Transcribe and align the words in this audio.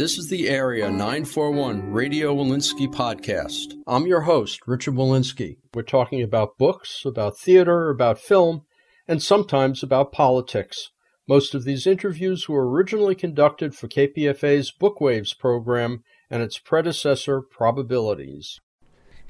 This 0.00 0.16
is 0.16 0.28
the 0.28 0.48
Area 0.48 0.88
941 0.90 1.92
Radio 1.92 2.34
Wolinsky 2.34 2.90
podcast. 2.90 3.74
I'm 3.86 4.06
your 4.06 4.22
host, 4.22 4.60
Richard 4.66 4.94
Wolinsky. 4.94 5.58
We're 5.74 5.82
talking 5.82 6.22
about 6.22 6.56
books, 6.56 7.02
about 7.04 7.38
theater, 7.38 7.90
about 7.90 8.18
film, 8.18 8.62
and 9.06 9.22
sometimes 9.22 9.82
about 9.82 10.10
politics. 10.10 10.90
Most 11.28 11.54
of 11.54 11.64
these 11.64 11.86
interviews 11.86 12.48
were 12.48 12.66
originally 12.66 13.14
conducted 13.14 13.74
for 13.74 13.88
KPFA's 13.88 14.72
Bookwaves 14.72 15.38
program 15.38 16.02
and 16.30 16.42
its 16.42 16.58
predecessor, 16.58 17.42
Probabilities. 17.42 18.58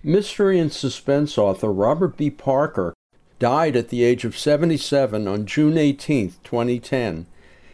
Mystery 0.04 0.60
and 0.60 0.72
suspense 0.72 1.36
author 1.36 1.72
Robert 1.72 2.16
B. 2.16 2.30
Parker 2.30 2.94
died 3.40 3.74
at 3.74 3.88
the 3.88 4.04
age 4.04 4.24
of 4.24 4.38
77 4.38 5.26
on 5.26 5.46
June 5.46 5.76
18, 5.76 6.34
2010. 6.44 7.26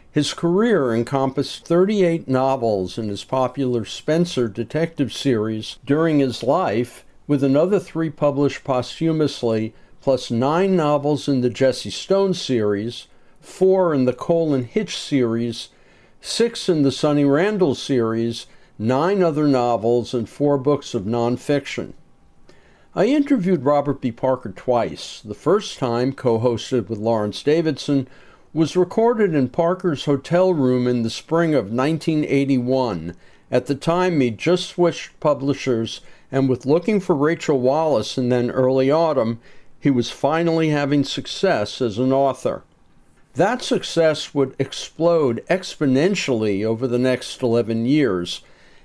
His 0.09 0.33
career 0.33 0.95
encompassed 0.95 1.67
38 1.67 2.27
novels 2.27 2.97
in 2.97 3.09
his 3.09 3.23
popular 3.23 3.85
Spenser 3.85 4.47
detective 4.47 5.13
series 5.13 5.77
during 5.85 6.17
his 6.17 6.41
life, 6.41 7.05
with 7.27 7.43
another 7.43 7.79
three 7.79 8.09
published 8.09 8.63
posthumously, 8.63 9.75
plus 10.01 10.31
nine 10.31 10.75
novels 10.75 11.27
in 11.27 11.41
the 11.41 11.49
Jesse 11.49 11.91
Stone 11.91 12.33
series, 12.33 13.07
four 13.41 13.93
in 13.93 14.05
the 14.05 14.13
Cole 14.13 14.53
and 14.53 14.65
Hitch 14.65 14.97
series, 14.97 15.67
six 16.21 16.69
in 16.69 16.83
the 16.83 16.91
Sonny 16.91 17.25
Randall 17.25 17.75
series, 17.75 18.47
nine 18.79 19.21
other 19.21 19.47
novels, 19.47 20.13
and 20.13 20.29
four 20.29 20.57
books 20.57 20.93
of 20.93 21.03
nonfiction. 21.03 21.93
I 22.97 23.05
interviewed 23.05 23.63
Robert 23.63 24.01
B. 24.01 24.11
Parker 24.11 24.49
twice. 24.49 25.21
The 25.23 25.35
first 25.35 25.77
time, 25.77 26.13
co 26.13 26.39
hosted 26.39 26.89
with 26.89 26.97
Lawrence 26.97 27.43
Davidson, 27.43 28.07
was 28.55 28.75
recorded 28.75 29.35
in 29.35 29.49
Parker's 29.49 30.05
hotel 30.05 30.51
room 30.51 30.87
in 30.87 31.03
the 31.03 31.11
spring 31.11 31.53
of 31.53 31.65
1981. 31.65 33.15
At 33.51 33.67
the 33.67 33.75
time, 33.75 34.19
he 34.19 34.31
just 34.31 34.69
switched 34.69 35.19
publishers, 35.19 36.01
and 36.31 36.49
with 36.49 36.65
Looking 36.65 36.99
for 36.99 37.13
Rachel 37.13 37.59
Wallace 37.59 38.17
and 38.17 38.31
then 38.31 38.49
Early 38.49 38.89
Autumn, 38.89 39.41
he 39.79 39.91
was 39.91 40.09
finally 40.09 40.69
having 40.69 41.03
success 41.03 41.79
as 41.83 41.99
an 41.99 42.11
author. 42.11 42.63
That 43.35 43.61
success 43.61 44.33
would 44.33 44.55
explode 44.57 45.45
exponentially 45.51 46.65
over 46.65 46.87
the 46.87 46.97
next 46.97 47.43
11 47.43 47.85
years, 47.85 48.41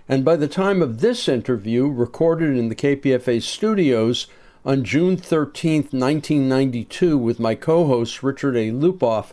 and 0.08 0.25
by 0.25 0.36
the 0.36 0.48
time 0.48 0.83
of 0.83 1.00
this 1.00 1.28
interview, 1.28 1.86
recorded 1.86 2.56
in 2.56 2.69
the 2.69 2.75
KPFA 2.75 3.41
studios 3.42 4.27
on 4.64 4.84
June 4.84 5.17
13, 5.17 5.89
1992, 5.91 7.17
with 7.17 7.41
my 7.41 7.55
co 7.55 7.86
host 7.86 8.23
Richard 8.23 8.56
A. 8.56 8.70
Lupoff, 8.70 9.33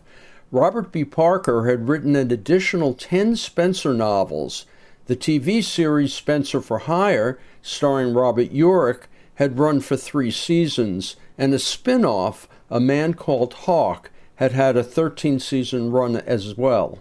Robert 0.52 0.92
B. 0.92 1.06
Parker 1.06 1.68
had 1.70 1.88
written 1.88 2.16
an 2.16 2.32
additional 2.32 2.94
10 2.94 3.36
Spenser 3.36 3.94
novels. 3.94 4.66
The 5.06 5.16
TV 5.16 5.64
series 5.64 6.14
Spenser 6.14 6.62
for 6.62 6.80
Hire, 6.80 7.40
starring 7.62 8.14
Robert 8.14 8.52
Urich, 8.52 9.04
had 9.36 9.60
run 9.60 9.80
for 9.80 9.96
three 9.96 10.32
seasons, 10.32 11.16
and 11.38 11.54
a 11.54 11.60
spin 11.60 12.04
off, 12.04 12.48
A 12.70 12.80
Man 12.80 13.14
Called 13.14 13.54
Hawk, 13.54 14.12
had 14.36 14.52
had 14.52 14.78
a 14.78 14.84
13 14.84 15.40
season 15.40 15.92
run 15.92 16.16
as 16.16 16.56
well. 16.58 17.00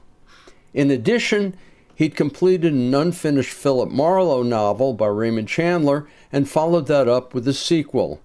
In 0.75 0.91
addition, 0.91 1.57
he'd 1.99 2.15
completed 2.15 2.73
an 2.73 2.95
unfinished 2.95 3.53
Philip 3.53 3.91
Marlowe 3.91 4.45
novel 4.45 4.95
by 4.95 5.09
Raymond 5.09 5.49
Chandler 5.49 6.09
and 6.31 6.49
followed 6.49 6.87
that 6.87 7.09
up 7.09 7.35
with 7.35 7.47
a 7.49 7.53
sequel. 7.53 8.23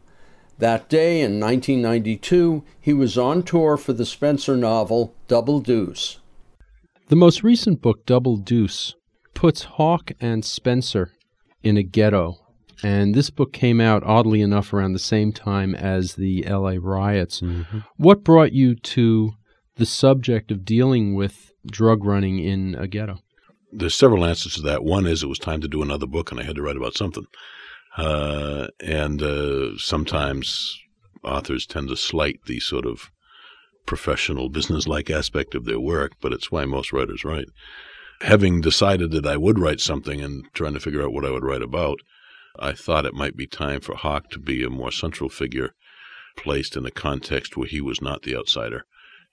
That 0.60 0.90
day 0.90 1.22
in 1.22 1.40
1992, 1.40 2.64
he 2.80 2.94
was 2.94 3.18
on 3.18 3.42
tour 3.42 3.76
for 3.78 3.92
the 3.92 4.06
Spenser 4.06 4.56
novel 4.56 5.16
Double 5.28 5.60
Deuce. 5.60 6.20
The 7.08 7.16
most 7.16 7.42
recent 7.42 7.82
book, 7.82 8.06
Double 8.06 8.38
Deuce, 8.38 8.94
puts 9.34 9.64
Hawk 9.64 10.12
and 10.22 10.46
Spenser 10.46 11.10
in 11.64 11.76
a 11.76 11.84
ghetto. 11.84 12.38
And 12.84 13.16
this 13.16 13.32
book 13.32 13.54
came 13.54 13.82
out, 13.82 14.04
oddly 14.04 14.42
enough, 14.42 14.72
around 14.72 14.94
the 14.94 15.00
same 15.00 15.34
time 15.34 15.74
as 15.74 16.14
the 16.14 16.44
LA 16.44 16.76
riots. 16.80 17.42
Mm-hmm. 17.42 17.80
What 17.98 18.24
brought 18.24 18.54
you 18.54 18.76
to 18.76 19.32
the 19.78 19.88
subject 19.88 20.52
of 20.52 20.64
dealing 20.64 21.16
with 21.16 21.52
drug 21.66 22.06
running 22.06 22.38
in 22.38 22.76
a 22.76 22.88
ghetto? 22.88 23.18
There's 23.76 23.96
several 23.96 24.24
answers 24.24 24.54
to 24.56 24.62
that. 24.64 24.84
One 24.84 25.08
is 25.08 25.24
it 25.24 25.28
was 25.28 25.40
time 25.40 25.62
to 25.62 25.68
do 25.68 25.82
another 25.82 26.06
book, 26.06 26.32
and 26.32 26.40
I 26.40 26.44
had 26.44 26.56
to 26.58 26.62
write 26.62 26.78
about 26.78 26.96
something. 26.96 27.26
Uh, 27.98 28.68
and 28.80 29.22
uh, 29.22 29.78
sometimes 29.78 30.80
authors 31.24 31.66
tend 31.66 31.90
to 31.90 31.96
slight 31.96 32.40
the 32.46 32.60
sort 32.60 32.86
of 32.86 33.10
professional, 33.86 34.50
business-like 34.50 35.10
aspect 35.10 35.56
of 35.56 35.66
their 35.66 35.80
work, 35.80 36.14
but 36.22 36.34
it's 36.34 36.52
why 36.52 36.66
most 36.66 36.94
writers 36.94 37.24
write. 37.24 37.48
Having 38.22 38.62
decided 38.62 39.12
that 39.12 39.26
I 39.26 39.38
would 39.38 39.60
write 39.60 39.82
something 39.82 40.22
and 40.22 40.46
trying 40.54 40.74
to 40.74 40.80
figure 40.80 41.04
out 41.04 41.14
what 41.14 41.26
I 41.26 41.32
would 41.32 41.44
write 41.44 41.62
about, 41.64 42.00
I 42.60 42.74
thought 42.74 43.06
it 43.06 43.16
might 43.16 43.36
be 43.36 43.48
time 43.48 43.82
for 43.82 43.96
Hawk 43.96 44.30
to 44.32 44.40
be 44.40 44.64
a 44.64 44.70
more 44.70 44.92
central 44.92 45.30
figure, 45.30 45.72
placed 46.38 46.78
in 46.78 46.86
a 46.86 46.92
context 46.92 47.58
where 47.58 47.68
he 47.68 47.82
was 47.82 48.02
not 48.02 48.22
the 48.22 48.36
outsider 48.36 48.86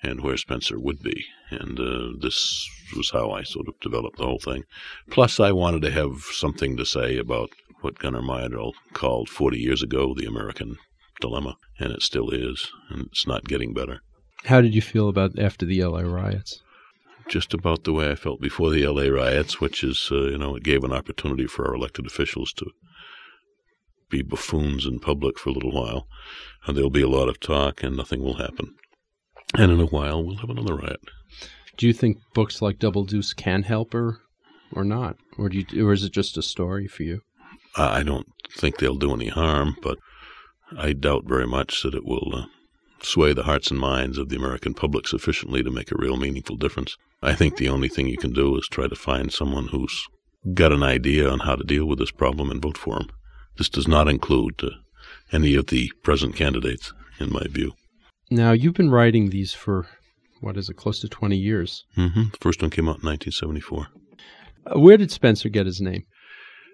and 0.02 0.20
where 0.22 0.36
Spenser 0.36 0.78
would 0.78 1.02
be. 1.02 1.24
And 1.50 1.78
uh, 1.78 2.12
this 2.20 2.68
was 2.96 3.10
how 3.10 3.30
I 3.30 3.42
sort 3.42 3.68
of 3.68 3.78
developed 3.80 4.18
the 4.18 4.24
whole 4.24 4.38
thing. 4.38 4.64
Plus, 5.10 5.38
I 5.38 5.52
wanted 5.52 5.82
to 5.82 5.90
have 5.90 6.22
something 6.32 6.76
to 6.76 6.84
say 6.84 7.18
about 7.18 7.50
what 7.80 7.98
Gunnar 7.98 8.22
Myrdal 8.22 8.72
called 8.92 9.28
40 9.28 9.58
years 9.58 9.82
ago 9.82 10.14
the 10.14 10.26
American 10.26 10.76
dilemma, 11.20 11.56
and 11.78 11.92
it 11.92 12.02
still 12.02 12.30
is, 12.30 12.70
and 12.88 13.06
it's 13.06 13.26
not 13.26 13.44
getting 13.44 13.74
better. 13.74 14.00
How 14.44 14.60
did 14.60 14.74
you 14.74 14.82
feel 14.82 15.08
about 15.08 15.38
after 15.38 15.66
the 15.66 15.84
LA 15.84 16.00
riots? 16.00 16.62
Just 17.28 17.54
about 17.54 17.84
the 17.84 17.92
way 17.92 18.10
I 18.10 18.14
felt 18.14 18.40
before 18.40 18.70
the 18.70 18.86
LA 18.86 19.04
riots, 19.04 19.60
which 19.60 19.84
is, 19.84 20.08
uh, 20.10 20.28
you 20.28 20.38
know, 20.38 20.56
it 20.56 20.64
gave 20.64 20.82
an 20.82 20.92
opportunity 20.92 21.46
for 21.46 21.68
our 21.68 21.74
elected 21.74 22.06
officials 22.06 22.52
to 22.54 22.70
be 24.08 24.22
buffoons 24.22 24.86
in 24.86 24.98
public 24.98 25.38
for 25.38 25.50
a 25.50 25.52
little 25.52 25.72
while. 25.72 26.08
And 26.66 26.76
there'll 26.76 26.90
be 26.90 27.02
a 27.02 27.08
lot 27.08 27.28
of 27.28 27.38
talk, 27.38 27.82
and 27.82 27.96
nothing 27.96 28.22
will 28.22 28.38
happen. 28.38 28.74
And 29.54 29.72
in 29.72 29.80
a 29.80 29.86
while, 29.86 30.22
we'll 30.22 30.36
have 30.36 30.50
another 30.50 30.76
riot. 30.76 31.00
Do 31.76 31.86
you 31.86 31.92
think 31.92 32.18
books 32.34 32.60
like 32.60 32.78
Double 32.78 33.04
Deuce 33.04 33.32
can 33.32 33.62
help 33.62 33.92
her, 33.92 34.18
or 34.72 34.84
not, 34.84 35.16
or 35.38 35.48
do 35.48 35.58
you, 35.58 35.88
or 35.88 35.92
is 35.92 36.04
it 36.04 36.12
just 36.12 36.36
a 36.36 36.42
story 36.42 36.86
for 36.86 37.02
you? 37.02 37.22
I 37.76 38.02
don't 38.02 38.26
think 38.56 38.78
they'll 38.78 38.96
do 38.96 39.14
any 39.14 39.28
harm, 39.28 39.76
but 39.82 39.98
I 40.76 40.92
doubt 40.92 41.24
very 41.26 41.46
much 41.46 41.82
that 41.82 41.94
it 41.94 42.04
will 42.04 42.34
uh, 42.34 42.46
sway 43.02 43.32
the 43.32 43.44
hearts 43.44 43.70
and 43.70 43.80
minds 43.80 44.18
of 44.18 44.28
the 44.28 44.36
American 44.36 44.74
public 44.74 45.08
sufficiently 45.08 45.62
to 45.62 45.70
make 45.70 45.90
a 45.90 45.98
real 45.98 46.16
meaningful 46.16 46.56
difference. 46.56 46.96
I 47.22 47.34
think 47.34 47.56
the 47.56 47.68
only 47.68 47.88
thing 47.88 48.08
you 48.08 48.18
can 48.18 48.32
do 48.32 48.56
is 48.56 48.68
try 48.68 48.86
to 48.86 48.94
find 48.94 49.32
someone 49.32 49.68
who's 49.68 50.06
got 50.54 50.72
an 50.72 50.82
idea 50.82 51.28
on 51.28 51.40
how 51.40 51.56
to 51.56 51.64
deal 51.64 51.86
with 51.86 51.98
this 51.98 52.10
problem 52.10 52.50
and 52.50 52.62
vote 52.62 52.78
for 52.78 52.96
him. 52.96 53.08
This 53.56 53.68
does 53.68 53.88
not 53.88 54.08
include 54.08 54.62
uh, 54.62 54.70
any 55.32 55.54
of 55.54 55.66
the 55.66 55.90
present 56.02 56.36
candidates, 56.36 56.92
in 57.18 57.32
my 57.32 57.46
view. 57.48 57.72
Now, 58.30 58.52
you've 58.52 58.74
been 58.74 58.90
writing 58.90 59.30
these 59.30 59.52
for, 59.52 59.86
what 60.40 60.56
is 60.56 60.68
it, 60.68 60.76
close 60.76 61.00
to 61.00 61.08
20 61.08 61.36
years? 61.36 61.84
Mm-hmm. 61.96 62.30
The 62.30 62.38
first 62.40 62.62
one 62.62 62.70
came 62.70 62.88
out 62.88 63.02
in 63.02 63.08
1974. 63.08 63.88
Uh, 64.66 64.78
where 64.78 64.96
did 64.96 65.10
Spenser 65.10 65.48
get 65.48 65.66
his 65.66 65.80
name? 65.80 66.04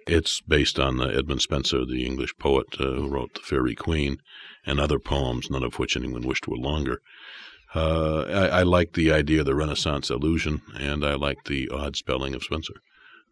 It's 0.07 0.41
based 0.43 0.79
on 0.79 1.01
uh, 1.01 1.07
Edmund 1.07 1.41
Spenser, 1.41 1.85
the 1.85 2.05
English 2.05 2.37
poet 2.39 2.67
uh, 2.79 2.85
who 2.85 3.09
wrote 3.09 3.35
The 3.35 3.41
Faerie 3.41 3.75
Queene 3.75 4.19
and 4.65 4.79
other 4.79 4.99
poems, 4.99 5.51
none 5.51 5.65
of 5.65 5.79
which 5.79 5.97
anyone 5.97 6.23
wished 6.23 6.47
were 6.47 6.57
longer. 6.57 7.01
Uh, 7.75 8.23
I, 8.23 8.61
I 8.61 8.63
like 8.63 8.93
the 8.93 9.13
idea 9.13 9.41
of 9.41 9.47
the 9.47 9.55
Renaissance 9.55 10.11
illusion, 10.11 10.63
and 10.79 11.05
I 11.05 11.15
like 11.15 11.45
the 11.47 11.69
odd 11.71 11.97
spelling 11.97 12.35
of 12.35 12.43
Spenser, 12.43 12.75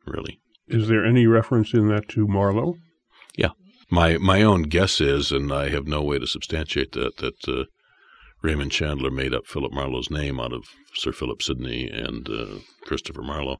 really. 0.07 0.41
Is 0.67 0.89
there 0.89 1.05
any 1.05 1.27
reference 1.27 1.73
in 1.75 1.89
that 1.89 2.09
to 2.11 2.27
Marlowe? 2.27 2.77
Yeah. 3.37 3.51
My 3.91 4.17
my 4.19 4.43
own 4.43 4.63
guess 4.63 5.01
is, 5.01 5.31
and 5.31 5.53
I 5.53 5.69
have 5.69 5.87
no 5.87 6.03
way 6.03 6.19
to 6.19 6.27
substantiate 6.27 6.93
that, 6.93 7.19
that 7.19 7.49
uh, 7.49 7.65
Raymond 8.45 8.73
Chandler 8.73 9.11
made 9.11 9.33
up 9.33 9.47
Philip 9.47 9.73
Marlowe's 9.73 10.11
name 10.11 10.39
out 10.39 10.53
of 10.53 10.65
Sir 10.97 11.13
Philip 11.13 11.41
Sidney 11.41 11.89
and 11.89 12.29
uh, 12.29 12.59
Christopher 12.83 13.23
Marlowe. 13.23 13.57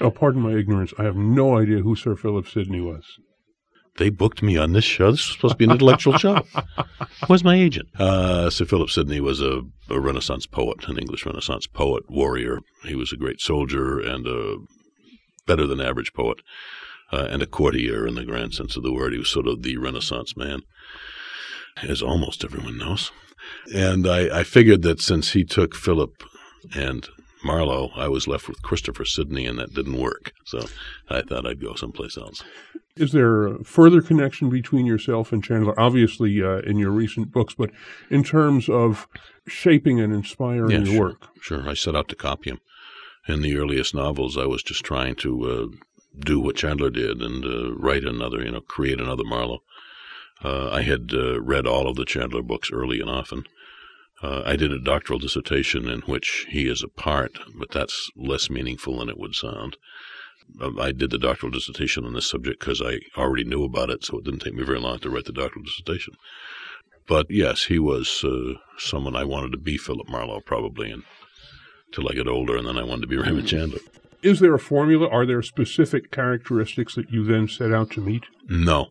Oh, 0.00 0.10
pardon 0.10 0.40
my 0.40 0.54
ignorance. 0.54 0.94
I 0.98 1.02
have 1.04 1.14
no 1.14 1.58
idea 1.58 1.80
who 1.80 1.94
Sir 1.94 2.16
Philip 2.16 2.48
Sidney 2.48 2.80
was. 2.80 3.04
They 3.98 4.08
booked 4.08 4.42
me 4.42 4.56
on 4.56 4.72
this 4.72 4.82
show. 4.82 5.10
This 5.10 5.26
was 5.26 5.36
supposed 5.36 5.52
to 5.52 5.58
be 5.58 5.66
an 5.66 5.72
intellectual 5.72 6.16
show. 6.16 6.40
Where's 7.26 7.44
my 7.44 7.54
agent? 7.54 7.90
Uh, 8.00 8.48
Sir 8.48 8.64
Philip 8.64 8.88
Sidney 8.88 9.20
was 9.20 9.42
a, 9.42 9.60
a, 9.90 10.00
Renaissance 10.00 10.46
poet, 10.46 10.88
an 10.88 10.98
English 10.98 11.26
Renaissance 11.26 11.66
poet, 11.66 12.04
warrior. 12.08 12.60
He 12.84 12.94
was 12.94 13.12
a 13.12 13.18
great 13.18 13.42
soldier 13.42 14.00
and 14.00 14.26
a 14.26 14.56
better 15.46 15.66
than 15.66 15.82
average 15.82 16.14
poet, 16.14 16.38
uh, 17.12 17.26
and 17.28 17.42
a 17.42 17.46
courtier 17.46 18.06
in 18.06 18.14
the 18.14 18.24
grand 18.24 18.54
sense 18.54 18.74
of 18.74 18.84
the 18.84 18.92
word. 18.92 19.12
He 19.12 19.18
was 19.18 19.28
sort 19.28 19.46
of 19.46 19.62
the 19.62 19.76
Renaissance 19.76 20.34
man, 20.34 20.62
as 21.82 22.00
almost 22.00 22.42
everyone 22.42 22.78
knows. 22.78 23.12
And 23.74 24.06
I, 24.06 24.40
I 24.40 24.44
figured 24.44 24.82
that 24.82 25.00
since 25.00 25.32
he 25.32 25.44
took 25.44 25.74
Philip 25.74 26.22
and 26.74 27.08
Marlowe, 27.44 27.90
I 27.94 28.08
was 28.08 28.26
left 28.26 28.48
with 28.48 28.62
Christopher 28.62 29.04
Sidney, 29.04 29.46
and 29.46 29.58
that 29.58 29.74
didn't 29.74 30.00
work. 30.00 30.32
So 30.44 30.66
I 31.10 31.22
thought 31.22 31.46
I'd 31.46 31.60
go 31.60 31.74
someplace 31.74 32.16
else. 32.16 32.42
Is 32.96 33.12
there 33.12 33.46
a 33.46 33.64
further 33.64 34.00
connection 34.00 34.48
between 34.48 34.86
yourself 34.86 35.32
and 35.32 35.42
Chandler? 35.42 35.78
Obviously, 35.78 36.42
uh, 36.42 36.58
in 36.58 36.78
your 36.78 36.90
recent 36.92 37.32
books, 37.32 37.54
but 37.54 37.70
in 38.08 38.22
terms 38.22 38.68
of 38.68 39.08
shaping 39.48 40.00
and 40.00 40.14
inspiring 40.14 40.70
Yeah, 40.70 40.78
your 40.78 40.86
sure. 40.86 41.00
work. 41.00 41.28
Sure, 41.40 41.68
I 41.68 41.74
set 41.74 41.96
out 41.96 42.08
to 42.08 42.16
copy 42.16 42.50
him. 42.50 42.60
In 43.26 43.42
the 43.42 43.56
earliest 43.56 43.94
novels, 43.94 44.38
I 44.38 44.46
was 44.46 44.62
just 44.62 44.84
trying 44.84 45.16
to 45.16 45.50
uh, 45.72 45.76
do 46.20 46.38
what 46.40 46.56
Chandler 46.56 46.90
did 46.90 47.20
and 47.20 47.44
uh, 47.44 47.74
write 47.74 48.04
another, 48.04 48.42
you 48.42 48.52
know, 48.52 48.60
create 48.60 49.00
another 49.00 49.24
Marlowe. 49.24 49.62
Uh, 50.44 50.68
I 50.70 50.82
had 50.82 51.12
uh, 51.14 51.40
read 51.40 51.66
all 51.66 51.88
of 51.88 51.96
the 51.96 52.04
Chandler 52.04 52.42
books 52.42 52.70
early 52.70 53.00
and 53.00 53.08
often. 53.08 53.44
Uh, 54.22 54.42
I 54.44 54.56
did 54.56 54.72
a 54.72 54.78
doctoral 54.78 55.18
dissertation 55.18 55.88
in 55.88 56.00
which 56.02 56.46
he 56.50 56.68
is 56.68 56.82
a 56.82 56.88
part, 56.88 57.38
but 57.58 57.70
that's 57.70 58.10
less 58.14 58.50
meaningful 58.50 58.98
than 58.98 59.08
it 59.08 59.18
would 59.18 59.34
sound. 59.34 59.76
Um, 60.60 60.78
I 60.78 60.92
did 60.92 61.10
the 61.10 61.18
doctoral 61.18 61.50
dissertation 61.50 62.04
on 62.04 62.12
this 62.12 62.28
subject 62.28 62.60
because 62.60 62.82
I 62.82 63.00
already 63.16 63.44
knew 63.44 63.64
about 63.64 63.90
it, 63.90 64.04
so 64.04 64.18
it 64.18 64.24
didn't 64.24 64.40
take 64.40 64.54
me 64.54 64.64
very 64.64 64.78
long 64.78 64.98
to 65.00 65.10
write 65.10 65.24
the 65.24 65.32
doctoral 65.32 65.64
dissertation. 65.64 66.14
But 67.06 67.26
yes, 67.30 67.64
he 67.64 67.78
was 67.78 68.22
uh, 68.24 68.58
someone 68.78 69.16
I 69.16 69.24
wanted 69.24 69.52
to 69.52 69.58
be, 69.58 69.76
Philip 69.78 70.08
Marlowe, 70.08 70.40
probably, 70.40 70.90
until 70.90 72.08
I 72.08 72.14
get 72.14 72.28
older, 72.28 72.56
and 72.56 72.66
then 72.66 72.78
I 72.78 72.84
wanted 72.84 73.02
to 73.02 73.08
be 73.08 73.16
Raymond 73.16 73.48
Chandler. 73.48 73.80
Is 74.22 74.40
there 74.40 74.54
a 74.54 74.58
formula? 74.58 75.08
Are 75.08 75.26
there 75.26 75.42
specific 75.42 76.10
characteristics 76.10 76.94
that 76.94 77.10
you 77.10 77.24
then 77.24 77.48
set 77.48 77.72
out 77.72 77.90
to 77.92 78.00
meet? 78.00 78.24
No. 78.48 78.88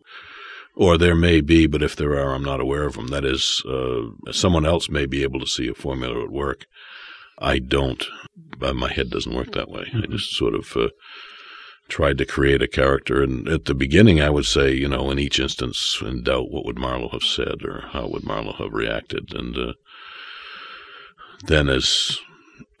Or 0.76 0.98
there 0.98 1.14
may 1.14 1.40
be, 1.40 1.66
but 1.66 1.82
if 1.82 1.94
there 1.94 2.14
are, 2.18 2.34
I'm 2.34 2.42
not 2.42 2.60
aware 2.60 2.84
of 2.84 2.94
them. 2.94 3.08
That 3.08 3.24
is, 3.24 3.62
uh, 3.68 4.32
someone 4.32 4.66
else 4.66 4.88
may 4.88 5.06
be 5.06 5.22
able 5.22 5.38
to 5.40 5.46
see 5.46 5.68
a 5.68 5.74
formula 5.74 6.24
at 6.24 6.30
work. 6.30 6.66
I 7.38 7.58
don't. 7.58 8.04
Uh, 8.60 8.74
My 8.74 8.92
head 8.92 9.10
doesn't 9.10 9.34
work 9.34 9.52
that 9.52 9.70
way. 9.70 9.86
I 9.94 10.06
just 10.06 10.32
sort 10.34 10.54
of 10.54 10.76
uh, 10.76 10.88
tried 11.88 12.18
to 12.18 12.26
create 12.26 12.62
a 12.62 12.68
character. 12.68 13.22
And 13.22 13.48
at 13.48 13.66
the 13.66 13.74
beginning, 13.74 14.20
I 14.20 14.30
would 14.30 14.46
say, 14.46 14.72
you 14.74 14.88
know, 14.88 15.10
in 15.10 15.18
each 15.18 15.38
instance, 15.38 16.02
in 16.04 16.24
doubt, 16.24 16.50
what 16.50 16.64
would 16.64 16.78
Marlowe 16.78 17.10
have 17.10 17.22
said 17.22 17.62
or 17.64 17.84
how 17.92 18.08
would 18.08 18.24
Marlowe 18.24 18.54
have 18.54 18.72
reacted? 18.72 19.32
And 19.34 19.56
uh, 19.56 19.72
then 21.46 21.68
as 21.68 22.18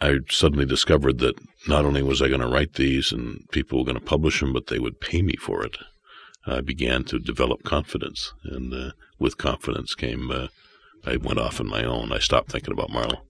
I 0.00 0.18
suddenly 0.30 0.66
discovered 0.66 1.18
that 1.18 1.38
not 1.68 1.84
only 1.84 2.02
was 2.02 2.20
I 2.20 2.28
going 2.28 2.40
to 2.40 2.48
write 2.48 2.74
these 2.74 3.12
and 3.12 3.48
people 3.50 3.78
were 3.78 3.84
going 3.84 3.98
to 3.98 4.04
publish 4.04 4.40
them, 4.40 4.52
but 4.52 4.66
they 4.66 4.78
would 4.78 5.00
pay 5.00 5.22
me 5.22 5.34
for 5.36 5.64
it. 5.64 5.76
I 6.46 6.60
began 6.60 7.04
to 7.04 7.18
develop 7.18 7.62
confidence, 7.62 8.34
and 8.44 8.72
uh, 8.72 8.90
with 9.18 9.38
confidence 9.38 9.94
came 9.94 10.30
uh, 10.30 10.48
I 11.06 11.16
went 11.16 11.38
off 11.38 11.60
on 11.60 11.66
my 11.66 11.84
own. 11.84 12.12
I 12.12 12.18
stopped 12.18 12.50
thinking 12.50 12.72
about 12.72 12.90
Marlowe. 12.90 13.22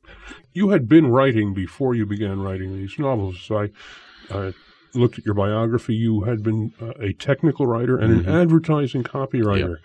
You 0.52 0.70
had 0.70 0.88
been 0.88 1.08
writing 1.08 1.55
before 1.55 1.94
you 1.94 2.06
began 2.06 2.40
writing 2.40 2.76
these 2.76 2.99
novels. 2.99 3.50
I 3.50 3.70
uh, 4.31 4.52
looked 4.94 5.19
at 5.19 5.25
your 5.25 5.34
biography. 5.34 5.94
You 5.94 6.22
had 6.22 6.43
been 6.43 6.72
uh, 6.81 6.93
a 7.00 7.12
technical 7.12 7.66
writer 7.66 7.99
and 7.99 8.26
an 8.26 8.28
advertising 8.28 9.02
copywriter. 9.02 9.78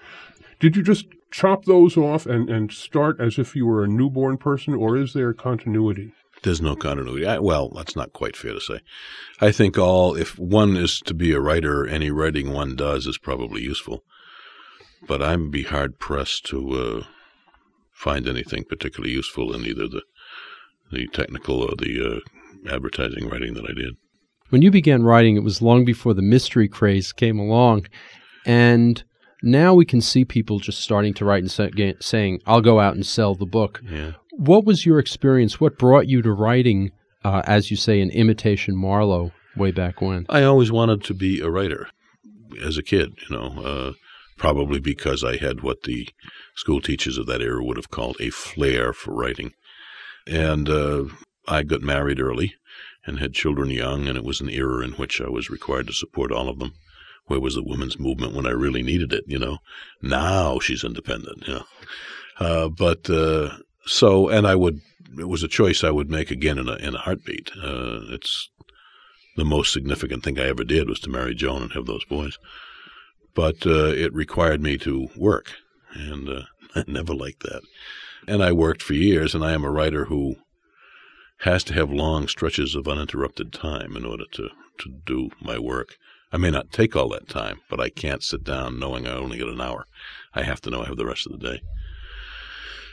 Did 0.59 0.75
you 0.75 0.83
just 0.83 1.07
chop 1.31 1.65
those 1.65 1.97
off 1.97 2.25
and, 2.25 2.49
and 2.49 2.71
start 2.71 3.19
as 3.19 3.39
if 3.39 3.55
you 3.55 3.65
were 3.65 3.83
a 3.83 3.87
newborn 3.87 4.37
person, 4.37 4.73
or 4.75 4.97
is 4.97 5.13
there 5.13 5.33
continuity? 5.33 6.13
There's 6.43 6.61
no 6.61 6.75
continuity. 6.75 7.25
I, 7.25 7.39
well, 7.39 7.69
that's 7.69 7.95
not 7.95 8.13
quite 8.13 8.37
fair 8.37 8.53
to 8.53 8.61
say. 8.61 8.79
I 9.41 9.51
think 9.51 9.77
all, 9.77 10.15
if 10.15 10.39
one 10.39 10.77
is 10.77 10.99
to 11.01 11.13
be 11.13 11.33
a 11.33 11.39
writer, 11.39 11.85
any 11.85 12.11
writing 12.11 12.53
one 12.53 12.75
does 12.75 13.07
is 13.07 13.17
probably 13.17 13.61
useful. 13.61 14.03
But 15.07 15.21
I'd 15.21 15.51
be 15.51 15.63
hard 15.63 15.99
pressed 15.99 16.45
to 16.47 16.71
uh, 16.73 17.03
find 17.93 18.27
anything 18.27 18.63
particularly 18.63 19.13
useful 19.13 19.53
in 19.53 19.65
either 19.65 19.87
the 19.87 20.01
the 20.91 21.07
technical 21.07 21.61
or 21.61 21.75
the 21.77 22.21
uh, 22.65 22.73
advertising 22.73 23.29
writing 23.29 23.53
that 23.53 23.65
I 23.69 23.73
did. 23.73 23.95
When 24.49 24.61
you 24.61 24.71
began 24.71 25.03
writing, 25.03 25.35
it 25.35 25.43
was 25.43 25.61
long 25.61 25.85
before 25.85 26.13
the 26.13 26.21
mystery 26.21 26.67
craze 26.67 27.13
came 27.13 27.37
along. 27.37 27.85
And 28.45 29.03
now 29.43 29.73
we 29.75 29.85
can 29.85 30.01
see 30.01 30.25
people 30.25 30.59
just 30.59 30.81
starting 30.81 31.13
to 31.15 31.25
write 31.25 31.43
and 31.43 31.51
say, 31.51 31.95
saying, 31.99 32.41
I'll 32.47 32.61
go 32.61 32.79
out 32.79 32.95
and 32.95 33.05
sell 33.05 33.35
the 33.35 33.45
book. 33.45 33.81
Yeah. 33.87 34.13
What 34.39 34.63
was 34.63 34.85
your 34.85 34.99
experience? 34.99 35.59
What 35.59 35.77
brought 35.77 36.07
you 36.07 36.21
to 36.21 36.31
writing, 36.31 36.91
uh, 37.25 37.41
as 37.43 37.69
you 37.69 37.75
say, 37.75 37.99
an 37.99 38.09
imitation 38.11 38.73
Marlowe 38.73 39.33
way 39.57 39.71
back 39.71 39.99
when? 39.99 40.25
I 40.29 40.43
always 40.43 40.71
wanted 40.71 41.03
to 41.03 41.13
be 41.13 41.41
a 41.41 41.49
writer 41.49 41.89
as 42.63 42.77
a 42.77 42.81
kid, 42.81 43.17
you 43.29 43.35
know, 43.35 43.61
uh, 43.61 43.93
probably 44.37 44.79
because 44.79 45.25
I 45.25 45.35
had 45.35 45.59
what 45.59 45.83
the 45.83 46.07
school 46.55 46.79
teachers 46.79 47.17
of 47.17 47.25
that 47.25 47.41
era 47.41 47.61
would 47.61 47.75
have 47.75 47.89
called 47.89 48.15
a 48.21 48.29
flair 48.29 48.93
for 48.93 49.13
writing. 49.13 49.51
And 50.25 50.69
uh, 50.69 51.03
I 51.45 51.63
got 51.63 51.81
married 51.81 52.21
early 52.21 52.53
and 53.05 53.19
had 53.19 53.33
children 53.33 53.69
young, 53.69 54.07
and 54.07 54.17
it 54.17 54.23
was 54.23 54.39
an 54.39 54.49
era 54.49 54.85
in 54.85 54.93
which 54.93 55.19
I 55.19 55.27
was 55.27 55.49
required 55.49 55.87
to 55.87 55.93
support 55.93 56.31
all 56.31 56.47
of 56.47 56.59
them. 56.59 56.75
Where 57.25 57.41
was 57.41 57.55
the 57.55 57.63
women's 57.63 57.99
movement 57.99 58.33
when 58.33 58.47
I 58.47 58.51
really 58.51 58.83
needed 58.83 59.11
it, 59.11 59.25
you 59.27 59.37
know? 59.37 59.57
Now 60.01 60.59
she's 60.59 60.85
independent, 60.85 61.45
you 61.45 61.55
know. 61.55 61.63
Uh, 62.39 62.69
but 62.69 63.09
uh, 63.09 63.57
so, 63.89 64.29
and 64.29 64.45
I 64.45 64.55
would, 64.55 64.81
it 65.17 65.27
was 65.27 65.41
a 65.41 65.47
choice 65.47 65.83
I 65.83 65.89
would 65.89 66.09
make 66.09 66.29
again 66.29 66.57
in 66.57 66.69
a, 66.69 66.75
in 66.75 66.95
a 66.95 66.99
heartbeat. 66.99 67.51
Uh, 67.61 68.01
it's 68.09 68.49
the 69.35 69.43
most 69.45 69.73
significant 69.73 70.23
thing 70.23 70.37
I 70.37 70.47
ever 70.47 70.63
did 70.63 70.87
was 70.87 70.99
to 71.01 71.09
marry 71.09 71.33
Joan 71.33 71.63
and 71.63 71.73
have 71.73 71.87
those 71.87 72.05
boys. 72.05 72.37
But 73.33 73.65
uh, 73.65 73.87
it 73.87 74.13
required 74.13 74.61
me 74.61 74.77
to 74.79 75.09
work, 75.15 75.53
and 75.93 76.29
uh, 76.29 76.41
I 76.75 76.83
never 76.87 77.15
liked 77.15 77.41
that. 77.43 77.61
And 78.27 78.43
I 78.43 78.51
worked 78.51 78.83
for 78.83 78.93
years, 78.93 79.33
and 79.33 79.43
I 79.43 79.53
am 79.53 79.63
a 79.63 79.71
writer 79.71 80.05
who 80.05 80.35
has 81.39 81.63
to 81.63 81.73
have 81.73 81.89
long 81.89 82.27
stretches 82.27 82.75
of 82.75 82.87
uninterrupted 82.87 83.53
time 83.53 83.95
in 83.95 84.05
order 84.05 84.25
to, 84.33 84.49
to 84.79 84.89
do 85.05 85.29
my 85.41 85.57
work. 85.57 85.95
I 86.31 86.37
may 86.37 86.51
not 86.51 86.71
take 86.71 86.95
all 86.95 87.09
that 87.09 87.27
time, 87.27 87.61
but 87.69 87.79
I 87.79 87.89
can't 87.89 88.21
sit 88.21 88.43
down 88.43 88.77
knowing 88.77 89.07
I 89.07 89.13
only 89.13 89.37
get 89.37 89.47
an 89.47 89.61
hour. 89.61 89.85
I 90.35 90.43
have 90.43 90.61
to 90.61 90.69
know 90.69 90.83
I 90.83 90.87
have 90.87 90.97
the 90.97 91.07
rest 91.07 91.25
of 91.25 91.31
the 91.31 91.49
day. 91.53 91.61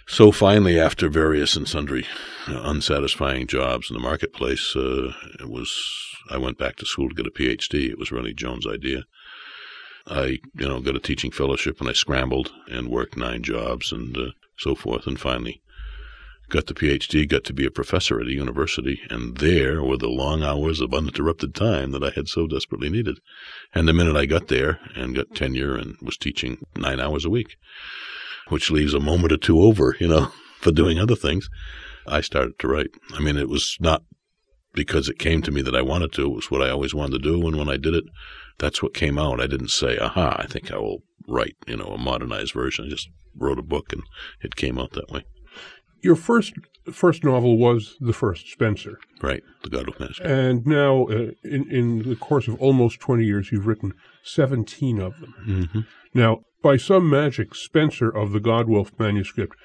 So 0.09 0.31
finally, 0.31 0.79
after 0.79 1.09
various 1.09 1.57
and 1.57 1.69
sundry 1.69 2.07
uh, 2.49 2.61
unsatisfying 2.63 3.49
jobs 3.49 3.91
in 3.91 3.95
the 3.95 4.01
marketplace, 4.03 4.75
uh, 4.77 5.13
it 5.41 5.51
was 5.51 5.71
I 6.31 6.39
went 6.39 6.59
back 6.59 6.77
to 6.77 6.87
school 6.87 7.09
to 7.09 7.15
get 7.15 7.27
a 7.27 7.31
PhD. 7.31 7.91
It 7.91 7.99
was 7.99 8.13
really 8.13 8.33
Joan's 8.33 8.67
idea. 8.67 9.05
I, 10.07 10.39
you 10.55 10.69
know, 10.69 10.81
got 10.81 10.95
a 10.95 11.01
teaching 11.01 11.33
fellowship, 11.33 11.81
and 11.81 11.89
I 11.89 11.93
scrambled 11.93 12.53
and 12.71 12.89
worked 12.89 13.17
nine 13.17 13.43
jobs 13.43 13.91
and 13.91 14.17
uh, 14.17 14.31
so 14.57 14.77
forth, 14.77 15.09
and 15.09 15.19
finally 15.19 15.61
got 16.49 16.67
the 16.67 16.75
PhD, 16.75 17.29
got 17.29 17.43
to 17.45 17.53
be 17.53 17.67
a 17.67 17.71
professor 17.71 18.21
at 18.21 18.29
a 18.29 18.33
university, 18.33 19.01
and 19.11 19.39
there 19.39 19.83
were 19.83 19.97
the 19.97 20.09
long 20.09 20.45
hours 20.45 20.81
of 20.81 20.95
uninterrupted 20.95 21.55
time 21.55 21.91
that 21.91 22.05
I 22.05 22.11
had 22.11 22.29
so 22.29 22.47
desperately 22.47 22.89
needed. 22.89 23.19
And 23.75 23.89
the 23.89 23.93
minute 23.93 24.17
I 24.17 24.27
got 24.27 24.47
there 24.49 24.79
and 24.95 25.17
got 25.17 25.35
tenure 25.35 25.77
and 25.77 25.97
was 26.01 26.17
teaching 26.17 26.65
nine 26.77 27.01
hours 27.01 27.25
a 27.25 27.31
week, 27.31 27.57
which 28.49 28.71
leaves 28.71 28.95
a 28.95 29.01
moment 29.01 29.33
or 29.33 29.37
two 29.37 29.61
over, 29.61 29.97
you 30.01 30.09
know, 30.09 30.33
for 30.61 30.73
doing 30.73 30.99
other 30.99 31.17
things, 31.17 31.49
I 32.07 32.21
started 32.21 32.59
to 32.61 32.69
write. 32.69 32.91
I 33.15 33.21
mean, 33.21 33.37
it 33.37 33.49
was 33.49 33.77
not 33.81 34.03
because 34.75 35.09
it 35.09 35.19
came 35.19 35.43
to 35.43 35.51
me 35.51 35.63
that 35.63 35.75
I 35.75 35.83
wanted 35.83 36.13
to. 36.13 36.27
It 36.27 36.35
was 36.35 36.51
what 36.51 36.63
I 36.63 36.71
always 36.71 36.95
wanted 36.95 37.23
to 37.23 37.31
do. 37.31 37.47
And 37.47 37.57
when 37.57 37.69
I 37.69 37.77
did 37.77 37.95
it, 37.95 38.05
that's 38.59 38.83
what 38.83 38.95
came 38.95 39.19
out. 39.19 39.41
I 39.41 39.47
didn't 39.47 39.71
say, 39.71 39.99
aha, 39.99 40.37
I 40.39 40.47
think 40.47 40.71
I 40.73 40.77
will 40.79 41.03
write, 41.29 41.57
you 41.67 41.77
know, 41.77 41.87
a 41.87 41.99
modernized 41.99 42.53
version. 42.53 42.85
I 42.87 42.89
just 42.91 43.09
wrote 43.37 43.59
a 43.59 43.63
book 43.63 43.93
and 43.93 44.03
it 44.43 44.55
came 44.57 44.79
out 44.79 44.93
that 44.93 45.11
way. 45.11 45.25
Your 46.03 46.17
first 46.17 46.53
first 46.93 47.25
novel 47.25 47.59
was 47.59 47.97
the 48.01 48.13
first 48.13 48.47
Spenser, 48.47 48.99
Right. 49.21 49.43
The 49.65 49.71
God 49.71 49.89
of 49.89 49.99
Magic. 49.99 50.25
and 50.25 50.65
now 50.67 51.07
uh, 51.09 51.31
in 51.43 51.69
in 51.71 52.09
the 52.09 52.15
course 52.17 52.47
of 52.47 52.61
almost 52.61 53.01
twenty 53.01 53.25
years, 53.25 53.51
you've 53.51 53.67
written 53.67 53.93
seventeen 54.23 55.01
of 55.01 55.19
them. 55.21 55.35
hmm 55.73 55.81
Now, 56.15 56.43
by 56.67 56.77
some 56.77 57.09
magic, 57.09 57.55
Spenser 57.55 58.11
of 58.11 58.33
the 58.33 58.41
Godwulf 58.41 58.99
manuscript 58.99 59.57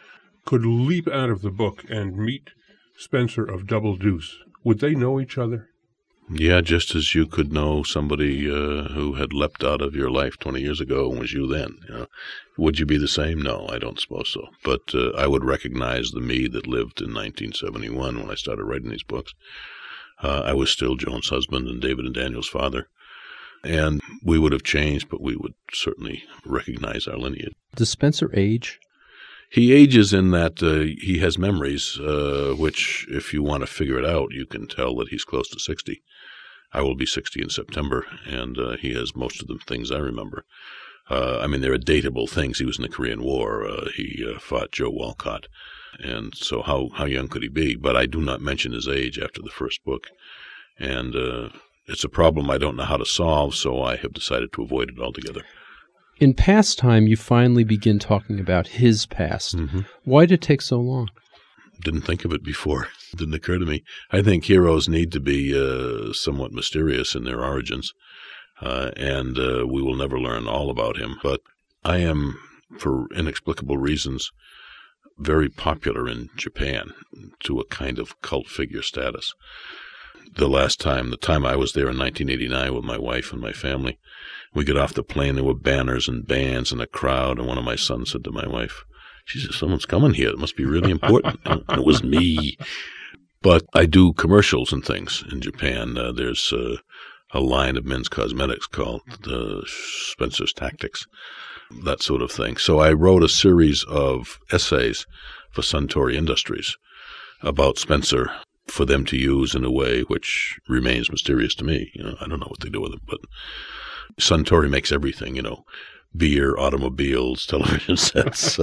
could 0.45 0.63
leap 0.63 1.07
out 1.07 1.31
of 1.31 1.41
the 1.41 1.49
book 1.49 1.83
and 1.89 2.15
meet 2.15 2.51
Spenser 2.95 3.43
of 3.43 3.65
Double 3.65 3.95
Deuce. 3.95 4.37
Would 4.63 4.81
they 4.81 4.93
know 4.93 5.19
each 5.19 5.35
other? 5.35 5.69
Yeah, 6.29 6.61
just 6.61 6.93
as 6.93 7.15
you 7.15 7.25
could 7.25 7.51
know 7.51 7.81
somebody 7.81 8.47
uh, 8.47 8.89
who 8.89 9.15
had 9.15 9.33
leapt 9.33 9.63
out 9.63 9.81
of 9.81 9.95
your 9.95 10.11
life 10.11 10.37
20 10.37 10.61
years 10.61 10.79
ago 10.79 11.09
and 11.09 11.19
was 11.19 11.33
you 11.33 11.47
then. 11.47 11.79
You 11.89 11.95
know. 11.95 12.07
Would 12.59 12.77
you 12.77 12.85
be 12.85 12.99
the 12.99 13.07
same? 13.07 13.41
No, 13.41 13.65
I 13.67 13.79
don't 13.79 13.99
suppose 13.99 14.29
so. 14.31 14.49
But 14.63 14.93
uh, 14.93 15.09
I 15.17 15.25
would 15.25 15.43
recognize 15.43 16.11
the 16.11 16.21
me 16.21 16.47
that 16.49 16.67
lived 16.67 17.01
in 17.01 17.15
1971 17.15 18.19
when 18.19 18.29
I 18.29 18.35
started 18.35 18.65
writing 18.65 18.91
these 18.91 19.01
books. 19.01 19.33
Uh, 20.21 20.43
I 20.45 20.53
was 20.53 20.69
still 20.69 20.97
Joan's 20.97 21.29
husband 21.29 21.67
and 21.67 21.81
David 21.81 22.05
and 22.05 22.13
Daniel's 22.13 22.47
father. 22.47 22.89
And 23.63 24.01
we 24.23 24.39
would 24.39 24.53
have 24.53 24.63
changed, 24.63 25.09
but 25.09 25.21
we 25.21 25.35
would 25.35 25.53
certainly 25.73 26.23
recognize 26.45 27.07
our 27.07 27.17
lineage. 27.17 27.53
Does 27.75 27.89
Spenser 27.89 28.31
age? 28.33 28.79
He 29.51 29.73
ages 29.73 30.13
in 30.13 30.31
that 30.31 30.63
uh, 30.63 30.95
he 31.01 31.19
has 31.19 31.37
memories, 31.37 31.99
uh, 31.99 32.55
which, 32.57 33.05
if 33.09 33.33
you 33.33 33.43
want 33.43 33.61
to 33.61 33.67
figure 33.67 33.99
it 33.99 34.05
out, 34.05 34.31
you 34.31 34.45
can 34.45 34.65
tell 34.65 34.95
that 34.95 35.09
he's 35.09 35.25
close 35.25 35.49
to 35.49 35.59
60. 35.59 36.01
I 36.73 36.81
will 36.81 36.95
be 36.95 37.05
60 37.05 37.41
in 37.41 37.49
September, 37.49 38.05
and 38.25 38.57
uh, 38.57 38.77
he 38.77 38.93
has 38.93 39.13
most 39.13 39.41
of 39.41 39.47
the 39.47 39.59
things 39.67 39.91
I 39.91 39.97
remember. 39.97 40.45
Uh, 41.09 41.39
I 41.41 41.47
mean, 41.47 41.59
there 41.59 41.73
are 41.73 41.77
datable 41.77 42.29
things. 42.29 42.59
He 42.59 42.65
was 42.65 42.77
in 42.77 42.83
the 42.83 42.89
Korean 42.89 43.21
War. 43.21 43.67
Uh, 43.67 43.89
he 43.93 44.25
uh, 44.25 44.39
fought 44.39 44.71
Joe 44.71 44.89
Walcott. 44.89 45.47
And 45.99 46.33
so, 46.33 46.61
how, 46.61 46.89
how 46.93 47.03
young 47.03 47.27
could 47.27 47.43
he 47.43 47.49
be? 47.49 47.75
But 47.75 47.97
I 47.97 48.05
do 48.05 48.21
not 48.21 48.39
mention 48.39 48.71
his 48.71 48.87
age 48.87 49.19
after 49.19 49.41
the 49.41 49.49
first 49.49 49.83
book. 49.83 50.07
And 50.79 51.13
uh, 51.13 51.49
it's 51.87 52.03
a 52.03 52.09
problem 52.09 52.49
I 52.49 52.57
don't 52.57 52.75
know 52.75 52.85
how 52.85 52.97
to 52.97 53.05
solve, 53.05 53.55
so 53.55 53.81
I 53.81 53.95
have 53.97 54.13
decided 54.13 54.53
to 54.53 54.63
avoid 54.63 54.89
it 54.89 54.99
altogether. 54.99 55.43
In 56.19 56.33
pastime, 56.33 57.07
you 57.07 57.17
finally 57.17 57.63
begin 57.63 57.97
talking 57.97 58.39
about 58.39 58.67
his 58.67 59.07
past. 59.07 59.57
Mm-hmm. 59.57 59.81
Why 60.03 60.25
did 60.25 60.35
it 60.35 60.41
take 60.41 60.61
so 60.61 60.79
long? 60.79 61.09
Didn't 61.83 62.01
think 62.01 62.25
of 62.25 62.31
it 62.31 62.43
before. 62.43 62.89
Didn't 63.15 63.33
occur 63.33 63.57
to 63.57 63.65
me. 63.65 63.83
I 64.11 64.21
think 64.21 64.45
heroes 64.45 64.87
need 64.87 65.11
to 65.13 65.19
be 65.19 65.57
uh, 65.57 66.13
somewhat 66.13 66.51
mysterious 66.51 67.15
in 67.15 67.23
their 67.23 67.43
origins, 67.43 67.93
uh, 68.61 68.91
and 68.95 69.39
uh, 69.39 69.65
we 69.67 69.81
will 69.81 69.95
never 69.95 70.19
learn 70.19 70.47
all 70.47 70.69
about 70.69 70.97
him. 70.97 71.17
But 71.23 71.41
I 71.83 71.97
am, 71.97 72.37
for 72.77 73.07
inexplicable 73.15 73.77
reasons, 73.77 74.31
very 75.17 75.49
popular 75.49 76.07
in 76.07 76.29
Japan 76.35 76.91
to 77.45 77.59
a 77.59 77.65
kind 77.65 77.97
of 77.97 78.21
cult 78.21 78.47
figure 78.47 78.83
status. 78.83 79.33
The 80.35 80.47
last 80.47 80.79
time, 80.79 81.09
the 81.09 81.17
time 81.17 81.45
I 81.45 81.55
was 81.55 81.73
there 81.73 81.89
in 81.89 81.97
1989 81.97 82.73
with 82.73 82.83
my 82.85 82.97
wife 82.97 83.33
and 83.33 83.41
my 83.41 83.51
family, 83.51 83.99
we 84.53 84.63
got 84.63 84.77
off 84.77 84.93
the 84.93 85.03
plane. 85.03 85.35
There 85.35 85.43
were 85.43 85.53
banners 85.53 86.07
and 86.07 86.25
bands 86.25 86.71
and 86.71 86.81
a 86.81 86.87
crowd, 86.87 87.37
and 87.37 87.47
one 87.47 87.57
of 87.57 87.65
my 87.65 87.75
sons 87.75 88.11
said 88.11 88.23
to 88.23 88.31
my 88.31 88.47
wife, 88.47 88.83
said, 89.27 89.53
Someone's 89.53 89.85
coming 89.85 90.13
here. 90.13 90.29
It 90.29 90.39
must 90.39 90.55
be 90.55 90.65
really 90.65 90.91
important. 90.91 91.39
and 91.45 91.63
it 91.69 91.85
was 91.85 92.03
me. 92.03 92.57
But 93.41 93.63
I 93.73 93.85
do 93.85 94.13
commercials 94.13 94.71
and 94.71 94.85
things 94.85 95.23
in 95.31 95.41
Japan. 95.41 95.97
Uh, 95.97 96.11
there's 96.11 96.53
uh, 96.53 96.77
a 97.33 97.39
line 97.39 97.77
of 97.77 97.85
men's 97.85 98.09
cosmetics 98.09 98.67
called 98.67 99.01
uh, 99.25 99.61
Spencer's 99.65 100.53
Tactics, 100.53 101.07
that 101.83 102.03
sort 102.03 102.21
of 102.21 102.31
thing. 102.31 102.57
So 102.57 102.79
I 102.79 102.93
wrote 102.93 103.23
a 103.23 103.29
series 103.29 103.83
of 103.85 104.39
essays 104.51 105.05
for 105.51 105.61
Suntory 105.61 106.15
Industries 106.15 106.77
about 107.41 107.77
Spenser 107.77 108.31
for 108.67 108.85
them 108.85 109.05
to 109.05 109.17
use 109.17 109.55
in 109.55 109.65
a 109.65 109.71
way 109.71 110.01
which 110.01 110.59
remains 110.67 111.11
mysterious 111.11 111.55
to 111.55 111.63
me. 111.63 111.91
You 111.93 112.03
know, 112.03 112.15
I 112.21 112.27
don't 112.27 112.39
know 112.39 112.47
what 112.47 112.61
they 112.61 112.69
do 112.69 112.81
with 112.81 112.93
it, 112.93 113.01
but 113.05 113.19
Suntory 114.19 114.69
makes 114.69 114.91
everything, 114.91 115.35
you 115.35 115.41
know, 115.41 115.63
beer, 116.15 116.57
automobiles, 116.57 117.45
television 117.47 117.97
sets, 117.97 118.59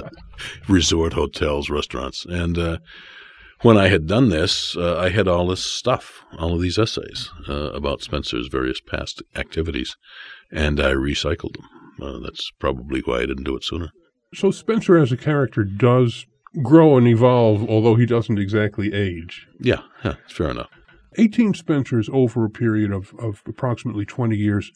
resort 0.68 1.12
hotels, 1.14 1.70
restaurants. 1.70 2.24
And 2.26 2.58
uh, 2.58 2.78
when 3.62 3.76
I 3.76 3.88
had 3.88 4.06
done 4.06 4.28
this, 4.28 4.76
uh, 4.76 4.98
I 4.98 5.10
had 5.10 5.26
all 5.28 5.48
this 5.48 5.64
stuff, 5.64 6.22
all 6.38 6.54
of 6.54 6.60
these 6.60 6.78
essays 6.78 7.30
uh, 7.48 7.72
about 7.72 8.00
Spenser's 8.00 8.48
various 8.48 8.80
past 8.80 9.22
activities, 9.34 9.96
and 10.50 10.80
I 10.80 10.92
recycled 10.92 11.54
them. 11.54 11.64
Uh, 12.00 12.18
that's 12.20 12.50
probably 12.60 13.00
why 13.00 13.16
I 13.16 13.26
didn't 13.26 13.44
do 13.44 13.56
it 13.56 13.64
sooner. 13.64 13.90
So 14.34 14.50
Spenser 14.50 15.00
as 15.00 15.10
a 15.10 15.16
character 15.16 15.64
does 15.64 16.26
grow 16.62 16.96
and 16.96 17.06
evolve, 17.06 17.68
although 17.68 17.94
he 17.94 18.06
doesn't 18.06 18.38
exactly 18.38 18.92
age. 18.92 19.46
Yeah, 19.60 19.82
yeah 20.04 20.14
fair 20.28 20.50
enough. 20.50 20.70
18 21.16 21.54
Spensers 21.54 22.08
over 22.12 22.44
a 22.44 22.50
period 22.50 22.92
of, 22.92 23.12
of 23.18 23.42
approximately 23.46 24.04
20 24.04 24.36
years. 24.36 24.70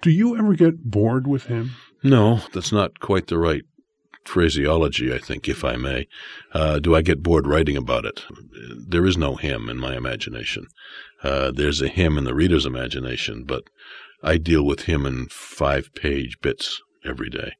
Do 0.00 0.10
you 0.10 0.36
ever 0.36 0.54
get 0.54 0.84
bored 0.84 1.26
with 1.26 1.46
him? 1.46 1.72
No, 2.02 2.40
that's 2.52 2.72
not 2.72 3.00
quite 3.00 3.28
the 3.28 3.38
right 3.38 3.62
phraseology, 4.24 5.12
I 5.12 5.18
think, 5.18 5.48
if 5.48 5.64
I 5.64 5.76
may. 5.76 6.06
Uh, 6.52 6.78
do 6.78 6.94
I 6.94 7.02
get 7.02 7.22
bored 7.22 7.46
writing 7.46 7.76
about 7.76 8.04
it? 8.04 8.24
There 8.88 9.06
is 9.06 9.16
no 9.16 9.36
him 9.36 9.68
in 9.68 9.78
my 9.78 9.96
imagination. 9.96 10.66
Uh, 11.22 11.50
there's 11.52 11.80
a 11.80 11.88
him 11.88 12.18
in 12.18 12.24
the 12.24 12.34
reader's 12.34 12.66
imagination, 12.66 13.44
but 13.44 13.64
I 14.22 14.38
deal 14.38 14.64
with 14.64 14.82
him 14.82 15.06
in 15.06 15.26
five 15.28 15.92
page 15.94 16.40
bits 16.40 16.80
every 17.04 17.30
day. 17.30 17.52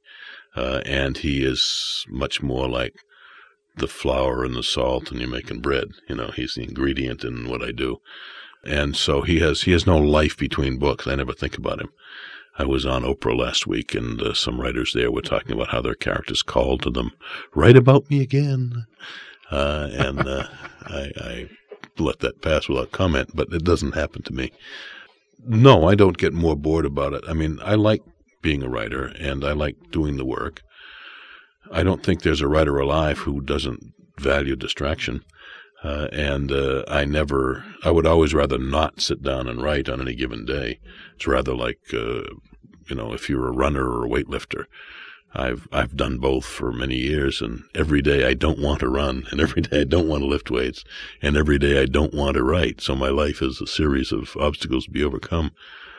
Uh, 0.55 0.81
and 0.85 1.17
he 1.17 1.43
is 1.43 2.05
much 2.09 2.41
more 2.41 2.69
like 2.69 2.93
the 3.75 3.87
flour 3.87 4.43
and 4.43 4.55
the 4.55 4.63
salt 4.63 5.11
and 5.11 5.19
you're 5.19 5.29
making 5.29 5.61
bread. 5.61 5.89
You 6.07 6.15
know, 6.15 6.31
he's 6.35 6.55
the 6.55 6.63
ingredient 6.63 7.23
in 7.23 7.49
what 7.49 7.63
I 7.63 7.71
do. 7.71 8.01
And 8.63 8.95
so 8.95 9.21
he 9.21 9.39
has, 9.39 9.63
he 9.63 9.71
has 9.71 9.85
no 9.85 9.97
life 9.97 10.37
between 10.37 10.77
books. 10.77 11.07
I 11.07 11.15
never 11.15 11.33
think 11.33 11.57
about 11.57 11.81
him. 11.81 11.89
I 12.57 12.65
was 12.65 12.85
on 12.85 13.01
Oprah 13.01 13.37
last 13.37 13.65
week, 13.65 13.95
and 13.95 14.21
uh, 14.21 14.33
some 14.35 14.61
writers 14.61 14.93
there 14.93 15.11
were 15.11 15.23
talking 15.23 15.53
about 15.53 15.69
how 15.69 15.81
their 15.81 15.95
characters 15.95 16.43
called 16.43 16.83
to 16.83 16.91
them, 16.91 17.11
"Write 17.55 17.75
about 17.75 18.09
me 18.11 18.21
again," 18.21 18.85
uh, 19.49 19.89
and 19.91 20.19
uh, 20.19 20.47
I, 20.85 21.11
I 21.17 21.49
let 21.97 22.19
that 22.19 22.43
pass 22.43 22.69
without 22.69 22.91
comment. 22.91 23.31
But 23.33 23.51
it 23.51 23.63
doesn't 23.63 23.95
happen 23.95 24.21
to 24.23 24.33
me. 24.33 24.51
No, 25.43 25.87
I 25.87 25.95
don't 25.95 26.17
get 26.17 26.33
more 26.33 26.55
bored 26.55 26.85
about 26.85 27.13
it. 27.13 27.23
I 27.27 27.33
mean, 27.33 27.59
I 27.63 27.73
like 27.73 28.03
being 28.43 28.61
a 28.61 28.69
writer, 28.69 29.05
and 29.19 29.43
I 29.43 29.53
like 29.53 29.89
doing 29.89 30.17
the 30.17 30.25
work. 30.25 30.61
I 31.71 31.83
don't 31.83 32.03
think 32.03 32.21
there's 32.21 32.41
a 32.41 32.47
writer 32.47 32.77
alive 32.77 33.19
who 33.19 33.41
doesn't 33.41 33.93
value 34.19 34.55
distraction. 34.55 35.23
Uh, 35.83 36.07
and 36.13 36.51
uh, 36.51 36.83
I 36.87 37.03
never, 37.03 37.65
I 37.83 37.91
would 37.91 38.05
always 38.05 38.33
rather 38.33 38.57
not 38.57 39.01
sit 39.01 39.21
down 39.21 39.49
and 39.49 39.61
write 39.61 39.89
on 39.89 39.99
any 39.99 40.15
given 40.15 40.45
day. 40.45 40.79
It's 41.15 41.27
rather 41.27 41.53
like, 41.53 41.79
uh, 41.93 42.23
you 42.87 42.95
know, 42.95 43.13
if 43.13 43.29
you're 43.29 43.47
a 43.47 43.51
runner 43.51 43.89
or 43.89 44.05
a 44.05 44.09
weightlifter. 44.09 44.65
I've 45.35 45.67
I've 45.71 45.97
done 45.97 46.19
both 46.19 46.45
for 46.45 46.71
many 46.71 46.95
years, 46.95 47.41
and 47.41 47.63
every 47.73 48.03
day 48.03 48.23
I 48.25 48.35
don't 48.35 48.59
want 48.59 48.81
to 48.81 48.87
run, 48.87 49.25
and 49.31 49.41
every 49.41 49.63
day 49.63 49.81
I 49.81 49.83
don't 49.83 50.07
want 50.07 50.21
to 50.21 50.27
lift 50.27 50.51
weights, 50.51 50.83
and 51.23 51.35
every 51.35 51.57
day 51.57 51.81
I 51.81 51.85
don't 51.85 52.13
want 52.13 52.35
to 52.35 52.43
write. 52.43 52.81
So 52.81 52.95
my 52.95 53.09
life 53.09 53.41
is 53.41 53.59
a 53.59 53.65
series 53.65 54.11
of 54.11 54.37
obstacles 54.37 54.85
to 54.85 54.91
be 54.91 55.03
overcome. 55.03 55.51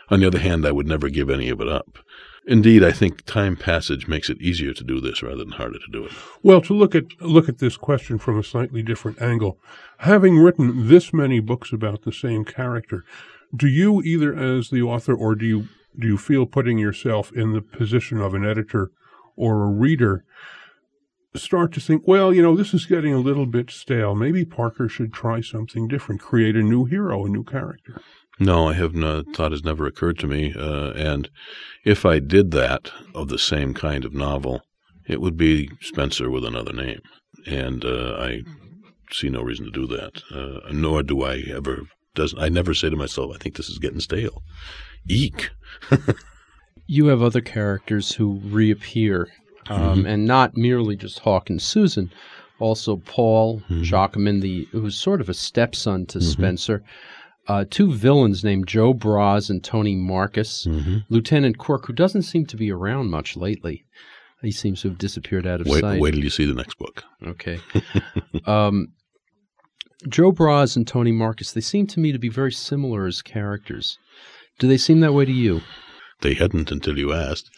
On 0.08 0.20
the 0.20 0.26
other 0.26 0.38
hand, 0.38 0.64
I 0.64 0.72
would 0.72 0.86
never 0.86 1.08
give 1.08 1.30
any 1.30 1.48
of 1.48 1.60
it 1.60 1.68
up. 1.68 1.98
Indeed, 2.46 2.84
I 2.84 2.92
think 2.92 3.24
time 3.24 3.56
passage 3.56 4.06
makes 4.06 4.28
it 4.28 4.40
easier 4.40 4.74
to 4.74 4.84
do 4.84 5.00
this 5.00 5.22
rather 5.22 5.38
than 5.38 5.52
harder 5.52 5.78
to 5.78 5.92
do 5.92 6.04
it. 6.04 6.12
Well, 6.42 6.60
to 6.62 6.74
look 6.74 6.94
at 6.94 7.04
look 7.20 7.48
at 7.48 7.58
this 7.58 7.76
question 7.78 8.18
from 8.18 8.38
a 8.38 8.42
slightly 8.42 8.82
different 8.82 9.20
angle, 9.22 9.58
having 9.98 10.38
written 10.38 10.88
this 10.88 11.12
many 11.12 11.40
books 11.40 11.72
about 11.72 12.02
the 12.02 12.12
same 12.12 12.44
character, 12.44 13.02
do 13.56 13.66
you 13.66 14.02
either 14.02 14.34
as 14.34 14.68
the 14.68 14.82
author 14.82 15.14
or 15.14 15.34
do 15.34 15.46
you 15.46 15.68
do 15.98 16.06
you 16.06 16.18
feel 16.18 16.44
putting 16.44 16.76
yourself 16.78 17.32
in 17.32 17.52
the 17.52 17.62
position 17.62 18.20
of 18.20 18.34
an 18.34 18.44
editor 18.44 18.90
or 19.36 19.62
a 19.62 19.68
reader 19.68 20.24
start 21.36 21.72
to 21.72 21.80
think, 21.80 22.06
well, 22.06 22.32
you 22.32 22.42
know, 22.42 22.56
this 22.56 22.72
is 22.72 22.86
getting 22.86 23.12
a 23.12 23.18
little 23.18 23.46
bit 23.46 23.70
stale. 23.70 24.14
Maybe 24.14 24.44
Parker 24.44 24.88
should 24.88 25.12
try 25.12 25.40
something 25.40 25.88
different, 25.88 26.20
create 26.20 26.56
a 26.56 26.62
new 26.62 26.84
hero, 26.84 27.24
a 27.24 27.28
new 27.28 27.42
character. 27.42 28.00
No, 28.38 28.68
I 28.68 28.72
have 28.74 28.94
no 28.94 29.22
thought 29.34 29.52
has 29.52 29.64
never 29.64 29.86
occurred 29.86 30.18
to 30.20 30.26
me. 30.26 30.52
Uh, 30.56 30.90
and 30.92 31.30
if 31.84 32.04
I 32.04 32.18
did 32.18 32.50
that 32.50 32.90
of 33.14 33.28
the 33.28 33.38
same 33.38 33.74
kind 33.74 34.04
of 34.04 34.12
novel, 34.12 34.62
it 35.06 35.20
would 35.20 35.36
be 35.36 35.70
Spenser 35.80 36.30
with 36.30 36.44
another 36.44 36.72
name, 36.72 37.00
and 37.46 37.84
uh, 37.84 38.16
I 38.18 38.42
see 39.12 39.28
no 39.28 39.42
reason 39.42 39.66
to 39.66 39.70
do 39.70 39.86
that. 39.86 40.22
Uh, 40.32 40.72
nor 40.72 41.02
do 41.02 41.22
I 41.22 41.42
ever. 41.54 41.82
Doesn't 42.14 42.38
I 42.38 42.48
never 42.48 42.74
say 42.74 42.90
to 42.90 42.96
myself, 42.96 43.32
I 43.34 43.38
think 43.38 43.56
this 43.56 43.68
is 43.68 43.78
getting 43.78 44.00
stale. 44.00 44.42
Eek. 45.08 45.50
you 46.86 47.06
have 47.06 47.22
other 47.22 47.40
characters 47.40 48.12
who 48.12 48.40
reappear, 48.44 49.28
um, 49.68 49.98
mm-hmm. 49.98 50.06
and 50.06 50.26
not 50.26 50.56
merely 50.56 50.96
just 50.96 51.20
Hawk 51.20 51.50
and 51.50 51.60
Susan. 51.60 52.10
Also, 52.60 52.96
Paul 52.96 53.60
mm-hmm. 53.68 53.82
Giacomin, 53.82 54.40
the 54.40 54.68
who's 54.72 54.96
sort 54.96 55.20
of 55.20 55.28
a 55.28 55.34
stepson 55.34 56.06
to 56.06 56.18
mm-hmm. 56.18 56.30
Spenser 56.30 56.82
uh, 57.46 57.64
two 57.70 57.92
villains 57.92 58.42
named 58.44 58.66
Joe 58.66 58.94
Broz 58.94 59.50
and 59.50 59.62
Tony 59.62 59.94
Marcus. 59.94 60.66
Mm-hmm. 60.66 60.98
Lieutenant 61.08 61.58
Quirk, 61.58 61.86
who 61.86 61.92
doesn't 61.92 62.22
seem 62.22 62.46
to 62.46 62.56
be 62.56 62.70
around 62.70 63.10
much 63.10 63.36
lately. 63.36 63.84
He 64.42 64.52
seems 64.52 64.82
to 64.82 64.88
have 64.88 64.98
disappeared 64.98 65.46
out 65.46 65.62
of 65.62 65.66
wait, 65.66 65.80
sight. 65.80 66.00
Wait 66.00 66.10
till 66.12 66.22
you 66.22 66.30
see 66.30 66.44
the 66.44 66.54
next 66.54 66.78
book. 66.78 67.02
Okay. 67.26 67.60
um, 68.46 68.88
Joe 70.08 70.32
Broz 70.32 70.76
and 70.76 70.86
Tony 70.86 71.12
Marcus, 71.12 71.52
they 71.52 71.62
seem 71.62 71.86
to 71.88 72.00
me 72.00 72.12
to 72.12 72.18
be 72.18 72.28
very 72.28 72.52
similar 72.52 73.06
as 73.06 73.22
characters. 73.22 73.98
Do 74.58 74.68
they 74.68 74.76
seem 74.76 75.00
that 75.00 75.14
way 75.14 75.24
to 75.24 75.32
you? 75.32 75.62
They 76.20 76.34
hadn't 76.34 76.70
until 76.70 76.98
you 76.98 77.12
asked. 77.12 77.50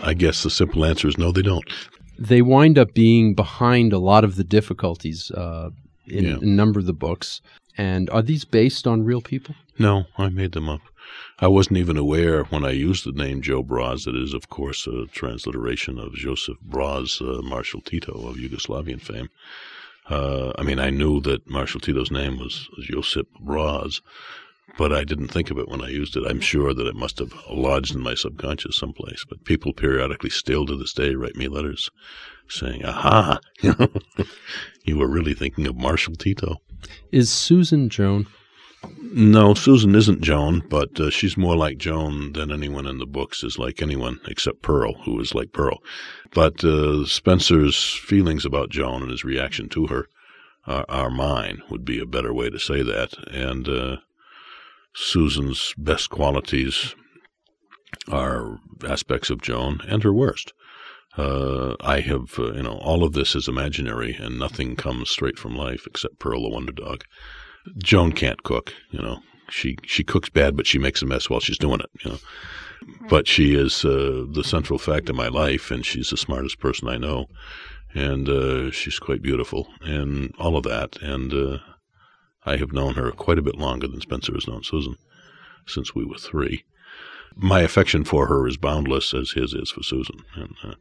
I 0.00 0.14
guess 0.14 0.42
the 0.42 0.50
simple 0.50 0.84
answer 0.84 1.08
is 1.08 1.18
no, 1.18 1.32
they 1.32 1.42
don't. 1.42 1.64
They 2.18 2.42
wind 2.42 2.78
up 2.78 2.94
being 2.94 3.34
behind 3.34 3.92
a 3.92 3.98
lot 3.98 4.24
of 4.24 4.36
the 4.36 4.44
difficulties 4.44 5.30
uh, 5.32 5.70
in 6.06 6.24
yeah. 6.24 6.36
a 6.36 6.44
number 6.44 6.80
of 6.80 6.86
the 6.86 6.92
books. 6.92 7.40
And 7.78 8.10
are 8.10 8.22
these 8.22 8.44
based 8.44 8.86
on 8.88 9.04
real 9.04 9.22
people? 9.22 9.54
No, 9.78 10.06
I 10.18 10.28
made 10.28 10.52
them 10.52 10.68
up. 10.68 10.80
I 11.38 11.46
wasn't 11.46 11.78
even 11.78 11.96
aware 11.96 12.42
when 12.44 12.64
I 12.64 12.70
used 12.72 13.04
the 13.04 13.12
name 13.12 13.40
Joe 13.40 13.62
Broz 13.62 14.08
it 14.08 14.16
is, 14.16 14.34
of 14.34 14.48
course, 14.48 14.86
a 14.88 15.06
transliteration 15.06 15.98
of 15.98 16.14
Joseph 16.14 16.58
Broz, 16.68 17.22
uh, 17.22 17.40
Marshal 17.42 17.80
Tito 17.80 18.12
of 18.12 18.36
Yugoslavian 18.36 19.00
fame. 19.00 19.30
Uh, 20.10 20.52
I 20.58 20.64
mean, 20.64 20.80
I 20.80 20.90
knew 20.90 21.20
that 21.20 21.48
Marshal 21.48 21.80
Tito's 21.80 22.10
name 22.10 22.38
was 22.38 22.68
Josip 22.80 23.28
Broz, 23.40 24.00
but 24.76 24.92
I 24.92 25.04
didn't 25.04 25.28
think 25.28 25.50
of 25.50 25.58
it 25.58 25.68
when 25.68 25.82
I 25.82 25.88
used 25.88 26.16
it. 26.16 26.26
I'm 26.26 26.40
sure 26.40 26.74
that 26.74 26.86
it 26.86 26.96
must 26.96 27.18
have 27.20 27.32
lodged 27.48 27.94
in 27.94 28.00
my 28.00 28.14
subconscious 28.14 28.76
someplace. 28.76 29.24
But 29.28 29.44
people 29.44 29.72
periodically 29.72 30.30
still 30.30 30.66
to 30.66 30.76
this 30.76 30.92
day 30.92 31.14
write 31.14 31.36
me 31.36 31.46
letters 31.46 31.90
saying, 32.48 32.84
aha, 32.84 33.38
you 34.84 34.98
were 34.98 35.08
really 35.08 35.34
thinking 35.34 35.66
of 35.66 35.76
Marshal 35.76 36.16
Tito. 36.16 36.60
Is 37.12 37.30
Susan 37.30 37.88
Joan? 37.88 38.26
No, 39.00 39.54
Susan 39.54 39.94
isn't 39.94 40.20
Joan, 40.20 40.62
but 40.68 41.00
uh, 41.00 41.10
she's 41.10 41.36
more 41.36 41.56
like 41.56 41.78
Joan 41.78 42.32
than 42.32 42.52
anyone 42.52 42.86
in 42.86 42.98
the 42.98 43.06
books 43.06 43.42
is 43.42 43.58
like 43.58 43.82
anyone 43.82 44.20
except 44.28 44.62
Pearl, 44.62 44.94
who 45.04 45.18
is 45.20 45.34
like 45.34 45.52
Pearl. 45.52 45.78
But 46.32 46.62
uh, 46.62 47.04
Spenser's 47.06 47.94
feelings 47.94 48.44
about 48.44 48.70
Joan 48.70 49.02
and 49.02 49.10
his 49.10 49.24
reaction 49.24 49.68
to 49.70 49.86
her 49.88 50.08
are, 50.66 50.84
are 50.88 51.10
mine 51.10 51.62
would 51.70 51.84
be 51.84 51.98
a 51.98 52.06
better 52.06 52.32
way 52.32 52.50
to 52.50 52.58
say 52.58 52.82
that. 52.82 53.14
And 53.28 53.68
uh, 53.68 53.96
Susan's 54.94 55.74
best 55.76 56.10
qualities 56.10 56.94
are 58.08 58.58
aspects 58.86 59.30
of 59.30 59.42
Joan 59.42 59.80
and 59.88 60.02
her 60.04 60.12
worst. 60.12 60.52
Uh, 61.18 61.74
I 61.80 61.98
have, 62.00 62.38
uh, 62.38 62.52
you 62.52 62.62
know, 62.62 62.78
all 62.78 63.02
of 63.02 63.12
this 63.12 63.34
is 63.34 63.48
imaginary 63.48 64.14
and 64.14 64.38
nothing 64.38 64.76
comes 64.76 65.10
straight 65.10 65.36
from 65.36 65.56
life 65.56 65.84
except 65.84 66.20
Pearl 66.20 66.42
the 66.42 66.48
Wonder 66.48 66.72
Dog. 66.72 67.02
Joan 67.76 68.12
can't 68.12 68.44
cook, 68.44 68.72
you 68.90 69.02
know. 69.02 69.18
She 69.50 69.76
she 69.84 70.04
cooks 70.04 70.28
bad, 70.28 70.56
but 70.56 70.66
she 70.66 70.78
makes 70.78 71.02
a 71.02 71.06
mess 71.06 71.28
while 71.28 71.40
she's 71.40 71.58
doing 71.58 71.80
it, 71.80 71.90
you 72.04 72.12
know. 72.12 72.18
But 73.08 73.26
she 73.26 73.54
is 73.54 73.84
uh, 73.84 74.26
the 74.30 74.44
central 74.44 74.78
fact 74.78 75.08
of 75.08 75.16
my 75.16 75.28
life, 75.28 75.70
and 75.70 75.84
she's 75.84 76.10
the 76.10 76.16
smartest 76.16 76.60
person 76.60 76.86
I 76.86 76.98
know, 76.98 77.26
and 77.94 78.28
uh, 78.28 78.70
she's 78.70 78.98
quite 78.98 79.22
beautiful, 79.22 79.68
and 79.80 80.32
all 80.38 80.56
of 80.56 80.64
that. 80.64 81.00
And 81.02 81.32
uh, 81.32 81.58
I 82.46 82.58
have 82.58 82.72
known 82.72 82.94
her 82.94 83.10
quite 83.10 83.38
a 83.38 83.42
bit 83.42 83.56
longer 83.56 83.88
than 83.88 84.00
Spenser 84.00 84.34
has 84.34 84.46
known 84.46 84.62
Susan, 84.62 84.96
since 85.66 85.94
we 85.94 86.04
were 86.04 86.18
three. 86.18 86.64
My 87.34 87.60
affection 87.60 88.04
for 88.04 88.26
her 88.26 88.46
is 88.46 88.56
boundless, 88.56 89.12
as 89.14 89.32
his 89.32 89.54
is 89.54 89.70
for 89.70 89.82
Susan, 89.82 90.24
and 90.36 90.54
uh, 90.62 90.74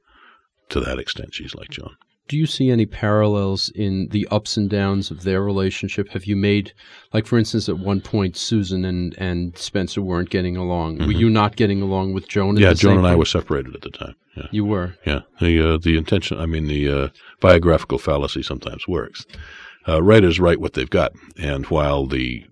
to 0.70 0.80
that 0.82 1.00
extent, 1.00 1.34
she's 1.34 1.56
like 1.56 1.70
Joan. 1.70 1.96
Do 2.28 2.36
you 2.36 2.46
see 2.46 2.70
any 2.70 2.86
parallels 2.86 3.72
in 3.74 4.10
the 4.10 4.28
ups 4.30 4.58
and 4.58 4.70
downs 4.70 5.12
of 5.12 5.24
their 5.24 5.42
relationship? 5.42 6.10
Have 6.10 6.26
you 6.26 6.36
made, 6.36 6.74
like, 7.14 7.26
for 7.26 7.38
instance, 7.38 7.70
at 7.70 7.80
one 7.80 8.02
point, 8.02 8.36
Susan 8.36 8.84
and, 8.84 9.16
and 9.18 9.58
Spenser 9.58 10.02
weren't 10.02 10.30
getting 10.30 10.58
along. 10.58 10.98
Mm-hmm. 10.98 11.06
Were 11.06 11.14
you 11.14 11.30
not 11.30 11.56
getting 11.56 11.82
along 11.82 12.14
with 12.14 12.28
Joan? 12.28 12.58
At 12.58 12.62
Yeah, 12.62 12.74
Joan 12.74 12.98
and 12.98 13.08
I 13.08 13.16
were 13.16 13.24
separated 13.24 13.76
at 13.76 13.82
the 13.82 13.92
time. 13.92 14.16
Yeah. 14.36 14.48
You 14.52 14.66
were. 14.66 14.96
Yeah, 15.06 15.22
the 15.40 15.76
uh, 15.76 15.78
the 15.78 15.98
intention. 15.98 16.38
I 16.38 16.46
mean, 16.46 16.68
the 16.68 16.92
uh, 16.92 17.08
biographical 17.40 17.98
fallacy 17.98 18.44
sometimes 18.44 18.88
works. 18.88 19.26
Uh, 19.88 20.04
writers 20.04 20.40
write 20.40 20.60
what 20.60 20.74
they've 20.74 20.90
got, 20.90 21.14
and 21.38 21.66
while 21.68 22.06
the 22.06 22.44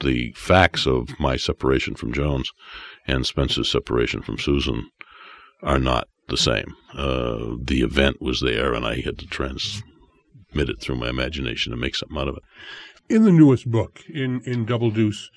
the 0.00 0.32
facts 0.36 0.86
of 0.86 1.08
my 1.18 1.36
separation 1.36 1.94
from 1.94 2.12
Joan's 2.12 2.50
and 3.06 3.24
Spenser's 3.24 3.70
separation 3.70 4.20
from 4.20 4.38
Susan 4.38 4.90
are 5.62 5.78
not 5.78 6.06
the 6.28 6.36
same. 6.36 6.76
Uh, 6.94 7.56
the 7.62 7.82
event 7.82 8.20
was 8.20 8.40
there, 8.40 8.74
and 8.74 8.86
I 8.86 9.00
had 9.00 9.18
to 9.18 9.26
transmit 9.26 9.82
it 10.54 10.80
through 10.80 10.96
my 10.96 11.08
imagination 11.08 11.72
and 11.72 11.80
make 11.80 11.96
something 11.96 12.18
out 12.18 12.28
of 12.28 12.36
it. 12.36 12.42
In 13.08 13.24
the 13.24 13.32
newest 13.32 13.70
book, 13.70 14.02
in, 14.08 14.40
in 14.42 14.64
Double 14.64 14.90
Deuce, 14.90 15.30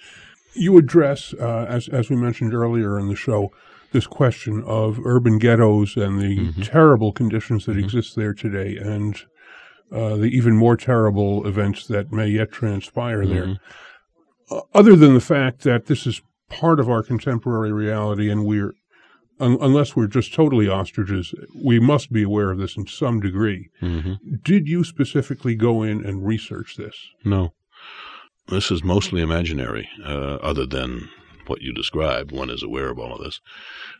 you 0.54 0.78
address, 0.78 1.34
uh, 1.34 1.66
as, 1.68 1.88
as 1.90 2.10
we 2.10 2.16
mentioned 2.16 2.54
earlier 2.54 2.98
in 3.00 3.10
the 3.10 3.16
show, 3.16 3.52
this 3.92 4.08
question 4.08 4.64
of 4.66 5.00
urban 5.06 5.38
ghettos 5.38 5.96
and 5.96 6.20
the 6.20 6.54
terrible 6.64 7.12
conditions 7.12 7.66
that 7.66 7.78
exist 7.78 8.16
there 8.16 8.34
today 8.34 8.78
and 8.78 9.22
uh, 9.92 10.16
the 10.16 10.26
even 10.26 10.56
more 10.56 10.76
terrible 10.76 11.46
events 11.48 11.88
that 11.88 12.12
may 12.12 12.28
yet 12.28 12.52
transpire 12.52 13.26
there. 13.26 13.58
Uh, 14.50 14.62
other 14.74 14.96
than 14.96 15.14
the 15.14 15.22
fact 15.22 15.62
that 15.62 15.86
this 15.86 16.06
is 16.06 16.22
part 16.50 16.80
of 16.80 16.90
our 16.90 17.04
contemporary 17.04 17.72
reality 17.72 18.30
and 18.30 18.46
we're, 18.46 18.74
un- 19.40 19.58
unless 19.62 19.96
we're 19.96 20.08
just 20.08 20.34
totally 20.34 20.68
ostriches, 20.68 21.34
we 21.64 21.80
must 21.80 22.12
be 22.12 22.24
aware 22.24 22.52
of 22.52 22.58
this 22.58 22.78
in 22.78 22.88
some 22.88 23.20
degree. 23.20 23.70
Did 24.44 24.68
you 24.68 24.84
specifically 24.84 25.56
go 25.56 25.84
in 25.84 26.06
and 26.06 26.26
research 26.26 26.76
this? 26.78 26.96
No. 27.24 27.54
This 28.48 28.70
is 28.72 28.84
mostly 28.84 29.22
imaginary, 29.22 29.90
uh, 30.06 30.36
other 30.42 30.66
than 30.68 31.10
what 31.48 31.62
you 31.62 31.74
described. 31.74 32.32
One 32.32 32.50
is 32.50 32.64
aware 32.64 32.90
of 32.90 32.98
all 33.00 33.14
of 33.16 33.24
this. 33.24 33.40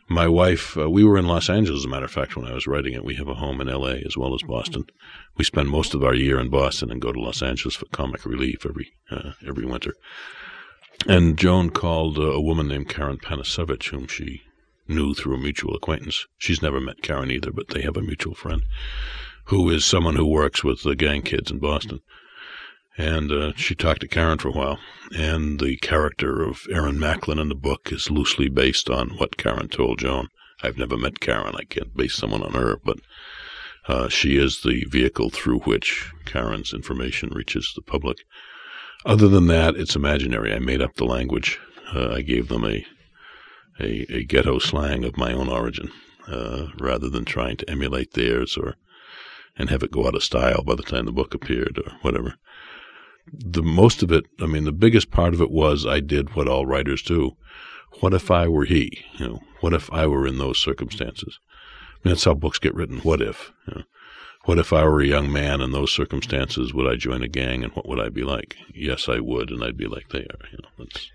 My 0.08 0.26
wife, 0.28 0.76
uh, 0.76 0.90
we 0.90 1.04
were 1.04 1.16
in 1.16 1.26
Los 1.26 1.48
Angeles, 1.48 1.80
as 1.80 1.84
a 1.84 1.88
matter 1.88 2.04
of 2.04 2.10
fact, 2.10 2.36
when 2.36 2.46
I 2.46 2.52
was 2.54 2.66
writing 2.66 2.92
it. 2.94 3.04
We 3.04 3.14
have 3.16 3.28
a 3.28 3.34
home 3.34 3.60
in 3.60 3.68
LA 3.68 3.98
as 4.06 4.16
well 4.16 4.34
as 4.34 4.42
Boston. 4.42 4.84
We 5.36 5.44
spend 5.44 5.68
most 5.68 5.94
of 5.94 6.02
our 6.02 6.14
year 6.14 6.38
in 6.40 6.48
Boston 6.50 6.90
and 6.90 7.00
go 7.00 7.12
to 7.12 7.20
Los 7.20 7.42
Angeles 7.42 7.74
for 7.76 7.86
comic 7.86 8.24
relief 8.24 8.64
every 8.66 8.92
uh, 9.10 9.32
every 9.46 9.64
winter. 9.64 9.94
And 11.06 11.36
Joan 11.36 11.70
called 11.70 12.18
uh, 12.18 12.22
a 12.22 12.40
woman 12.40 12.68
named 12.68 12.88
Karen 12.88 13.18
Panasevich, 13.18 13.90
whom 13.90 14.06
she 14.06 14.42
knew 14.88 15.14
through 15.14 15.34
a 15.34 15.38
mutual 15.38 15.74
acquaintance. 15.74 16.26
She's 16.38 16.62
never 16.62 16.80
met 16.80 17.02
Karen 17.02 17.30
either, 17.30 17.52
but 17.52 17.68
they 17.68 17.82
have 17.82 17.96
a 17.96 18.02
mutual 18.02 18.34
friend 18.34 18.62
who 19.46 19.70
is 19.70 19.84
someone 19.84 20.16
who 20.16 20.26
works 20.26 20.64
with 20.64 20.82
the 20.82 20.96
gang 20.96 21.22
kids 21.22 21.50
in 21.50 21.58
Boston. 21.58 22.00
And 22.98 23.30
uh, 23.30 23.52
she 23.56 23.74
talked 23.74 24.00
to 24.00 24.08
Karen 24.08 24.38
for 24.38 24.48
a 24.48 24.52
while. 24.52 24.78
And 25.16 25.60
the 25.60 25.76
character 25.76 26.42
of 26.42 26.66
Aaron 26.70 26.98
Macklin 26.98 27.38
in 27.38 27.48
the 27.48 27.54
book 27.54 27.92
is 27.92 28.10
loosely 28.10 28.48
based 28.48 28.90
on 28.90 29.10
what 29.10 29.36
Karen 29.36 29.68
told 29.68 29.98
Joan. 29.98 30.28
I've 30.62 30.78
never 30.78 30.96
met 30.96 31.20
Karen. 31.20 31.54
I 31.56 31.64
can't 31.64 31.94
base 31.94 32.14
someone 32.14 32.42
on 32.42 32.54
her, 32.54 32.78
but 32.82 32.98
uh, 33.86 34.08
she 34.08 34.36
is 34.36 34.62
the 34.62 34.84
vehicle 34.88 35.30
through 35.30 35.60
which 35.60 36.10
Karen's 36.24 36.72
information 36.72 37.30
reaches 37.30 37.72
the 37.74 37.82
public. 37.82 38.18
Other 39.04 39.28
than 39.28 39.46
that, 39.46 39.76
it's 39.76 39.94
imaginary. 39.94 40.52
I 40.52 40.58
made 40.58 40.82
up 40.82 40.96
the 40.96 41.04
language. 41.04 41.60
Uh, 41.94 42.14
I 42.14 42.22
gave 42.22 42.48
them 42.48 42.64
a, 42.64 42.84
a 43.80 44.06
a 44.12 44.24
ghetto 44.24 44.58
slang 44.58 45.04
of 45.04 45.16
my 45.16 45.32
own 45.32 45.48
origin, 45.48 45.90
uh, 46.28 46.68
rather 46.78 47.08
than 47.08 47.24
trying 47.24 47.56
to 47.58 47.70
emulate 47.70 48.12
theirs 48.14 48.56
or 48.56 48.76
and 49.56 49.70
have 49.70 49.82
it 49.82 49.90
go 49.90 50.06
out 50.06 50.14
of 50.14 50.22
style 50.22 50.62
by 50.62 50.74
the 50.74 50.82
time 50.82 51.06
the 51.06 51.12
book 51.12 51.34
appeared 51.34 51.78
or 51.78 51.92
whatever. 52.02 52.34
The 53.32 53.62
most 53.62 54.02
of 54.02 54.12
it, 54.12 54.24
I 54.40 54.46
mean, 54.46 54.64
the 54.64 54.72
biggest 54.72 55.10
part 55.10 55.34
of 55.34 55.40
it 55.40 55.50
was 55.50 55.86
I 55.86 56.00
did 56.00 56.36
what 56.36 56.48
all 56.48 56.66
writers 56.66 57.02
do. 57.02 57.36
What 58.00 58.14
if 58.14 58.30
I 58.30 58.46
were 58.46 58.66
he? 58.66 59.02
You 59.18 59.28
know, 59.28 59.40
what 59.60 59.72
if 59.72 59.90
I 59.92 60.06
were 60.06 60.26
in 60.26 60.38
those 60.38 60.58
circumstances? 60.58 61.38
I 61.94 62.08
mean, 62.08 62.12
that's 62.12 62.24
how 62.24 62.34
books 62.34 62.58
get 62.58 62.74
written. 62.74 62.98
What 62.98 63.22
if? 63.22 63.52
You 63.66 63.76
know, 63.76 63.82
what 64.44 64.58
if 64.58 64.72
I 64.72 64.84
were 64.84 65.00
a 65.00 65.06
young 65.06 65.32
man 65.32 65.60
in 65.60 65.72
those 65.72 65.90
circumstances? 65.90 66.72
Would 66.72 66.86
I 66.86 66.94
join 66.94 67.22
a 67.22 67.28
gang, 67.28 67.64
and 67.64 67.72
what 67.72 67.88
would 67.88 67.98
I 67.98 68.10
be 68.10 68.22
like? 68.22 68.56
Yes, 68.72 69.08
I 69.08 69.18
would, 69.18 69.50
and 69.50 69.64
I'd 69.64 69.76
be 69.76 69.88
like 69.88 70.10
they 70.10 70.20
are. 70.20 70.48
You 70.52 70.58
know, 70.62 70.68
that's 70.78 71.10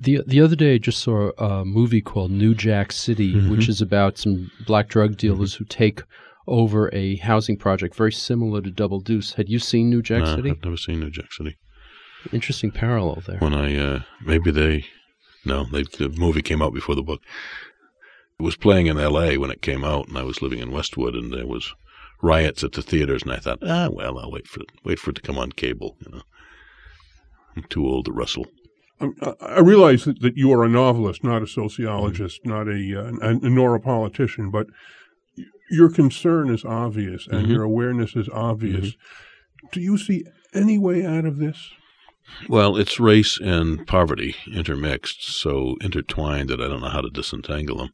The 0.00 0.22
the 0.26 0.40
other 0.40 0.56
day, 0.56 0.74
I 0.74 0.78
just 0.78 0.98
saw 1.00 1.30
a 1.38 1.64
movie 1.64 2.02
called 2.02 2.30
New 2.30 2.54
Jack 2.54 2.92
City, 2.92 3.34
Mm-hmm. 3.34 3.50
which 3.50 3.68
is 3.68 3.80
about 3.80 4.18
some 4.18 4.50
black 4.66 4.88
drug 4.88 5.16
dealers 5.16 5.54
who 5.54 5.64
take 5.64 6.02
over 6.46 6.90
a 6.94 7.16
housing 7.16 7.56
project 7.56 7.94
very 7.96 8.12
similar 8.12 8.60
to 8.62 8.70
Double 8.70 9.00
Deuce. 9.00 9.32
Had 9.34 9.48
you 9.48 9.58
seen 9.58 9.90
New 9.90 10.02
Jack 10.02 10.22
Uh, 10.22 10.36
City? 10.36 10.50
I've 10.50 10.62
never 10.64 10.76
seen 10.76 11.00
New 11.00 11.10
Jack 11.10 11.32
City. 11.32 11.56
Interesting 12.32 12.70
parallel 12.70 13.22
there. 13.26 13.38
when 13.38 13.54
I 13.54 13.76
uh, 13.76 14.02
maybe 14.24 14.50
they 14.50 14.84
no 15.44 15.64
they 15.64 15.82
the 15.84 16.08
movie 16.10 16.42
came 16.42 16.60
out 16.62 16.74
before 16.74 16.94
the 16.94 17.02
book. 17.02 17.22
It 18.38 18.42
was 18.42 18.56
playing 18.56 18.86
in 18.88 18.98
L.A. 18.98 19.38
when 19.38 19.50
it 19.50 19.62
came 19.62 19.82
out, 19.82 20.08
and 20.08 20.18
I 20.18 20.22
was 20.22 20.42
living 20.42 20.58
in 20.58 20.70
Westwood, 20.70 21.14
and 21.14 21.32
there 21.32 21.46
was 21.46 21.72
riots 22.20 22.62
at 22.62 22.72
the 22.72 22.82
theaters, 22.82 23.22
and 23.22 23.32
I 23.32 23.36
thought, 23.38 23.60
ah, 23.62 23.88
well, 23.90 24.18
I'll 24.18 24.30
wait 24.30 24.46
for 24.46 24.60
it, 24.60 24.66
wait 24.84 24.98
for 24.98 25.10
it 25.10 25.14
to 25.16 25.22
come 25.22 25.38
on 25.38 25.52
cable. 25.52 25.96
You 26.04 26.16
know, 26.16 26.22
I'm 27.56 27.62
too 27.64 27.86
old 27.86 28.04
to 28.06 28.12
wrestle. 28.12 28.46
I 29.00 29.34
I 29.40 29.60
realize 29.60 30.04
that, 30.04 30.20
that 30.20 30.36
you 30.36 30.52
are 30.52 30.64
a 30.64 30.68
novelist, 30.68 31.22
not 31.22 31.42
a 31.42 31.46
sociologist, 31.46 32.42
mm-hmm. 32.42 32.50
not 32.50 32.68
a, 32.68 33.26
uh, 33.26 33.30
an, 33.30 33.54
nor 33.54 33.74
a 33.74 33.80
politician, 33.80 34.50
but 34.50 34.66
your 35.70 35.90
concern 35.90 36.48
is 36.48 36.64
obvious 36.64 37.26
and 37.26 37.42
mm-hmm. 37.42 37.52
your 37.52 37.62
awareness 37.62 38.14
is 38.14 38.28
obvious. 38.28 38.90
Mm-hmm. 38.90 39.66
Do 39.72 39.80
you 39.80 39.98
see 39.98 40.24
any 40.54 40.78
way 40.78 41.04
out 41.04 41.24
of 41.24 41.38
this? 41.38 41.70
Well, 42.48 42.76
it's 42.76 42.98
race 42.98 43.38
and 43.40 43.86
poverty 43.86 44.34
intermixed, 44.52 45.22
so 45.22 45.76
intertwined 45.80 46.48
that 46.50 46.60
I 46.60 46.68
don't 46.68 46.80
know 46.80 46.88
how 46.88 47.00
to 47.00 47.10
disentangle 47.10 47.78
them. 47.78 47.90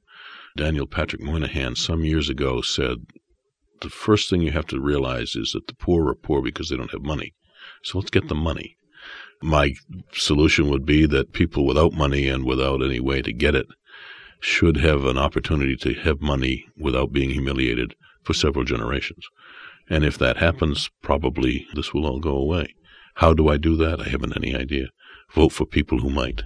Daniel 0.57 0.87
Patrick 0.87 1.23
Moynihan 1.23 1.77
some 1.77 2.05
years 2.05 2.29
ago 2.29 2.61
said 2.63 3.07
the 3.81 3.91
first 3.91 4.31
thing 4.31 4.43
you 4.43 4.53
have 4.53 4.67
to 4.69 4.81
realize 4.81 5.35
is 5.37 5.53
that 5.53 5.67
the 5.67 5.75
poor 5.75 6.09
are 6.09 6.15
poor 6.15 6.41
because 6.43 6.69
they 6.69 6.77
don't 6.77 6.93
have 6.93 7.03
money. 7.03 7.35
So 7.83 7.99
let's 7.99 8.11
get 8.11 8.29
the 8.29 8.35
money. 8.35 8.77
My 9.43 9.75
solution 10.13 10.71
would 10.71 10.87
be 10.87 11.07
that 11.07 11.33
people 11.33 11.67
without 11.67 11.93
money 11.93 12.29
and 12.29 12.45
without 12.45 12.83
any 12.83 13.01
way 13.01 13.23
to 13.23 13.33
get 13.33 13.55
it 13.55 13.67
should 14.41 14.77
have 14.79 15.05
an 15.05 15.19
opportunity 15.19 15.77
to 15.77 15.95
have 15.95 16.21
money 16.21 16.67
without 16.77 17.13
being 17.13 17.31
humiliated 17.31 17.95
for 18.23 18.35
several 18.35 18.65
generations. 18.65 19.27
And 19.89 20.05
if 20.05 20.17
that 20.19 20.37
happens, 20.37 20.91
probably 21.03 21.67
this 21.75 21.93
will 21.93 22.07
all 22.07 22.21
go 22.21 22.37
away. 22.37 22.75
How 23.17 23.35
do 23.35 23.49
I 23.49 23.57
do 23.57 23.77
that? 23.77 24.01
I 24.01 24.09
haven't 24.09 24.37
any 24.37 24.55
idea. 24.55 24.89
Vote 25.35 25.53
for 25.53 25.67
people 25.67 25.99
who 25.99 26.11
might. 26.11 26.43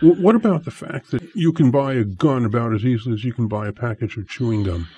What 0.00 0.34
about 0.34 0.64
the 0.64 0.70
fact 0.70 1.10
that 1.10 1.22
you 1.34 1.52
can 1.52 1.70
buy 1.70 1.92
a 1.92 2.04
gun 2.04 2.46
about 2.46 2.72
as 2.72 2.84
easily 2.84 3.14
as 3.14 3.24
you 3.24 3.34
can 3.34 3.48
buy 3.48 3.68
a 3.68 3.72
package 3.72 4.16
of 4.16 4.28
chewing 4.28 4.62
gum? 4.62 4.88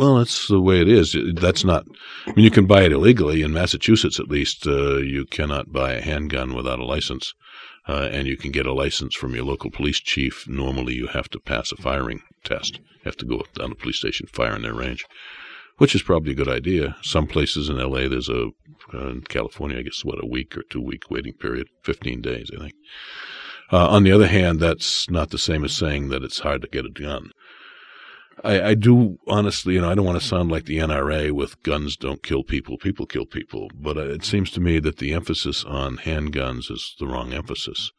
Well, 0.00 0.16
that's 0.16 0.48
the 0.48 0.62
way 0.62 0.80
it 0.80 0.88
is. 0.88 1.14
That's 1.34 1.62
not. 1.62 1.84
I 2.26 2.32
mean, 2.32 2.46
you 2.46 2.50
can 2.50 2.64
buy 2.64 2.84
it 2.84 2.92
illegally 2.92 3.42
in 3.42 3.52
Massachusetts, 3.52 4.18
at 4.18 4.30
least. 4.30 4.66
Uh, 4.66 4.96
you 4.96 5.26
cannot 5.26 5.74
buy 5.74 5.92
a 5.92 6.00
handgun 6.00 6.54
without 6.54 6.78
a 6.78 6.86
license, 6.86 7.34
uh, 7.86 8.08
and 8.10 8.26
you 8.26 8.38
can 8.38 8.50
get 8.50 8.64
a 8.64 8.72
license 8.72 9.14
from 9.14 9.34
your 9.34 9.44
local 9.44 9.70
police 9.70 10.00
chief. 10.00 10.48
Normally, 10.48 10.94
you 10.94 11.08
have 11.08 11.28
to 11.28 11.38
pass 11.38 11.70
a 11.70 11.76
firing 11.76 12.22
test. 12.44 12.78
You 12.78 13.04
have 13.04 13.18
to 13.18 13.26
go 13.26 13.44
down 13.54 13.68
to 13.68 13.74
the 13.74 13.74
police 13.74 13.98
station, 13.98 14.26
fire 14.26 14.56
in 14.56 14.62
their 14.62 14.72
range, 14.72 15.04
which 15.76 15.94
is 15.94 16.00
probably 16.00 16.32
a 16.32 16.36
good 16.36 16.48
idea. 16.48 16.96
Some 17.02 17.26
places 17.26 17.68
in 17.68 17.78
L.A. 17.78 18.08
there's 18.08 18.30
a 18.30 18.52
uh, 18.94 19.08
in 19.08 19.20
California, 19.28 19.80
I 19.80 19.82
guess, 19.82 20.02
what 20.02 20.24
a 20.24 20.26
week 20.26 20.56
or 20.56 20.62
two 20.62 20.80
week 20.80 21.10
waiting 21.10 21.34
period, 21.34 21.66
fifteen 21.84 22.22
days, 22.22 22.50
I 22.56 22.58
think. 22.58 22.72
Uh, 23.70 23.88
on 23.88 24.04
the 24.04 24.12
other 24.12 24.28
hand, 24.28 24.60
that's 24.60 25.10
not 25.10 25.28
the 25.28 25.36
same 25.36 25.62
as 25.62 25.74
saying 25.74 26.08
that 26.08 26.24
it's 26.24 26.38
hard 26.38 26.62
to 26.62 26.68
get 26.68 26.86
a 26.86 26.90
gun. 26.90 27.32
I, 28.42 28.70
I 28.70 28.74
do 28.74 29.18
honestly, 29.26 29.74
you 29.74 29.80
know, 29.80 29.90
I 29.90 29.94
don't 29.94 30.04
want 30.04 30.20
to 30.20 30.26
sound 30.26 30.50
like 30.50 30.64
the 30.64 30.78
NRA 30.78 31.30
with 31.32 31.62
guns 31.62 31.96
don't 31.96 32.22
kill 32.22 32.42
people, 32.42 32.78
people 32.78 33.06
kill 33.06 33.26
people. 33.26 33.70
But 33.74 33.96
uh, 33.96 34.08
it 34.08 34.24
seems 34.24 34.50
to 34.52 34.60
me 34.60 34.78
that 34.80 34.98
the 34.98 35.12
emphasis 35.12 35.64
on 35.64 35.98
handguns 35.98 36.70
is 36.70 36.94
the 36.98 37.06
wrong 37.06 37.32
emphasis. 37.32 37.90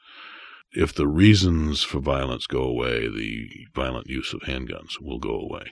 If 0.74 0.94
the 0.94 1.08
reasons 1.08 1.84
for 1.84 2.00
violence 2.00 2.48
go 2.48 2.64
away, 2.64 3.08
the 3.08 3.50
violent 3.76 4.08
use 4.08 4.34
of 4.34 4.42
handguns 4.42 5.02
will 5.02 5.20
go 5.20 5.36
away. 5.36 5.72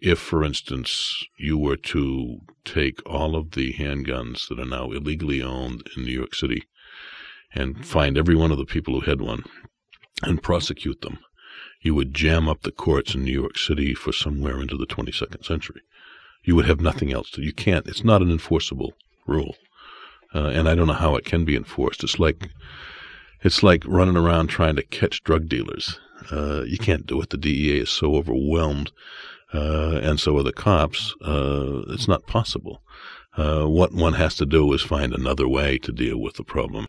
If, 0.00 0.18
for 0.18 0.44
instance, 0.44 1.24
you 1.38 1.58
were 1.58 1.76
to 1.76 2.38
take 2.64 3.00
all 3.06 3.34
of 3.34 3.52
the 3.52 3.72
handguns 3.74 4.48
that 4.48 4.60
are 4.60 4.64
now 4.64 4.90
illegally 4.90 5.42
owned 5.42 5.82
in 5.96 6.04
New 6.04 6.12
York 6.12 6.34
City 6.34 6.64
and 7.54 7.84
find 7.86 8.16
every 8.16 8.36
one 8.36 8.52
of 8.52 8.58
the 8.58 8.64
people 8.64 8.94
who 8.94 9.10
had 9.10 9.20
one 9.20 9.44
and 10.22 10.42
prosecute 10.42 11.00
them, 11.00 11.18
you 11.80 11.94
would 11.94 12.14
jam 12.14 12.48
up 12.48 12.62
the 12.62 12.72
courts 12.72 13.14
in 13.14 13.24
New 13.24 13.32
York 13.32 13.56
City 13.56 13.94
for 13.94 14.12
somewhere 14.12 14.60
into 14.60 14.76
the 14.76 14.86
22nd 14.86 15.44
century. 15.44 15.82
You 16.44 16.56
would 16.56 16.66
have 16.66 16.80
nothing 16.80 17.12
else 17.12 17.30
to. 17.32 17.42
You 17.42 17.52
can't. 17.52 17.86
It's 17.86 18.04
not 18.04 18.22
an 18.22 18.30
enforceable 18.30 18.94
rule, 19.26 19.56
uh, 20.34 20.48
and 20.48 20.68
I 20.68 20.74
don't 20.74 20.86
know 20.86 20.94
how 20.94 21.14
it 21.16 21.24
can 21.24 21.44
be 21.44 21.56
enforced. 21.56 22.02
It's 22.02 22.18
like 22.18 22.48
it's 23.42 23.62
like 23.62 23.84
running 23.86 24.16
around 24.16 24.48
trying 24.48 24.76
to 24.76 24.82
catch 24.82 25.22
drug 25.22 25.48
dealers. 25.48 26.00
Uh, 26.32 26.62
you 26.66 26.78
can't 26.78 27.06
do 27.06 27.20
it. 27.20 27.30
The 27.30 27.36
DEA 27.36 27.80
is 27.80 27.90
so 27.90 28.16
overwhelmed, 28.16 28.90
uh, 29.54 30.00
and 30.02 30.18
so 30.18 30.36
are 30.38 30.42
the 30.42 30.52
cops. 30.52 31.14
Uh, 31.24 31.82
it's 31.88 32.08
not 32.08 32.26
possible. 32.26 32.82
Uh, 33.36 33.66
what 33.66 33.92
one 33.92 34.14
has 34.14 34.34
to 34.36 34.46
do 34.46 34.72
is 34.72 34.82
find 34.82 35.12
another 35.12 35.46
way 35.46 35.78
to 35.78 35.92
deal 35.92 36.18
with 36.18 36.34
the 36.34 36.42
problem. 36.42 36.86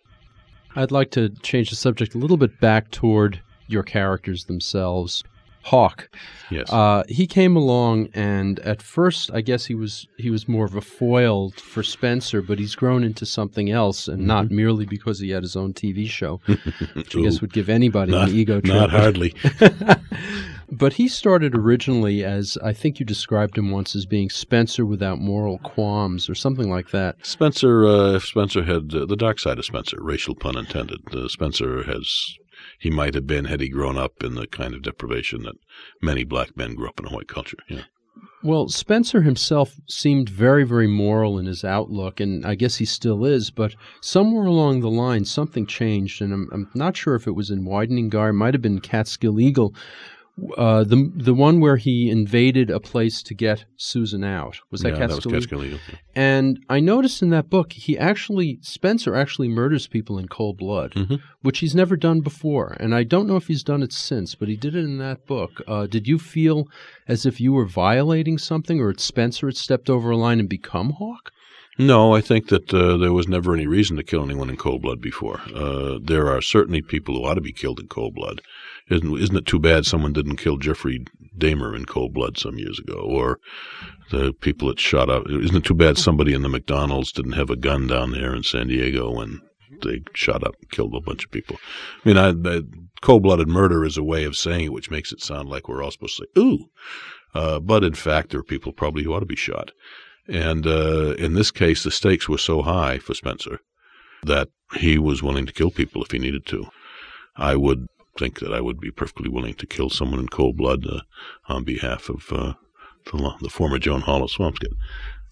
I'd 0.75 0.91
like 0.91 1.11
to 1.11 1.29
change 1.43 1.69
the 1.69 1.75
subject 1.75 2.15
a 2.15 2.17
little 2.17 2.37
bit 2.37 2.59
back 2.59 2.89
toward 2.89 3.41
your 3.69 3.83
characters 3.83 4.45
themselves. 4.45 5.23
Hawk. 5.61 6.09
Yes. 6.49 6.71
Uh, 6.71 7.03
he 7.09 7.27
came 7.27 7.55
along, 7.57 8.07
and 8.13 8.59
at 8.61 8.81
first, 8.81 9.29
I 9.33 9.41
guess 9.41 9.65
he 9.65 9.75
was 9.75 10.07
he 10.17 10.29
was 10.31 10.47
more 10.47 10.65
of 10.65 10.73
a 10.73 10.81
foil 10.81 11.51
for 11.51 11.83
Spenser, 11.83 12.41
but 12.41 12.57
he's 12.59 12.75
grown 12.75 13.03
into 13.03 13.25
something 13.25 13.69
else, 13.69 14.07
and 14.07 14.25
not 14.25 14.45
Mm-hmm. 14.45 14.55
merely 14.55 14.85
because 14.85 15.19
he 15.19 15.29
had 15.31 15.43
his 15.43 15.57
own 15.57 15.73
TV 15.73 16.07
show, 16.09 16.39
which 16.93 17.13
I 17.15 17.21
guess 17.21 17.41
would 17.41 17.51
give 17.53 17.67
anybody 17.69 18.13
not, 18.13 18.29
an 18.29 18.35
ego 18.35 18.61
trip. 18.61 18.73
not 18.73 18.89
hardly. 18.89 19.35
But 20.71 20.93
he 20.93 21.07
started 21.07 21.55
originally 21.55 22.23
as 22.23 22.55
I 22.63 22.73
think 22.73 22.99
you 22.99 23.05
described 23.05 23.57
him 23.57 23.71
once 23.71 23.95
as 23.95 24.05
being 24.05 24.29
Spenser 24.29 24.85
without 24.85 25.17
moral 25.19 25.57
qualms, 25.59 26.29
or 26.29 26.35
something 26.35 26.69
like 26.69 26.91
that. 26.91 27.15
Spenser, 27.25 27.87
uh, 27.87 28.15
if 28.15 28.23
Spenser 28.23 28.63
had 28.63 28.93
uh, 28.93 29.05
the 29.07 29.15
dark 29.15 29.39
side 29.39 29.57
of 29.57 29.65
Spenser, 29.65 29.97
racial 29.99 30.35
pun 30.35 30.55
intended. 30.57 30.99
Uh, 31.11 31.27
Spenser 31.27 31.83
has, 31.87 32.37
he 32.77 32.89
might 32.89 33.13
have 33.13 33.27
been 33.27 33.45
had 33.45 33.61
he 33.61 33.69
grown 33.69 33.97
up 33.97 34.23
in 34.23 34.35
the 34.35 34.47
kind 34.47 34.73
of 34.73 34.81
deprivation 34.81 35.43
that 35.43 35.55
many 36.01 36.23
black 36.23 36.55
men 36.55 36.75
grew 36.75 36.87
up 36.87 36.99
in 36.99 37.07
a 37.07 37.09
white 37.09 37.27
culture. 37.27 37.57
Yeah. 37.67 37.83
Well, 38.41 38.69
Spenser 38.69 39.21
himself 39.21 39.75
seemed 39.87 40.29
very, 40.29 40.63
very 40.63 40.87
moral 40.87 41.37
in 41.37 41.45
his 41.45 41.65
outlook, 41.65 42.21
and 42.21 42.45
I 42.45 42.55
guess 42.55 42.77
he 42.77 42.85
still 42.85 43.25
is. 43.25 43.51
But 43.51 43.75
somewhere 44.01 44.45
along 44.45 44.79
the 44.79 44.89
line, 44.89 45.25
something 45.25 45.65
changed, 45.65 46.21
and 46.21 46.33
I'm, 46.33 46.49
I'm 46.53 46.69
not 46.73 46.95
sure 46.95 47.15
if 47.15 47.27
it 47.27 47.35
was 47.35 47.49
in 47.49 47.65
Widening 47.65 48.09
Gyre, 48.09 48.31
might 48.31 48.53
have 48.53 48.61
been 48.61 48.79
Catskill 48.79 49.41
Eagle, 49.41 49.73
uh, 50.57 50.83
the 50.83 51.11
the 51.15 51.33
one 51.33 51.59
where 51.59 51.77
he 51.77 52.09
invaded 52.09 52.69
a 52.69 52.79
place 52.79 53.21
to 53.23 53.33
get 53.33 53.65
Susan 53.77 54.23
out. 54.23 54.59
Was 54.71 54.81
that 54.81 54.93
yeah, 54.93 54.99
Catskill 54.99 55.31
that 55.31 55.35
was 55.37 55.45
Eagle? 55.45 55.59
Catskill 55.59 55.63
Eagle. 55.65 55.79
yeah. 55.89 55.95
And 56.15 56.59
I 56.69 56.79
noticed 56.79 57.21
in 57.21 57.29
that 57.29 57.49
book, 57.49 57.73
he 57.73 57.97
actually 57.97 58.59
Spenser 58.61 59.15
actually 59.15 59.47
murders 59.47 59.87
people 59.87 60.17
in 60.19 60.27
cold 60.27 60.57
blood, 60.57 60.93
Mhm. 60.93 61.19
which 61.41 61.59
he's 61.59 61.75
never 61.75 61.95
done 61.95 62.21
before. 62.21 62.75
And 62.79 62.93
I 62.95 63.03
don't 63.03 63.27
know 63.27 63.35
if 63.37 63.47
he's 63.47 63.63
done 63.63 63.83
it 63.83 63.93
since, 63.93 64.35
but 64.35 64.47
he 64.49 64.55
did 64.55 64.75
it 64.75 64.83
in 64.85 64.97
that 64.97 65.25
book. 65.25 65.61
Uh, 65.67 65.87
did 65.87 66.07
you 66.07 66.19
feel 66.19 66.67
as 67.07 67.25
if 67.25 67.39
you 67.39 67.53
were 67.53 67.65
violating 67.65 68.37
something, 68.37 68.79
or 68.81 68.93
Spenser 68.93 69.47
had 69.47 69.57
stepped 69.57 69.89
over 69.89 70.11
a 70.11 70.17
line 70.17 70.39
and 70.39 70.49
become 70.49 70.91
Hawk? 70.91 71.31
No, 71.81 72.13
I 72.13 72.19
think 72.19 72.49
that 72.49 72.73
uh, 72.73 72.97
there 72.97 73.13
was 73.13 73.29
never 73.29 73.53
any 73.53 73.65
reason 73.65 73.95
to 73.95 74.03
kill 74.03 74.21
anyone 74.25 74.49
in 74.49 74.57
cold 74.57 74.81
blood 74.81 74.99
before. 74.99 75.39
Uh, 75.55 75.97
there 76.03 76.27
are 76.27 76.41
certainly 76.41 76.81
people 76.81 77.15
who 77.15 77.23
ought 77.25 77.35
to 77.35 77.41
be 77.41 77.53
killed 77.53 77.79
in 77.79 77.87
cold 77.87 78.15
blood. 78.15 78.41
Isn't, 78.89 79.17
isn't 79.19 79.35
it 79.35 79.45
too 79.45 79.59
bad 79.59 79.85
someone 79.85 80.13
didn't 80.13 80.37
kill 80.37 80.57
Jeffrey 80.57 81.05
Dahmer 81.37 81.75
in 81.75 81.85
cold 81.85 82.13
blood 82.13 82.37
some 82.37 82.57
years 82.57 82.79
ago? 82.79 82.95
Or 82.95 83.39
the 84.11 84.33
people 84.33 84.67
that 84.67 84.79
shot 84.79 85.09
up. 85.09 85.29
Isn't 85.29 85.55
it 85.55 85.63
too 85.63 85.73
bad 85.73 85.97
somebody 85.97 86.33
in 86.33 86.41
the 86.41 86.49
McDonald's 86.49 87.11
didn't 87.11 87.33
have 87.33 87.49
a 87.49 87.55
gun 87.55 87.87
down 87.87 88.11
there 88.11 88.35
in 88.35 88.43
San 88.43 88.67
Diego 88.67 89.11
when 89.11 89.41
they 89.83 90.01
shot 90.13 90.43
up 90.43 90.55
and 90.59 90.71
killed 90.71 90.95
a 90.95 91.01
bunch 91.01 91.25
of 91.25 91.31
people? 91.31 91.57
I 92.03 92.09
mean, 92.09 92.17
I, 92.17 92.29
I, 92.49 92.61
cold 93.01 93.23
blooded 93.23 93.47
murder 93.47 93.85
is 93.85 93.97
a 93.97 94.03
way 94.03 94.23
of 94.23 94.35
saying 94.35 94.65
it, 94.65 94.73
which 94.73 94.91
makes 94.91 95.11
it 95.11 95.21
sound 95.21 95.49
like 95.49 95.67
we're 95.67 95.83
all 95.83 95.91
supposed 95.91 96.17
to 96.17 96.25
say, 96.25 96.41
ooh. 96.41 96.65
Uh, 97.35 97.59
but 97.59 97.83
in 97.83 97.93
fact, 97.93 98.31
there 98.31 98.39
are 98.39 98.43
people 98.43 98.71
probably 98.71 99.03
who 99.03 99.13
ought 99.13 99.19
to 99.19 99.25
be 99.25 99.35
shot. 99.35 99.71
And 100.27 100.65
uh, 100.65 101.13
in 101.13 101.33
this 101.33 101.51
case, 101.51 101.83
the 101.83 101.91
stakes 101.91 102.27
were 102.27 102.37
so 102.37 102.61
high 102.63 102.99
for 102.99 103.13
Spenser 103.13 103.59
that 104.23 104.49
he 104.75 104.97
was 104.97 105.23
willing 105.23 105.45
to 105.45 105.53
kill 105.53 105.71
people 105.71 106.03
if 106.03 106.11
he 106.11 106.19
needed 106.19 106.45
to. 106.47 106.65
I 107.35 107.55
would 107.55 107.87
think 108.19 108.39
that 108.39 108.53
I 108.53 108.61
would 108.61 108.79
be 108.79 108.91
perfectly 108.91 109.29
willing 109.29 109.53
to 109.55 109.65
kill 109.65 109.89
someone 109.89 110.19
in 110.19 110.27
cold 110.27 110.57
blood 110.57 110.85
uh, 110.85 111.01
on 111.47 111.63
behalf 111.63 112.09
of 112.09 112.31
uh, 112.31 112.53
the, 113.05 113.33
the 113.41 113.49
former 113.49 113.79
Joan 113.79 114.01
Hall 114.01 114.23
of 114.23 114.29
Swampscott. 114.29 114.73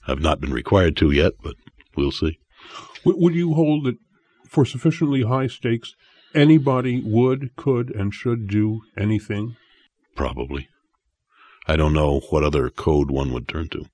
I've 0.08 0.21
not 0.21 0.39
been 0.39 0.54
required 0.54 0.95
to 0.97 1.12
yet, 1.12 1.34
but 1.43 1.56
we'll 1.95 2.12
see. 2.12 2.39
W- 3.04 3.21
would 3.21 3.36
you 3.36 3.54
hold 3.54 3.84
that 3.86 3.97
for 4.47 4.65
sufficiently 4.65 5.23
high 5.23 5.47
stakes, 5.47 5.95
anybody 6.34 7.02
would, 7.04 7.56
could, 7.58 7.93
and 7.93 8.13
should 8.13 8.47
do 8.47 8.82
anything? 8.97 9.58
Probably. 10.15 10.69
I 11.67 11.76
don't 11.76 11.93
know 11.93 12.21
what 12.30 12.45
other 12.45 12.69
code 12.69 13.12
one 13.12 13.34
would 13.34 13.50
turn 13.50 13.67
to. 13.69 13.86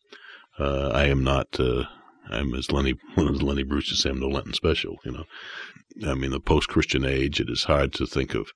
Uh, 0.59 0.89
I 0.89 1.05
am 1.05 1.23
not. 1.23 1.59
Uh, 1.59 1.85
I'm 2.29 2.53
as 2.53 2.71
Lenny, 2.71 2.93
as 3.17 3.41
Lenny 3.41 3.63
Bruce 3.63 3.89
used 3.89 4.03
to 4.03 4.09
say, 4.09 4.09
I'm 4.11 4.19
no 4.19 4.27
Lenten 4.27 4.53
special. 4.53 4.97
You 5.03 5.11
know, 5.11 5.25
I 6.07 6.13
mean, 6.13 6.31
the 6.31 6.39
post-Christian 6.39 7.03
age, 7.03 7.39
it 7.39 7.49
is 7.49 7.63
hard 7.63 7.91
to 7.93 8.05
think 8.05 8.35
of. 8.35 8.51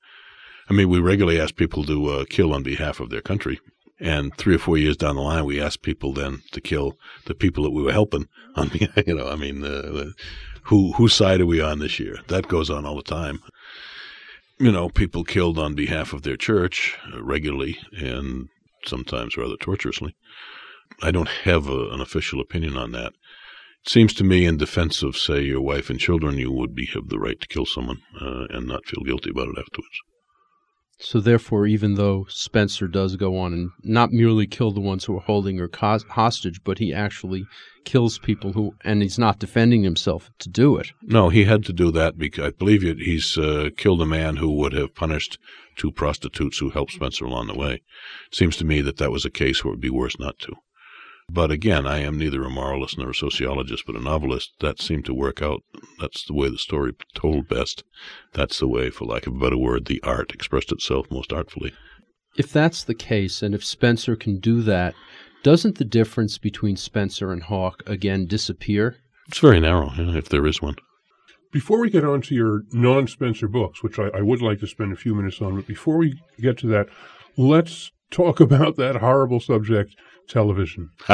I 0.70 0.74
mean, 0.74 0.90
we 0.90 1.00
regularly 1.00 1.40
ask 1.40 1.56
people 1.56 1.84
to 1.86 2.06
uh, 2.08 2.26
kill 2.30 2.54
on 2.54 2.64
behalf 2.64 3.00
of 3.00 3.10
their 3.10 3.22
country, 3.22 3.60
and 4.00 4.36
three 4.38 4.56
or 4.56 4.60
four 4.60 4.78
years 4.78 4.98
down 4.98 5.16
the 5.16 5.22
line, 5.22 5.46
we 5.46 5.62
ask 5.62 5.82
people 5.82 6.14
then 6.14 6.44
to 6.52 6.62
kill 6.62 6.98
the 7.26 7.34
people 7.34 7.64
that 7.64 7.72
we 7.72 7.84
were 7.84 7.94
helping. 7.94 8.28
On, 8.56 8.70
behalf- 8.70 9.06
you 9.06 9.14
know, 9.14 9.30
I 9.30 9.36
mean, 9.36 9.64
uh, 9.64 10.12
who 10.64 10.94
whose 10.94 11.14
side 11.14 11.42
are 11.42 11.46
we 11.46 11.62
on 11.62 11.78
this 11.78 12.00
year? 12.00 12.18
That 12.28 12.48
goes 12.48 12.72
on 12.72 12.88
all 12.88 12.96
the 12.96 13.04
time 13.04 13.40
you 14.60 14.72
know, 14.72 14.90
people 14.90 15.24
killed 15.24 15.60
on 15.60 15.76
behalf 15.76 16.14
of 16.14 16.24
their 16.24 16.38
church 16.38 16.98
uh, 17.14 17.24
regularly 17.24 17.78
and 17.92 18.50
sometimes 18.86 19.38
rather 19.38 19.58
torturously. 19.58 20.16
I 21.02 21.12
don't 21.12 21.30
have 21.30 21.68
a, 21.68 21.90
an 21.90 22.02
official 22.02 22.42
opinion 22.42 22.76
on 22.76 22.92
that. 22.94 23.14
It 23.84 23.90
seems 23.90 24.14
to 24.16 24.24
me, 24.24 24.46
in 24.46 24.58
defense 24.58 25.04
of, 25.04 25.16
say, 25.16 25.42
your 25.42 25.62
wife 25.62 25.90
and 25.90 26.00
children, 26.00 26.38
you 26.38 26.52
would 26.52 26.74
be 26.74 26.88
have 26.88 27.10
the 27.10 27.20
right 27.20 27.40
to 27.40 27.48
kill 27.48 27.66
someone 27.66 28.02
uh, 28.20 28.46
and 28.50 28.68
not 28.68 28.86
feel 28.86 29.04
guilty 29.04 29.30
about 29.30 29.50
it 29.50 29.60
afterwards. 29.60 30.00
So 31.00 31.20
therefore, 31.20 31.68
even 31.68 31.94
though 31.94 32.26
Spenser 32.28 32.88
does 32.88 33.16
go 33.18 33.38
on 33.38 33.54
and 33.54 33.70
not 33.84 34.12
merely 34.12 34.48
kill 34.48 34.72
the 34.72 34.82
ones 34.82 35.06
who 35.06 35.16
are 35.16 35.22
holding 35.22 35.58
her 35.60 35.70
hostage, 35.72 36.64
but 36.64 36.80
he 36.80 36.92
actually 36.92 37.46
kills 37.86 38.18
people 38.18 38.54
who, 38.54 38.74
and 38.84 39.02
he's 39.04 39.20
not 39.20 39.40
defending 39.40 39.84
himself 39.84 40.32
to 40.40 40.50
do 40.50 40.76
it. 40.78 40.92
No, 41.04 41.30
he 41.30 41.46
had 41.46 41.64
to 41.66 41.74
do 41.74 41.92
that 41.92 42.18
because 42.18 42.48
I 42.48 42.50
believe 42.50 42.82
he's 42.82 43.38
uh, 43.38 43.70
killed 43.78 44.02
a 44.02 44.08
man 44.08 44.38
who 44.38 44.52
would 44.54 44.74
have 44.74 44.96
punished 44.96 45.38
two 45.76 45.92
prostitutes 45.92 46.58
who 46.58 46.72
helped 46.72 46.94
Spenser 46.94 47.26
along 47.26 47.48
the 47.48 47.58
way. 47.58 47.76
It 47.76 48.36
seems 48.36 48.58
to 48.58 48.66
me 48.66 48.82
that 48.82 48.98
that 48.98 49.12
was 49.12 49.24
a 49.24 49.30
case 49.30 49.64
where 49.64 49.72
it 49.72 49.76
would 49.76 49.82
be 49.82 49.92
worse 49.92 50.18
not 50.20 50.40
to. 50.40 50.56
But 51.30 51.52
again, 51.52 51.86
I 51.86 52.00
am 52.00 52.18
neither 52.18 52.44
a 52.44 52.50
moralist 52.50 52.98
nor 52.98 53.10
a 53.10 53.16
sociologist, 53.16 53.86
but 53.86 53.96
a 53.96 54.02
novelist. 54.02 54.54
That 54.62 54.82
seemed 54.82 55.06
to 55.06 55.14
work 55.14 55.42
out. 55.42 55.62
That's 56.00 56.24
the 56.24 56.34
way 56.34 56.50
the 56.50 56.58
story 56.58 56.94
told 57.14 57.50
best. 57.50 57.84
That's 58.34 58.60
the 58.60 58.68
way, 58.68 58.90
for 58.90 59.06
lack 59.06 59.28
of 59.28 59.36
a 59.36 59.40
better 59.40 59.58
word, 59.58 59.86
the 59.86 60.02
art 60.04 60.34
expressed 60.34 60.72
itself 60.72 61.12
most 61.12 61.34
artfully. 61.34 61.74
If 62.38 62.54
that's 62.54 62.84
the 62.84 62.94
case, 62.94 63.42
and 63.42 63.54
if 63.54 63.64
Spenser 63.64 64.16
can 64.16 64.40
do 64.40 64.62
that, 64.62 64.94
doesn't 65.44 65.78
the 65.78 65.86
difference 65.86 66.38
between 66.38 66.76
Spenser 66.76 67.32
and 67.32 67.44
Hawk 67.44 67.84
again 67.86 68.26
disappear? 68.26 68.98
It's 69.28 69.40
very 69.40 69.60
narrow, 69.60 69.92
you 69.94 70.06
know, 70.06 70.18
if 70.18 70.30
there 70.30 70.46
is 70.48 70.62
one. 70.62 70.76
Before 71.52 71.80
we 71.80 71.90
get 71.90 72.06
on 72.06 72.22
to 72.24 72.36
your 72.36 72.64
non 72.72 73.08
Spenser 73.08 73.48
books, 73.48 73.84
which 73.84 74.00
I, 74.00 74.10
I 74.10 74.22
would 74.22 74.42
like 74.42 74.60
to 74.60 74.68
spend 74.68 74.94
a 74.94 74.98
few 74.98 75.16
minutes 75.16 75.42
on, 75.42 75.56
but 75.56 75.68
before 75.68 75.98
we 75.98 76.20
get 76.40 76.58
to 76.60 76.68
that, 76.68 76.88
let's 77.36 77.92
talk 78.12 78.40
about 78.48 78.76
that 78.78 78.98
horrible 78.98 79.40
subject, 79.40 79.96
television. 80.28 80.90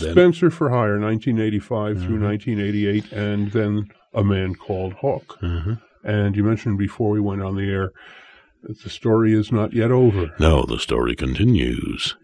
Spenser 0.00 0.50
for 0.50 0.70
Hire, 0.70 0.98
1985 0.98 2.02
through 2.02 2.20
1988, 2.20 3.12
and 3.12 3.52
then 3.52 3.88
A 4.14 4.24
Man 4.24 4.54
Called 4.54 4.94
Hawk. 4.94 5.38
Mhm. 5.40 5.80
And 6.04 6.34
you 6.36 6.42
mentioned 6.42 6.78
before 6.78 7.10
we 7.10 7.20
went 7.20 7.42
on 7.42 7.54
the 7.56 7.70
air 7.70 7.92
that 8.64 8.82
the 8.82 8.90
story 8.90 9.32
is 9.32 9.52
not 9.52 9.72
yet 9.72 9.90
over. 9.92 10.32
No, 10.40 10.64
the 10.64 10.78
story 10.78 11.14
continues. 11.14 12.16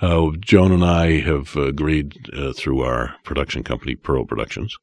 Uh, 0.00 0.30
Joan 0.40 0.72
and 0.72 0.84
I 0.84 1.20
have 1.20 1.54
agreed 1.56 2.30
uh, 2.32 2.52
through 2.52 2.80
our 2.82 3.16
production 3.24 3.64
company, 3.64 3.94
Pearl 3.96 4.24
Productions, 4.24 4.74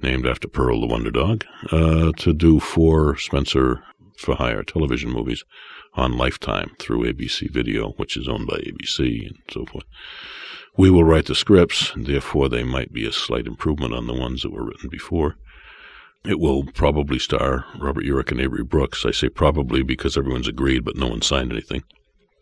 named 0.00 0.26
after 0.26 0.48
Pearl 0.48 0.80
the 0.80 0.86
Wonder 0.86 1.10
Dog, 1.10 1.44
uh, 1.72 2.12
to 2.18 2.32
do 2.32 2.60
four 2.60 3.16
Spenser 3.16 3.82
for 4.18 4.34
hire 4.34 4.62
television 4.62 5.10
movies 5.10 5.44
on 5.94 6.18
Lifetime 6.18 6.72
through 6.78 7.12
ABC 7.12 7.50
Video, 7.50 7.90
which 7.92 8.16
is 8.16 8.28
owned 8.28 8.46
by 8.46 8.56
ABC 8.56 9.26
and 9.26 9.38
so 9.50 9.64
forth. 9.64 9.84
We 10.76 10.90
will 10.90 11.04
write 11.04 11.26
the 11.26 11.34
scripts, 11.34 11.92
and 11.94 12.06
therefore 12.06 12.48
they 12.48 12.62
might 12.62 12.92
be 12.92 13.06
a 13.06 13.12
slight 13.12 13.46
improvement 13.46 13.94
on 13.94 14.06
the 14.06 14.14
ones 14.14 14.42
that 14.42 14.52
were 14.52 14.64
written 14.64 14.88
before. 14.88 15.36
It 16.24 16.38
will 16.38 16.64
probably 16.64 17.18
star 17.18 17.64
Robert 17.78 18.04
Urich 18.04 18.30
and 18.30 18.40
Avery 18.40 18.64
Brooks. 18.64 19.06
I 19.06 19.12
say 19.12 19.28
probably 19.28 19.82
because 19.82 20.16
everyone's 20.16 20.48
agreed, 20.48 20.84
but 20.84 20.96
no 20.96 21.08
one 21.08 21.22
signed 21.22 21.52
anything. 21.52 21.84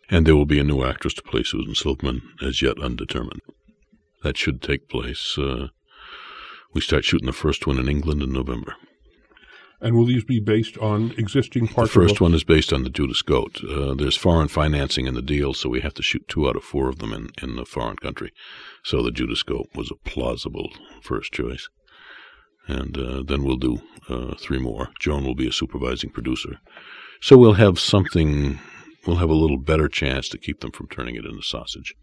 And 0.09 0.25
there 0.25 0.35
will 0.35 0.45
be 0.45 0.59
a 0.59 0.63
new 0.63 0.83
actress 0.83 1.13
to 1.15 1.23
play 1.23 1.43
Susan 1.43 1.75
Silverman, 1.75 2.21
as 2.41 2.61
yet 2.61 2.79
undetermined. 2.79 3.41
That 4.23 4.37
should 4.37 4.61
take 4.61 4.89
place. 4.89 5.37
Uh, 5.37 5.67
we 6.73 6.81
start 6.81 7.05
shooting 7.05 7.27
the 7.27 7.33
first 7.33 7.67
one 7.67 7.77
in 7.77 7.87
England 7.87 8.21
in 8.21 8.31
November. 8.31 8.75
And 9.79 9.95
will 9.95 10.05
these 10.05 10.23
be 10.23 10.39
based 10.39 10.77
on 10.79 11.13
existing 11.17 11.67
parts? 11.67 11.93
The 11.93 11.99
first 12.01 12.19
one 12.19 12.33
is 12.33 12.43
based 12.43 12.73
on 12.73 12.83
the 12.83 12.89
Judas 12.89 13.21
Goat. 13.21 13.63
Uh, 13.63 13.93
there's 13.93 14.17
foreign 14.17 14.47
financing 14.47 15.05
in 15.05 15.13
the 15.13 15.21
deal, 15.21 15.53
so 15.53 15.69
we 15.69 15.81
have 15.81 15.93
to 15.95 16.03
shoot 16.03 16.27
two 16.27 16.49
out 16.49 16.55
of 16.55 16.63
four 16.63 16.89
of 16.89 16.97
them 16.97 17.13
in, 17.13 17.29
in 17.43 17.57
the 17.57 17.65
foreign 17.65 17.97
country. 17.97 18.31
So 18.83 19.03
the 19.03 19.11
Judas 19.11 19.43
Goat 19.43 19.67
was 19.75 19.91
a 19.91 20.09
plausible 20.09 20.71
first 21.03 21.31
choice. 21.31 21.69
And 22.67 22.97
uh, 22.97 23.23
then 23.23 23.43
we'll 23.43 23.57
do 23.57 23.81
uh, 24.09 24.33
three 24.39 24.59
more. 24.59 24.89
Joan 24.99 25.23
will 25.23 25.35
be 25.35 25.47
a 25.47 25.53
supervising 25.53 26.09
producer. 26.09 26.59
So 27.21 27.37
we'll 27.37 27.53
have 27.53 27.79
something, 27.79 28.59
we'll 29.05 29.17
have 29.17 29.29
a 29.29 29.35
little 29.35 29.59
better 29.59 29.87
chance 29.87 30.27
to 30.29 30.39
keep 30.39 30.59
them 30.61 30.71
from 30.71 30.87
turning 30.87 31.15
it 31.15 31.25
into 31.25 31.43
sausage. 31.43 31.93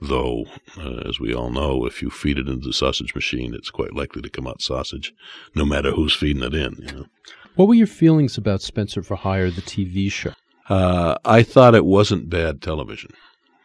Though, 0.00 0.44
uh, 0.76 1.08
as 1.08 1.20
we 1.20 1.32
all 1.32 1.50
know, 1.50 1.86
if 1.86 2.02
you 2.02 2.10
feed 2.10 2.38
it 2.38 2.48
into 2.48 2.66
the 2.66 2.72
sausage 2.72 3.14
machine, 3.14 3.54
it's 3.54 3.70
quite 3.70 3.94
likely 3.94 4.22
to 4.22 4.30
come 4.30 4.46
out 4.46 4.60
sausage, 4.60 5.12
no 5.54 5.64
matter 5.64 5.92
who's 5.92 6.14
feeding 6.14 6.42
it 6.42 6.54
in. 6.54 6.74
You 6.80 6.92
know? 6.92 7.06
What 7.54 7.68
were 7.68 7.74
your 7.74 7.86
feelings 7.86 8.36
about 8.36 8.60
Spenser 8.60 9.04
for 9.04 9.16
Hire, 9.16 9.50
the 9.50 9.62
TV 9.62 10.10
show? 10.10 10.32
Uh, 10.68 11.16
I 11.24 11.42
thought 11.42 11.74
it 11.74 11.84
wasn't 11.84 12.28
bad 12.28 12.60
television, 12.60 13.10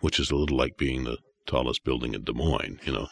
which 0.02 0.20
is 0.20 0.30
a 0.30 0.36
little 0.36 0.58
like 0.58 0.78
being 0.78 1.04
the 1.06 1.18
tallest 1.48 1.84
building 1.84 2.14
in 2.14 2.24
Des 2.24 2.34
Moines, 2.34 2.80
you 2.84 2.94
know. 2.94 3.08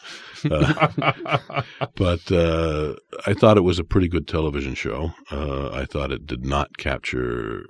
Uh, 0.48 1.62
but 1.96 2.30
uh, 2.30 2.94
I 3.26 3.34
thought 3.34 3.56
it 3.56 3.62
was 3.62 3.78
a 3.78 3.84
pretty 3.84 4.08
good 4.08 4.28
television 4.28 4.74
show. 4.74 5.12
Uh, 5.30 5.70
I 5.70 5.84
thought 5.84 6.12
it 6.12 6.26
did 6.26 6.44
not 6.44 6.78
capture 6.78 7.64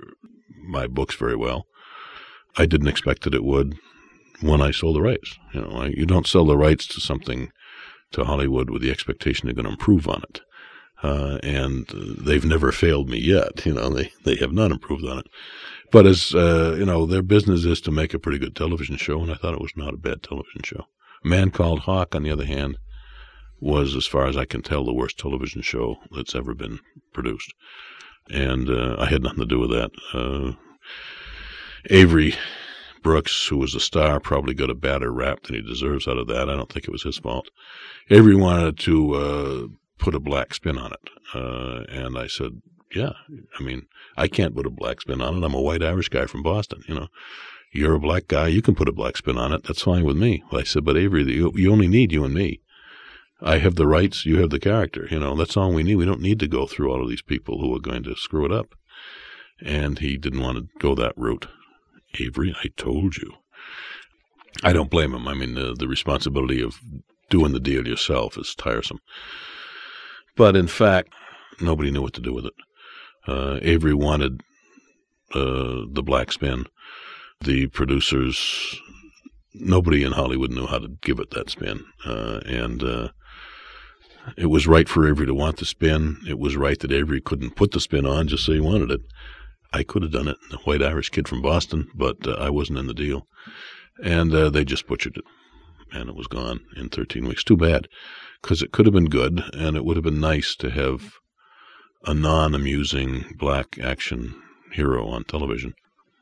my 0.63 0.87
books 0.87 1.15
very 1.15 1.37
well. 1.37 1.67
I 2.57 2.67
didn't 2.67 2.89
expect 2.89 3.23
that 3.23 3.35
it 3.35 3.45
would 3.45 3.79
when 4.41 4.61
I 4.61 4.71
sold 4.71 4.97
the 4.97 5.03
rights. 5.03 5.39
You 5.53 5.63
know, 5.63 5.85
you 5.85 6.07
don't 6.07 6.27
sell 6.27 6.45
the 6.45 6.57
rights 6.57 6.87
to 6.89 7.01
something 7.01 7.51
to 8.13 8.25
Hollywood 8.25 8.71
with 8.71 8.83
the 8.83 8.91
expectation 8.91 9.47
they're 9.47 9.55
going 9.55 9.67
to 9.67 9.73
improve 9.73 10.09
on 10.09 10.23
it. 10.29 10.41
Uh, 11.03 11.39
and 11.43 11.87
they've 11.89 12.45
never 12.45 12.73
failed 12.73 13.09
me 13.09 13.19
yet. 13.19 13.65
You 13.65 13.75
know, 13.75 13.91
they, 13.91 14.13
they 14.25 14.37
have 14.37 14.53
not 14.53 14.73
improved 14.73 15.05
on 15.05 15.19
it. 15.19 15.27
But 15.91 16.07
as, 16.07 16.35
uh, 16.35 16.77
you 16.79 16.85
know, 16.85 17.07
their 17.07 17.23
business 17.23 17.65
is 17.65 17.81
to 17.83 17.91
make 17.91 18.13
a 18.15 18.19
pretty 18.19 18.39
good 18.39 18.57
television 18.57 18.97
show, 18.97 19.23
and 19.23 19.31
I 19.31 19.37
thought 19.37 19.55
it 19.55 19.61
was 19.61 19.77
not 19.77 19.95
a 19.95 19.99
bad 19.99 20.23
television 20.23 20.63
show. 20.65 20.87
Man 21.25 21.51
Called 21.51 21.81
Hawk, 21.81 22.15
on 22.15 22.25
the 22.25 22.31
other 22.31 22.45
hand, 22.45 22.79
was, 23.61 23.97
as 23.97 24.07
far 24.07 24.27
as 24.27 24.37
I 24.37 24.45
can 24.45 24.63
tell, 24.63 24.85
the 24.85 24.93
worst 24.93 25.19
television 25.19 25.63
show 25.63 25.97
that's 26.11 26.35
ever 26.35 26.55
been 26.55 26.81
produced. 27.13 27.53
And 28.31 28.69
uh, 28.69 28.97
I 28.99 29.07
had 29.07 29.23
nothing 29.23 29.41
to 29.41 29.47
do 29.47 29.59
with 29.59 29.71
that. 29.71 29.91
Uh, 30.13 30.53
Avery 31.91 32.35
Brooks, 33.03 33.47
who 33.49 33.59
was 33.59 33.75
a 33.75 33.81
star, 33.81 34.21
probably 34.21 34.55
got 34.55 34.71
a 34.71 34.75
badder 34.75 35.13
rap 35.13 35.45
than 35.45 35.57
he 35.57 35.63
deserves 35.63 36.07
out 36.09 36.19
of 36.19 36.27
that. 36.29 36.49
I 36.49 36.57
don't 36.57 36.71
think 36.73 36.87
it 36.87 36.93
was 36.93 37.03
his 37.03 37.19
fault. 37.19 37.51
Avery 38.11 38.35
wanted 38.35 38.79
to 38.81 39.15
uh, 39.15 39.67
put 39.99 40.15
a 40.15 40.21
black 40.21 40.55
spin 40.55 40.79
on 40.79 40.93
it. 40.93 41.11
Uh, 41.35 41.85
and 41.91 42.19
I 42.19 42.27
said, 42.27 42.63
yeah, 42.95 43.13
I 43.59 43.63
mean, 43.63 43.87
I 44.17 44.29
can't 44.29 44.55
put 44.55 44.67
a 44.67 44.71
black 44.71 45.01
spin 45.01 45.21
on 45.21 45.37
it. 45.37 45.45
I'm 45.45 45.55
a 45.55 45.61
white 45.61 45.83
Irish 45.83 46.09
guy 46.09 46.27
from 46.27 46.43
Boston, 46.43 46.83
you 46.89 46.95
know. 46.95 47.09
You're 47.71 47.95
a 47.95 48.01
black 48.01 48.29
guy. 48.29 48.49
You 48.49 48.63
can 48.63 48.75
put 48.75 48.89
a 48.89 48.93
black 48.93 49.19
spin 49.19 49.37
on 49.37 49.53
it. 49.53 49.65
That's 49.65 49.83
fine 49.83 50.05
with 50.05 50.17
me. 50.17 50.43
I 50.51 50.63
said, 50.63 50.85
but 50.85 50.97
Avery, 50.97 51.25
you, 51.25 51.53
you 51.55 51.71
only 51.71 51.87
need 51.87 52.13
you 52.13 52.25
and 52.25 52.33
me. 52.33 52.61
I 53.43 53.59
have 53.59 53.75
the 53.75 53.87
rights. 53.87 54.25
You 54.25 54.41
have 54.41 54.51
the 54.51 54.59
character. 54.59 55.07
You 55.11 55.19
know, 55.19 55.37
that's 55.37 55.57
all 55.57 55.73
we 55.73 55.83
need. 55.83 55.97
We 55.97 56.07
don't 56.07 56.23
need 56.23 56.41
to 56.41 56.49
go 56.49 56.67
through 56.67 56.91
all 56.91 57.03
of 57.03 57.11
these 57.11 57.23
people 57.23 57.61
who 57.61 57.75
are 57.77 57.81
going 57.81 58.05
to 58.05 58.17
screw 58.17 58.47
it 58.47 58.53
up. 58.53 58.75
And 59.61 59.99
he 59.99 60.17
didn't 60.17 60.41
want 60.41 60.57
to 60.57 60.69
go 60.79 60.95
that 60.95 61.13
route. 61.17 61.47
Avery, 62.19 62.55
I 62.63 62.69
told 62.77 63.17
you. 63.17 63.33
I 64.63 64.73
don't 64.73 64.91
blame 64.91 65.15
him. 65.15 65.29
I 65.29 65.35
mean, 65.35 65.55
the, 65.55 65.75
the 65.79 65.89
responsibility 65.89 66.63
of 66.63 66.79
doing 67.31 67.53
the 67.53 67.61
deal 67.61 67.87
yourself 67.87 68.37
is 68.39 68.55
tiresome. 68.55 68.99
But 70.37 70.57
in 70.57 70.67
fact, 70.67 71.13
nobody 71.61 71.91
knew 71.91 72.03
what 72.03 72.15
to 72.15 72.21
do 72.21 72.33
with 72.33 72.47
it. 72.47 72.55
Uh, 73.27 73.59
Avery 73.63 73.95
wanted 73.95 74.41
uh, 75.35 75.85
the 75.93 76.03
black 76.05 76.33
spin. 76.33 76.67
The 77.41 77.67
producers, 77.69 78.81
nobody 79.55 80.03
in 80.03 80.13
Hollywood 80.13 80.51
knew 80.51 80.67
how 80.67 80.79
to 80.79 80.89
give 81.03 81.19
it 81.19 81.31
that 81.31 81.51
spin. 81.51 81.85
Uh, 82.05 82.41
and 82.47 82.83
uh, 82.83 83.09
it 84.37 84.47
was 84.47 84.67
right 84.67 84.89
for 84.89 85.09
Avery 85.09 85.27
to 85.27 85.35
want 85.35 85.59
the 85.59 85.67
spin. 85.67 86.19
It 86.29 86.39
was 86.39 86.57
right 86.57 86.79
that 86.81 86.93
Avery 86.93 87.21
couldn't 87.21 87.57
put 87.57 87.73
the 87.73 87.81
spin 87.81 88.07
on 88.07 88.29
just 88.29 88.45
so 88.45 88.53
he 88.53 88.61
wanted 88.61 88.91
it. 88.91 89.01
I 89.73 89.83
could 89.83 90.03
have 90.03 90.13
done 90.13 90.29
it, 90.29 90.37
a 90.53 90.57
white 90.59 90.83
Irish 90.83 91.11
kid 91.11 91.29
from 91.29 91.43
Boston, 91.43 91.89
but 91.95 92.27
uh, 92.27 92.33
I 92.33 92.51
wasn't 92.51 92.79
in 92.79 92.87
the 92.87 92.95
deal. 92.95 93.27
And 94.03 94.35
uh, 94.35 94.51
they 94.51 94.65
just 94.65 94.87
butchered 94.87 95.17
it. 95.17 95.25
And 95.93 96.09
it 96.09 96.15
was 96.15 96.27
gone 96.27 96.61
in 96.77 96.89
13 96.89 97.27
weeks. 97.27 97.45
Too 97.45 97.57
bad, 97.57 97.89
because 98.43 98.63
it 98.63 98.73
could 98.73 98.87
have 98.87 98.95
been 98.95 99.09
good, 99.09 99.43
and 99.53 99.77
it 99.77 99.85
would 99.85 99.97
have 99.97 100.05
been 100.05 100.21
nice 100.21 100.55
to 100.57 100.71
have 100.71 101.15
a 102.05 102.15
non-amusing 102.15 103.35
black 103.39 103.79
action 103.79 104.41
hero 104.73 105.09
on 105.09 105.25
television. 105.25 105.75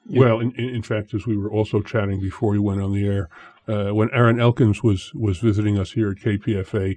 Well, 0.08 0.38
in, 0.38 0.52
in 0.52 0.82
fact, 0.82 1.14
as 1.14 1.26
we 1.26 1.36
were 1.36 1.50
also 1.50 1.80
chatting 1.82 2.20
before 2.20 2.54
you 2.54 2.62
went 2.62 2.80
on 2.80 2.92
the 2.92 3.06
air, 3.06 3.28
uh, 3.66 3.92
when 3.92 4.08
Aaron 4.12 4.40
Elkins 4.40 4.82
was 4.82 5.12
was 5.14 5.38
visiting 5.38 5.78
us 5.78 5.92
here 5.92 6.10
at 6.10 6.18
KPFA, 6.18 6.96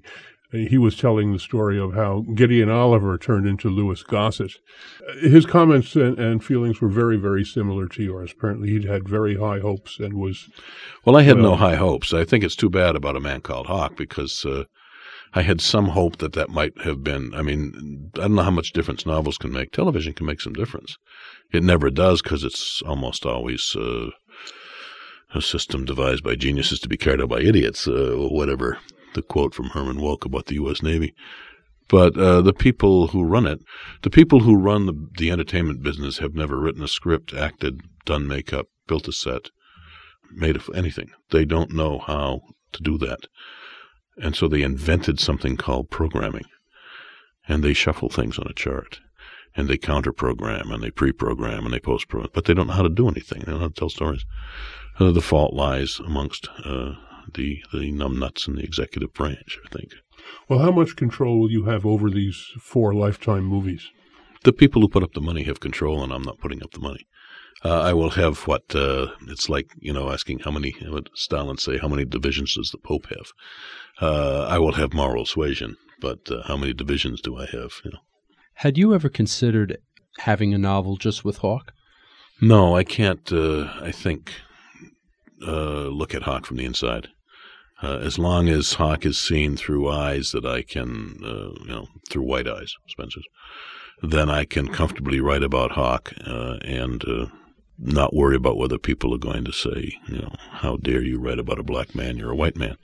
he 0.51 0.77
was 0.79 0.97
telling 0.97 1.31
the 1.31 1.39
story 1.39 1.79
of 1.79 1.93
how 1.93 2.25
Gideon 2.33 2.69
Oliver 2.69 3.17
turned 3.17 3.47
into 3.47 3.69
Louis 3.69 4.01
Gossett. 4.01 4.53
His 5.21 5.45
comments 5.45 5.95
and, 5.95 6.17
and, 6.17 6.43
feelings 6.43 6.81
were 6.81 6.89
very, 6.89 7.17
very 7.17 7.45
similar 7.45 7.87
to 7.89 8.03
yours. 8.03 8.31
Apparently, 8.31 8.69
he'd 8.69 8.85
had 8.85 9.07
very 9.07 9.37
high 9.37 9.59
hopes 9.59 9.99
and 9.99 10.15
was. 10.15 10.49
Well, 11.05 11.15
I 11.15 11.21
had 11.21 11.35
well, 11.35 11.51
no 11.51 11.55
high 11.55 11.75
hopes. 11.75 12.13
I 12.13 12.25
think 12.25 12.43
it's 12.43 12.55
too 12.55 12.69
bad 12.69 12.95
about 12.95 13.15
a 13.15 13.19
man 13.19 13.41
called 13.41 13.67
Hawk 13.67 13.95
because 13.95 14.43
uh, 14.43 14.63
I 15.35 15.43
had 15.43 15.61
some 15.61 15.89
hope 15.89 16.17
that 16.17 16.33
that 16.33 16.49
might 16.49 16.81
have 16.81 17.03
been. 17.03 17.31
I 17.35 17.43
mean, 17.43 18.09
I 18.15 18.21
don't 18.21 18.35
know 18.35 18.41
how 18.41 18.49
much 18.49 18.73
difference 18.73 19.05
novels 19.05 19.37
can 19.37 19.51
make. 19.51 19.71
Television 19.71 20.13
can 20.13 20.25
make 20.25 20.41
some 20.41 20.53
difference. 20.53 20.97
It 21.51 21.63
never 21.63 21.91
does 21.91 22.23
because 22.23 22.43
it's 22.43 22.81
almost 22.87 23.23
always 23.23 23.75
uh, 23.75 24.09
a 25.35 25.43
system 25.43 25.85
devised 25.85 26.23
by 26.23 26.33
geniuses 26.33 26.79
to 26.79 26.89
be 26.89 26.97
carried 26.97 27.21
out 27.21 27.29
by 27.29 27.41
idiots. 27.41 27.87
Uh, 27.87 28.15
whatever 28.31 28.79
the 29.13 29.21
quote 29.21 29.53
from 29.53 29.69
Herman 29.69 29.97
Wouk 29.97 30.25
about 30.25 30.47
the 30.47 30.55
U.S. 30.55 30.81
Navy. 30.81 31.13
But 31.89 32.15
uh, 32.17 32.41
the 32.41 32.53
people 32.53 33.07
who 33.07 33.23
run 33.23 33.47
it, 33.47 33.61
the 34.03 34.11
people 34.11 34.41
who 34.41 34.55
run 34.55 34.85
the, 34.85 35.09
the 35.17 35.31
entertainment 35.31 35.81
business, 35.81 36.19
have 36.19 36.35
never 36.35 36.59
written 36.59 36.83
a 36.83 36.87
script, 36.87 37.33
acted, 37.33 37.81
done 38.05 38.27
makeup, 38.27 38.67
built 38.87 39.07
a 39.07 39.11
set, 39.11 39.49
made 40.31 40.59
anything. 40.75 41.09
They 41.31 41.45
don't 41.45 41.73
know 41.73 41.97
how 41.97 42.41
to 42.73 42.83
do 42.83 42.97
that. 42.99 43.21
And 44.17 44.35
so 44.35 44.47
they 44.47 44.61
invented 44.61 45.19
something 45.19 45.57
called 45.57 45.89
programming. 45.89 46.45
And 47.47 47.63
they 47.63 47.73
shuffle 47.73 48.09
things 48.09 48.37
on 48.37 48.47
a 48.47 48.53
chart. 48.53 48.99
And 49.55 49.67
they 49.67 49.77
counter 49.77 50.11
program 50.11 50.71
and 50.71 50.83
they 50.83 50.91
pre 50.91 51.11
program 51.11 51.65
and 51.65 51.73
they 51.73 51.79
post 51.79 52.07
program. 52.07 52.29
But 52.33 52.45
they 52.45 52.53
don't 52.53 52.67
know 52.67 52.73
how 52.73 52.83
to 52.83 52.89
do 52.89 53.07
anything. 53.07 53.39
They 53.39 53.51
don't 53.51 53.55
know 53.55 53.61
how 53.61 53.67
to 53.69 53.73
tell 53.73 53.89
stories. 53.89 54.25
Uh, 54.99 55.11
the 55.11 55.21
fault 55.21 55.53
lies 55.53 55.99
amongst 55.99 56.47
uh, 56.63 56.93
the, 57.33 57.61
the 57.71 57.91
numbnuts 57.91 58.47
in 58.47 58.55
the 58.55 58.63
executive 58.63 59.13
branch, 59.13 59.57
I 59.65 59.75
think. 59.75 59.93
Well, 60.47 60.59
how 60.59 60.71
much 60.71 60.95
control 60.95 61.39
will 61.39 61.51
you 61.51 61.65
have 61.65 61.85
over 61.85 62.09
these 62.09 62.43
four 62.59 62.93
lifetime 62.93 63.45
movies? 63.45 63.89
The 64.43 64.53
people 64.53 64.81
who 64.81 64.87
put 64.87 65.03
up 65.03 65.13
the 65.13 65.21
money 65.21 65.43
have 65.43 65.59
control, 65.59 66.03
and 66.03 66.13
I'm 66.13 66.23
not 66.23 66.39
putting 66.39 66.63
up 66.63 66.71
the 66.71 66.79
money. 66.79 67.07
Uh, 67.63 67.81
I 67.81 67.93
will 67.93 68.11
have 68.11 68.47
what 68.47 68.73
uh, 68.73 69.07
it's 69.27 69.49
like, 69.49 69.73
you 69.79 69.91
know, 69.91 70.11
asking 70.11 70.39
how 70.39 70.51
many, 70.51 70.71
what 70.87 71.09
Stalin 71.13 71.57
say, 71.57 71.77
how 71.77 71.89
many 71.89 72.05
divisions 72.05 72.55
does 72.55 72.71
the 72.71 72.77
Pope 72.77 73.07
have? 73.07 73.31
Uh, 74.01 74.45
I 74.47 74.59
will 74.59 74.73
have 74.73 74.93
moral 74.93 75.25
suasion, 75.25 75.75
but 75.99 76.31
uh, 76.31 76.43
how 76.43 76.55
many 76.55 76.73
divisions 76.73 77.19
do 77.19 77.37
I 77.37 77.47
have? 77.47 77.73
You 77.83 77.91
know? 77.91 77.99
Had 78.55 78.77
you 78.77 78.93
ever 78.93 79.09
considered 79.09 79.77
having 80.19 80.53
a 80.53 80.57
novel 80.57 80.95
just 80.95 81.25
with 81.25 81.39
Hawk? 81.39 81.73
No, 82.41 82.77
I 82.77 82.85
can't. 82.85 83.29
Uh, 83.31 83.73
I 83.81 83.91
think 83.91 84.31
uh, 85.45 85.87
look 85.87 86.15
at 86.15 86.23
Hawk 86.23 86.45
from 86.45 86.57
the 86.57 86.65
inside. 86.65 87.09
Uh, 87.81 87.97
as 87.97 88.19
long 88.19 88.49
as 88.49 88.73
Hawk 88.73 89.05
is 89.05 89.17
seen 89.17 89.55
through 89.55 89.89
eyes 89.89 90.31
that 90.31 90.45
I 90.45 90.63
can, 90.63 91.19
uh, 91.23 91.51
you 91.61 91.67
know, 91.67 91.87
through 92.09 92.23
white 92.23 92.47
eyes, 92.47 92.75
Spenser's, 92.87 93.25
then 94.01 94.29
I 94.29 94.45
can 94.45 94.67
comfortably 94.67 95.19
write 95.21 95.43
about 95.43 95.71
Hawk 95.71 96.13
uh, 96.25 96.57
and 96.63 97.03
not 97.79 98.13
worry 98.13 98.35
about 98.35 98.57
whether 98.57 98.77
people 98.77 99.13
are 99.13 99.19
going 99.19 99.45
to 99.45 99.53
say, 99.53 99.97
you 100.07 100.19
know, 100.19 100.33
how 100.51 100.77
dare 100.77 101.01
you 101.01 101.19
write 101.19 101.39
about 101.39 101.59
a 101.59 101.63
black 101.63 101.95
man? 101.95 102.17
You're 102.17 102.31
a 102.31 102.35
white 102.35 102.57
man. 102.57 102.75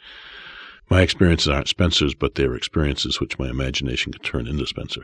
My 0.90 1.02
experiences 1.02 1.50
aren't 1.50 1.68
Spenser's, 1.68 2.16
but 2.16 2.36
they're 2.36 2.56
experiences 2.56 3.20
which 3.20 3.40
my 3.40 3.50
imagination 3.50 4.14
can 4.14 4.22
turn 4.22 4.48
into 4.48 4.66
Spenser. 4.66 5.04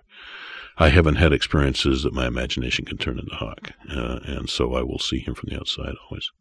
I 0.77 0.89
haven't 0.89 1.15
had 1.15 1.33
experiences 1.33 2.03
that 2.03 2.13
my 2.13 2.25
imagination 2.25 2.85
can 2.85 2.97
turn 2.97 3.19
into 3.19 3.35
Hawk, 3.35 3.71
uh, 3.89 4.19
and 4.23 4.49
so 4.49 4.73
I 4.73 4.83
will 4.83 4.99
see 4.99 5.19
him 5.19 5.35
from 5.35 5.49
the 5.49 5.57
outside 5.57 5.95
always. 6.09 6.31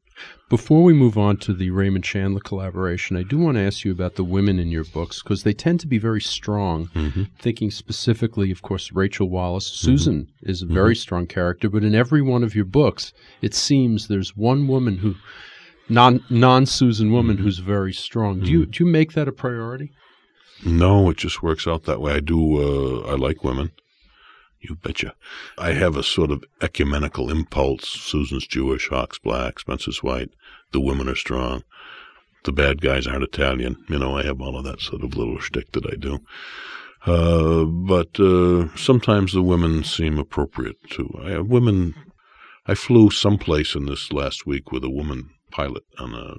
Before 0.51 0.83
we 0.83 0.93
move 0.93 1.17
on 1.17 1.37
to 1.39 1.55
the 1.55 1.71
Raymond 1.71 2.03
Chandler 2.03 2.41
collaboration, 2.41 3.17
I 3.17 3.23
do 3.23 3.39
want 3.39 3.57
to 3.57 3.63
ask 3.63 3.85
you 3.85 3.93
about 3.93 4.17
the 4.17 4.25
women 4.25 4.59
in 4.59 4.69
your 4.69 4.83
books 4.83 5.23
because 5.23 5.45
they 5.45 5.53
tend 5.53 5.79
to 5.81 5.87
be 5.87 5.99
very 5.99 6.21
strong. 6.21 6.89
Mm-hmm. 6.89 7.23
Thinking 7.39 7.71
specifically, 7.71 8.51
of 8.51 8.61
course, 8.61 8.91
Rachel 8.91 9.29
Wallace. 9.29 9.67
Susan 9.67 10.29
is 10.43 10.61
a 10.61 10.67
very 10.67 10.97
strong 10.97 11.29
character, 11.29 11.71
but 11.71 11.85
in 11.85 11.95
every 11.95 12.21
one 12.21 12.43
of 12.43 12.57
your 12.57 12.65
books, 12.65 13.13
it 13.41 13.55
seems 13.55 14.09
there's 14.09 14.37
one 14.37 14.67
woman 14.67 14.99
who, 14.99 15.15
non 15.89 16.25
non 16.29 16.67
Susan 16.67 17.13
woman, 17.13 17.39
who's 17.39 17.59
very 17.59 17.93
strong. 17.93 18.41
Do 18.41 18.51
you 18.51 18.67
do 18.67 18.85
you 18.85 18.91
make 18.91 19.13
that 19.13 19.29
a 19.29 19.33
priority? 19.33 19.93
No, 20.65 21.11
it 21.11 21.17
just 21.17 21.45
works 21.45 21.69
out 21.69 21.85
that 21.85 22.01
way. 22.01 22.15
I 22.15 22.21
do. 22.21 22.41
Uh, 22.61 23.13
I 23.13 23.15
like 23.15 23.45
women. 23.45 23.71
You 24.61 24.77
betcha. 24.77 25.15
I 25.57 25.73
have 25.73 25.97
a 25.97 26.03
sort 26.03 26.31
of 26.31 26.45
ecumenical 26.61 27.31
impulse. 27.31 27.89
Susan's 27.89 28.47
Jewish, 28.47 28.89
Hawk's 28.89 29.19
black, 29.19 29.59
Spenser's 29.59 30.03
white. 30.03 30.31
The 30.73 30.81
women 30.81 31.09
are 31.09 31.17
strong. 31.17 31.65
The 32.45 32.53
bad 32.53 32.81
guys 32.81 33.07
aren't 33.07 33.25
Italian. 33.25 33.83
You 33.89 33.99
know, 33.99 34.17
I 34.17 34.23
have 34.25 34.41
all 34.41 34.59
of 34.59 34.65
that 34.65 34.81
sort 34.81 35.03
of 35.03 35.17
little 35.17 35.39
shtick 35.39 35.73
that 35.73 35.87
I 35.87 35.97
do. 35.97 36.21
Uh, 37.07 37.65
but 37.65 38.21
uh, 38.21 38.69
sometimes 38.77 39.33
the 39.33 39.43
women 39.43 39.83
seem 39.83 40.19
appropriate 40.19 40.77
too. 40.91 41.09
I 41.23 41.31
have 41.31 41.47
women. 41.47 41.95
I 42.67 42.75
flew 42.75 43.11
someplace 43.11 43.75
in 43.75 43.87
this 43.87 44.13
last 44.13 44.47
week 44.47 44.71
with 44.71 44.85
a 44.85 44.91
woman 44.91 45.31
pilot 45.51 45.85
on 45.99 46.15
a 46.15 46.37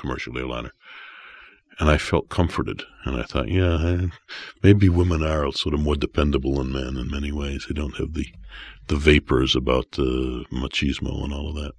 commercial 0.00 0.38
airliner 0.38 0.72
and 1.78 1.90
I 1.90 1.98
felt 1.98 2.28
comforted. 2.28 2.82
And 3.04 3.16
I 3.16 3.22
thought, 3.22 3.48
yeah, 3.48 4.06
maybe 4.62 4.88
women 4.88 5.22
are 5.22 5.50
sort 5.52 5.74
of 5.74 5.80
more 5.80 5.96
dependable 5.96 6.56
than 6.56 6.72
men 6.72 6.96
in 6.96 7.10
many 7.10 7.32
ways. 7.32 7.66
They 7.68 7.74
don't 7.74 7.96
have 7.96 8.14
the 8.14 8.26
the 8.88 8.96
vapors 8.96 9.56
about 9.56 9.92
the 9.92 10.44
machismo 10.52 11.24
and 11.24 11.32
all 11.32 11.48
of 11.48 11.56
that. 11.56 11.72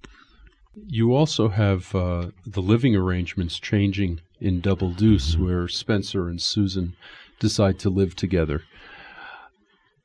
You 0.86 1.14
also 1.14 1.48
have 1.48 1.94
uh, 1.94 2.30
the 2.46 2.60
living 2.60 2.94
arrangements 2.94 3.58
changing 3.58 4.20
in 4.40 4.60
Double 4.60 4.92
Deuce, 4.92 5.36
where 5.36 5.66
Spenser 5.68 6.28
and 6.28 6.40
Susan 6.40 6.94
decide 7.40 7.78
to 7.80 7.90
live 7.90 8.14
together. 8.14 8.62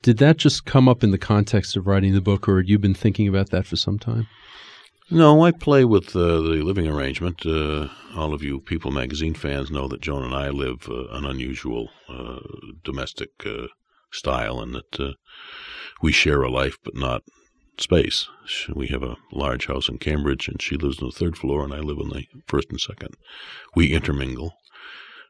Did 0.01 0.17
that 0.17 0.37
just 0.37 0.65
come 0.65 0.89
up 0.89 1.03
in 1.03 1.11
the 1.11 1.17
context 1.17 1.77
of 1.77 1.87
writing 1.87 2.13
the 2.13 2.21
book, 2.21 2.47
or 2.47 2.57
had 2.57 2.69
you 2.69 2.79
been 2.79 2.93
thinking 2.93 3.27
about 3.27 3.49
that 3.51 3.65
for 3.65 3.75
some 3.75 3.99
time? 3.99 4.27
No, 5.13 5.43
I 5.43 5.51
play 5.51 5.85
with 5.85 6.15
uh, 6.15 6.41
the 6.41 6.63
living 6.63 6.87
arrangement. 6.87 7.45
Uh, 7.45 7.87
all 8.15 8.33
of 8.33 8.41
you 8.41 8.59
People 8.59 8.89
magazine 8.89 9.35
fans 9.35 9.69
know 9.69 9.87
that 9.87 10.01
Joan 10.01 10.23
and 10.23 10.33
I 10.33 10.49
live 10.49 10.89
uh, 10.89 11.05
an 11.09 11.23
unusual 11.23 11.91
uh, 12.09 12.39
domestic 12.83 13.29
uh, 13.45 13.67
style 14.11 14.59
and 14.59 14.73
that 14.73 14.99
uh, 14.99 15.11
we 16.01 16.11
share 16.11 16.41
a 16.41 16.49
life 16.49 16.79
but 16.83 16.95
not 16.95 17.21
space. 17.77 18.27
We 18.73 18.87
have 18.87 19.03
a 19.03 19.17
large 19.31 19.67
house 19.67 19.87
in 19.87 19.99
Cambridge, 19.99 20.47
and 20.47 20.59
she 20.59 20.77
lives 20.77 20.99
on 20.99 21.09
the 21.09 21.15
third 21.15 21.37
floor, 21.37 21.63
and 21.63 21.75
I 21.75 21.79
live 21.81 21.99
on 21.99 22.09
the 22.09 22.25
first 22.47 22.71
and 22.71 22.81
second. 22.81 23.13
We 23.75 23.93
intermingle. 23.93 24.55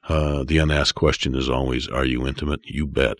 the 0.08 0.60
unasked 0.60 0.98
question 0.98 1.36
is 1.36 1.50
always, 1.50 1.90
"Are 1.90 2.06
you 2.06 2.26
intimate?" 2.26 2.62
You 2.64 2.88
bet. 2.88 3.18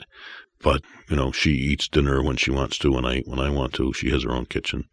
But 0.64 0.82
you 1.10 1.16
know, 1.16 1.32
she 1.32 1.52
eats 1.52 1.88
dinner 1.88 2.24
when 2.24 2.38
she 2.38 2.50
wants 2.52 2.78
to, 2.80 2.96
and 2.98 3.06
I 3.06 3.20
when 3.26 3.40
I 3.40 3.50
want 3.50 3.74
to. 3.74 3.94
She 3.94 4.10
has 4.12 4.24
her 4.24 4.32
own 4.32 4.46
kitchen. 4.46 4.86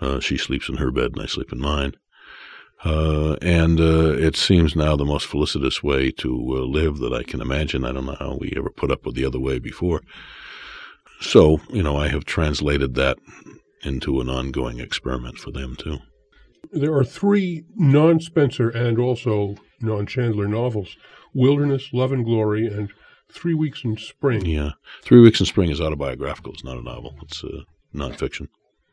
Uh, 0.00 0.20
she 0.20 0.36
sleeps 0.36 0.68
in 0.68 0.76
her 0.76 0.90
bed 0.90 1.12
and 1.12 1.22
I 1.22 1.26
sleep 1.26 1.52
in 1.52 1.60
mine. 1.60 1.94
Uh, 2.84 3.34
and 3.42 3.80
uh, 3.80 4.12
it 4.12 4.36
seems 4.36 4.76
now 4.76 4.94
the 4.94 5.04
most 5.04 5.26
felicitous 5.26 5.82
way 5.82 6.12
to 6.12 6.30
uh, 6.30 6.60
live 6.60 6.98
that 6.98 7.12
I 7.12 7.24
can 7.24 7.40
imagine. 7.40 7.84
I 7.84 7.90
don't 7.90 8.06
know 8.06 8.16
how 8.18 8.38
we 8.40 8.54
ever 8.56 8.70
put 8.70 8.92
up 8.92 9.04
with 9.04 9.16
the 9.16 9.24
other 9.24 9.40
way 9.40 9.58
before. 9.58 10.02
So, 11.20 11.60
you 11.70 11.82
know, 11.82 11.96
I 11.96 12.06
have 12.08 12.24
translated 12.24 12.94
that 12.94 13.18
into 13.82 14.20
an 14.20 14.28
ongoing 14.28 14.78
experiment 14.78 15.38
for 15.38 15.50
them 15.50 15.74
too. 15.76 15.98
There 16.72 16.94
are 16.94 17.04
three 17.04 17.64
non 17.74 18.20
Spenser 18.20 18.68
and 18.68 18.98
also 18.98 19.56
non 19.80 20.06
Chandler 20.06 20.46
novels 20.46 20.96
Wilderness, 21.34 21.90
Love 21.92 22.12
and 22.12 22.24
Glory, 22.24 22.66
and 22.68 22.90
Three 23.30 23.54
Weeks 23.54 23.84
in 23.84 23.96
Spring. 23.96 24.44
Yeah. 24.46 24.70
Three 25.02 25.20
Weeks 25.20 25.40
in 25.40 25.46
Spring 25.46 25.70
is 25.70 25.80
autobiographical, 25.80 26.52
it's 26.52 26.64
not 26.64 26.78
a 26.78 26.82
novel, 26.82 27.14
it's 27.22 27.44
uh, 27.44 27.62
nonfiction. 27.94 28.48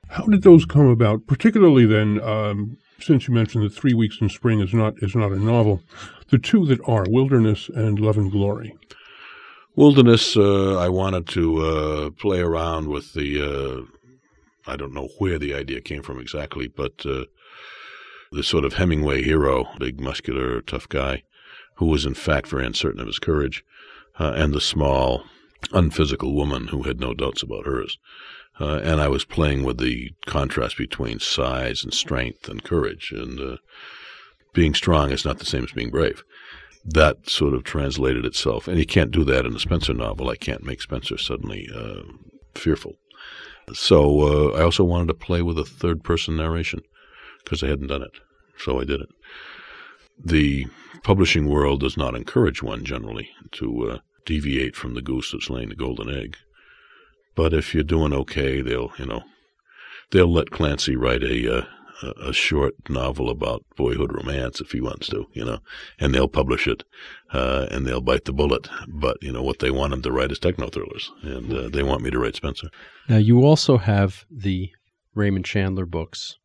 How 0.10 0.26
did 0.26 0.44
those 0.44 0.66
come 0.66 0.88
about? 0.88 1.26
Particularly 1.26 1.86
then, 1.86 2.22
um, 2.22 2.78
since 3.00 3.28
you 3.28 3.34
mentioned 3.34 3.64
that 3.64 3.74
Three 3.74 3.94
Weeks 3.94 4.18
in 4.22 4.30
Spring 4.30 4.60
is 4.60 4.74
not 4.74 4.94
is 5.02 5.16
not 5.16 5.32
a 5.32 5.40
novel, 5.40 5.82
the 6.30 6.38
two 6.38 6.66
that 6.68 6.80
are 6.86 7.06
Wilderness 7.08 7.70
and 7.70 8.00
Love 8.00 8.18
and 8.18 8.32
Glory. 8.32 8.76
Wilderness, 9.76 10.38
uh, 10.38 10.78
I 10.78 10.90
wanted 10.90 11.28
to 11.30 11.58
uh, 11.58 12.10
play 12.12 12.40
around 12.40 12.88
with 12.88 13.14
the. 13.14 13.42
Uh, 13.42 13.82
I 14.68 14.76
don't 14.76 14.94
know 14.94 15.10
where 15.20 15.38
the 15.38 15.54
idea 15.54 15.82
came 15.82 16.02
from 16.02 16.20
exactly, 16.20 16.68
but 16.68 17.06
uh, 17.06 17.26
the 18.32 18.44
sort 18.44 18.66
of 18.66 18.74
Hemingway 18.74 19.22
hero, 19.22 19.68
big, 19.80 20.00
muscular, 20.00 20.62
tough 20.62 20.90
guy, 20.90 21.24
who 21.76 21.86
was 21.86 22.06
in 22.06 22.14
fact 22.14 22.48
very 22.48 22.66
uncertain 22.66 23.00
of 23.00 23.08
his 23.08 23.20
courage, 23.20 23.64
uh, 24.20 24.34
and 24.36 24.54
the 24.54 24.62
small, 24.62 25.24
unphysical 25.72 26.34
woman 26.34 26.68
who 26.68 26.84
had 26.84 27.00
no 27.00 27.14
doubts 27.14 27.44
about 27.44 27.66
hers. 27.66 27.98
Uh, 28.60 28.80
and 28.84 29.02
I 29.02 29.10
was 29.10 29.26
playing 29.26 29.64
with 29.64 29.80
the 29.80 30.12
contrast 30.26 30.78
between 30.78 31.20
size 31.20 31.84
and 31.84 31.94
strength 31.94 32.48
and 32.48 32.64
courage. 32.64 33.12
And 33.12 33.40
uh, 33.40 33.58
being 34.54 34.74
strong 34.74 35.12
is 35.12 35.26
not 35.26 35.40
the 35.40 35.46
same 35.46 35.64
as 35.64 35.72
being 35.72 35.90
brave. 35.90 36.24
That 36.86 37.30
sort 37.30 37.54
of 37.54 37.64
translated 37.64 38.26
itself. 38.26 38.68
And 38.68 38.78
you 38.78 38.86
can't 38.86 39.12
do 39.12 39.24
that 39.26 39.46
in 39.46 39.56
a 39.56 39.60
Spenser 39.60 39.94
novel. 39.94 40.30
I 40.30 40.36
can't 40.36 40.64
make 40.64 40.82
Spenser 40.82 41.18
suddenly 41.18 41.68
uh, 41.76 42.04
fearful. 42.54 42.96
So 43.74 44.22
uh, 44.54 44.58
I 44.58 44.62
also 44.62 44.84
wanted 44.84 45.08
to 45.08 45.16
play 45.16 45.42
with 45.42 45.58
a 45.58 45.66
third 45.66 46.04
person 46.04 46.38
narration 46.38 46.82
because 47.44 47.64
I 47.64 47.68
hadn't 47.68 47.88
done 47.88 48.04
it. 48.04 48.12
So 48.58 48.80
I 48.80 48.86
did 48.86 49.02
it. 49.02 49.10
The 50.24 50.68
publishing 51.04 51.48
world 51.48 51.82
does 51.82 51.98
not 51.98 52.16
encourage 52.16 52.64
one 52.64 52.84
generally 52.84 53.30
to 53.54 53.90
uh, 53.90 53.98
deviate 54.26 54.76
from 54.76 54.96
the 54.96 55.02
goose 55.02 55.32
that's 55.32 55.50
laying 55.50 55.70
the 55.70 55.76
golden 55.76 56.10
egg. 56.10 56.38
But 57.36 57.54
if 57.54 57.74
you're 57.74 57.84
doing 57.84 58.14
okay, 58.14 58.62
they'll, 58.62 58.92
you 58.98 59.06
know, 59.06 59.24
they'll 60.12 60.32
let 60.32 60.52
Clancy 60.52 60.96
write 60.96 61.24
a, 61.24 61.60
uh, 61.60 61.66
a 62.22 62.34
short 62.34 62.74
novel 62.90 63.30
about 63.30 63.66
boyhood 63.76 64.14
romance 64.14 64.62
if 64.62 64.72
he 64.72 64.82
wants 64.82 65.08
to, 65.08 65.26
you 65.34 65.44
know, 65.44 65.60
and 66.00 66.14
they'll 66.14 66.28
publish 66.28 66.68
it, 66.68 66.84
uh, 67.34 67.68
and 67.72 67.86
they'll 67.86 68.02
bite 68.02 68.26
the 68.26 68.34
bullet. 68.34 68.68
But 68.88 69.18
you 69.22 69.32
know 69.32 69.44
what 69.44 69.60
they 69.60 69.72
want 69.72 69.94
him 69.94 70.02
to 70.04 70.12
write 70.12 70.32
is 70.32 70.40
techno 70.40 70.70
thrillers, 70.70 71.12
and 71.22 71.54
uh, 71.54 71.70
they 71.70 71.84
want 71.84 72.02
me 72.02 72.10
to 72.12 72.20
write 72.20 72.36
Spenser. 72.36 72.70
Now 73.10 73.18
you 73.18 73.44
also 73.44 73.78
have 73.78 74.26
the 74.30 74.72
Raymond 75.14 75.46
Chandler 75.46 75.86
books. 75.86 76.38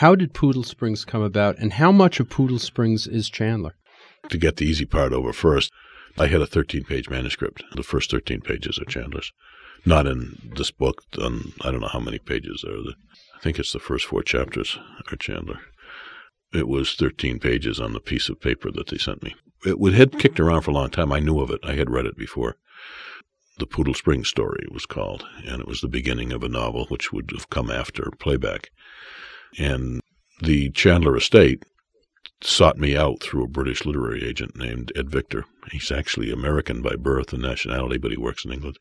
How 0.00 0.14
did 0.14 0.34
Poodle 0.34 0.62
Springs 0.62 1.06
come 1.06 1.22
about, 1.22 1.56
and 1.56 1.72
how 1.72 1.90
much 1.90 2.20
of 2.20 2.28
Poodle 2.28 2.58
Springs 2.58 3.06
is 3.06 3.30
Chandler? 3.30 3.76
To 4.28 4.36
get 4.36 4.56
the 4.56 4.66
easy 4.66 4.84
part 4.84 5.14
over 5.14 5.32
first, 5.32 5.72
I 6.18 6.26
had 6.26 6.42
a 6.42 6.46
13 6.46 6.84
page 6.84 7.08
manuscript. 7.08 7.64
The 7.74 7.82
first 7.82 8.10
13 8.10 8.42
pages 8.42 8.78
are 8.78 8.84
Chandler's. 8.84 9.32
Not 9.86 10.06
in 10.06 10.52
this 10.54 10.70
book. 10.70 11.04
On 11.18 11.54
I 11.62 11.70
don't 11.70 11.80
know 11.80 11.88
how 11.88 12.00
many 12.00 12.18
pages 12.18 12.62
are. 12.62 12.76
I 12.76 13.40
think 13.40 13.58
it's 13.58 13.72
the 13.72 13.78
first 13.78 14.04
four 14.04 14.22
chapters 14.22 14.78
are 15.10 15.16
Chandler. 15.16 15.60
It 16.52 16.68
was 16.68 16.92
13 16.92 17.38
pages 17.38 17.80
on 17.80 17.94
the 17.94 18.00
piece 18.00 18.28
of 18.28 18.38
paper 18.38 18.70
that 18.72 18.88
they 18.88 18.98
sent 18.98 19.22
me. 19.22 19.34
It 19.64 19.94
had 19.94 20.18
kicked 20.18 20.38
around 20.38 20.60
for 20.60 20.72
a 20.72 20.74
long 20.74 20.90
time. 20.90 21.10
I 21.10 21.20
knew 21.20 21.40
of 21.40 21.50
it. 21.50 21.60
I 21.64 21.72
had 21.72 21.88
read 21.88 22.04
it 22.04 22.18
before. 22.18 22.56
The 23.58 23.66
Poodle 23.66 23.94
Springs 23.94 24.28
story 24.28 24.66
was 24.70 24.84
called, 24.84 25.24
and 25.46 25.58
it 25.58 25.66
was 25.66 25.80
the 25.80 25.88
beginning 25.88 26.34
of 26.34 26.42
a 26.42 26.50
novel 26.50 26.84
which 26.90 27.14
would 27.14 27.30
have 27.34 27.48
come 27.48 27.70
after 27.70 28.10
playback. 28.20 28.68
And 29.58 30.00
the 30.40 30.70
Chandler 30.70 31.16
estate 31.16 31.64
sought 32.42 32.78
me 32.78 32.96
out 32.96 33.20
through 33.20 33.44
a 33.44 33.48
British 33.48 33.86
literary 33.86 34.24
agent 34.24 34.56
named 34.56 34.92
Ed 34.94 35.10
Victor. 35.10 35.44
He's 35.70 35.90
actually 35.90 36.30
American 36.30 36.82
by 36.82 36.96
birth 36.96 37.32
and 37.32 37.42
nationality, 37.42 37.98
but 37.98 38.10
he 38.10 38.16
works 38.16 38.44
in 38.44 38.52
England. 38.52 38.78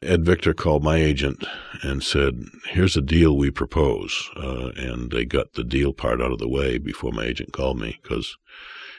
Ed 0.00 0.24
Victor 0.24 0.54
called 0.54 0.84
my 0.84 0.96
agent 0.96 1.44
and 1.82 2.04
said, 2.04 2.44
Here's 2.68 2.96
a 2.96 3.02
deal 3.02 3.36
we 3.36 3.50
propose. 3.50 4.30
Uh, 4.36 4.68
and 4.76 5.10
they 5.10 5.24
got 5.24 5.54
the 5.54 5.64
deal 5.64 5.92
part 5.92 6.22
out 6.22 6.30
of 6.30 6.38
the 6.38 6.48
way 6.48 6.78
before 6.78 7.10
my 7.10 7.24
agent 7.24 7.52
called 7.52 7.80
me. 7.80 7.98
Because 8.02 8.36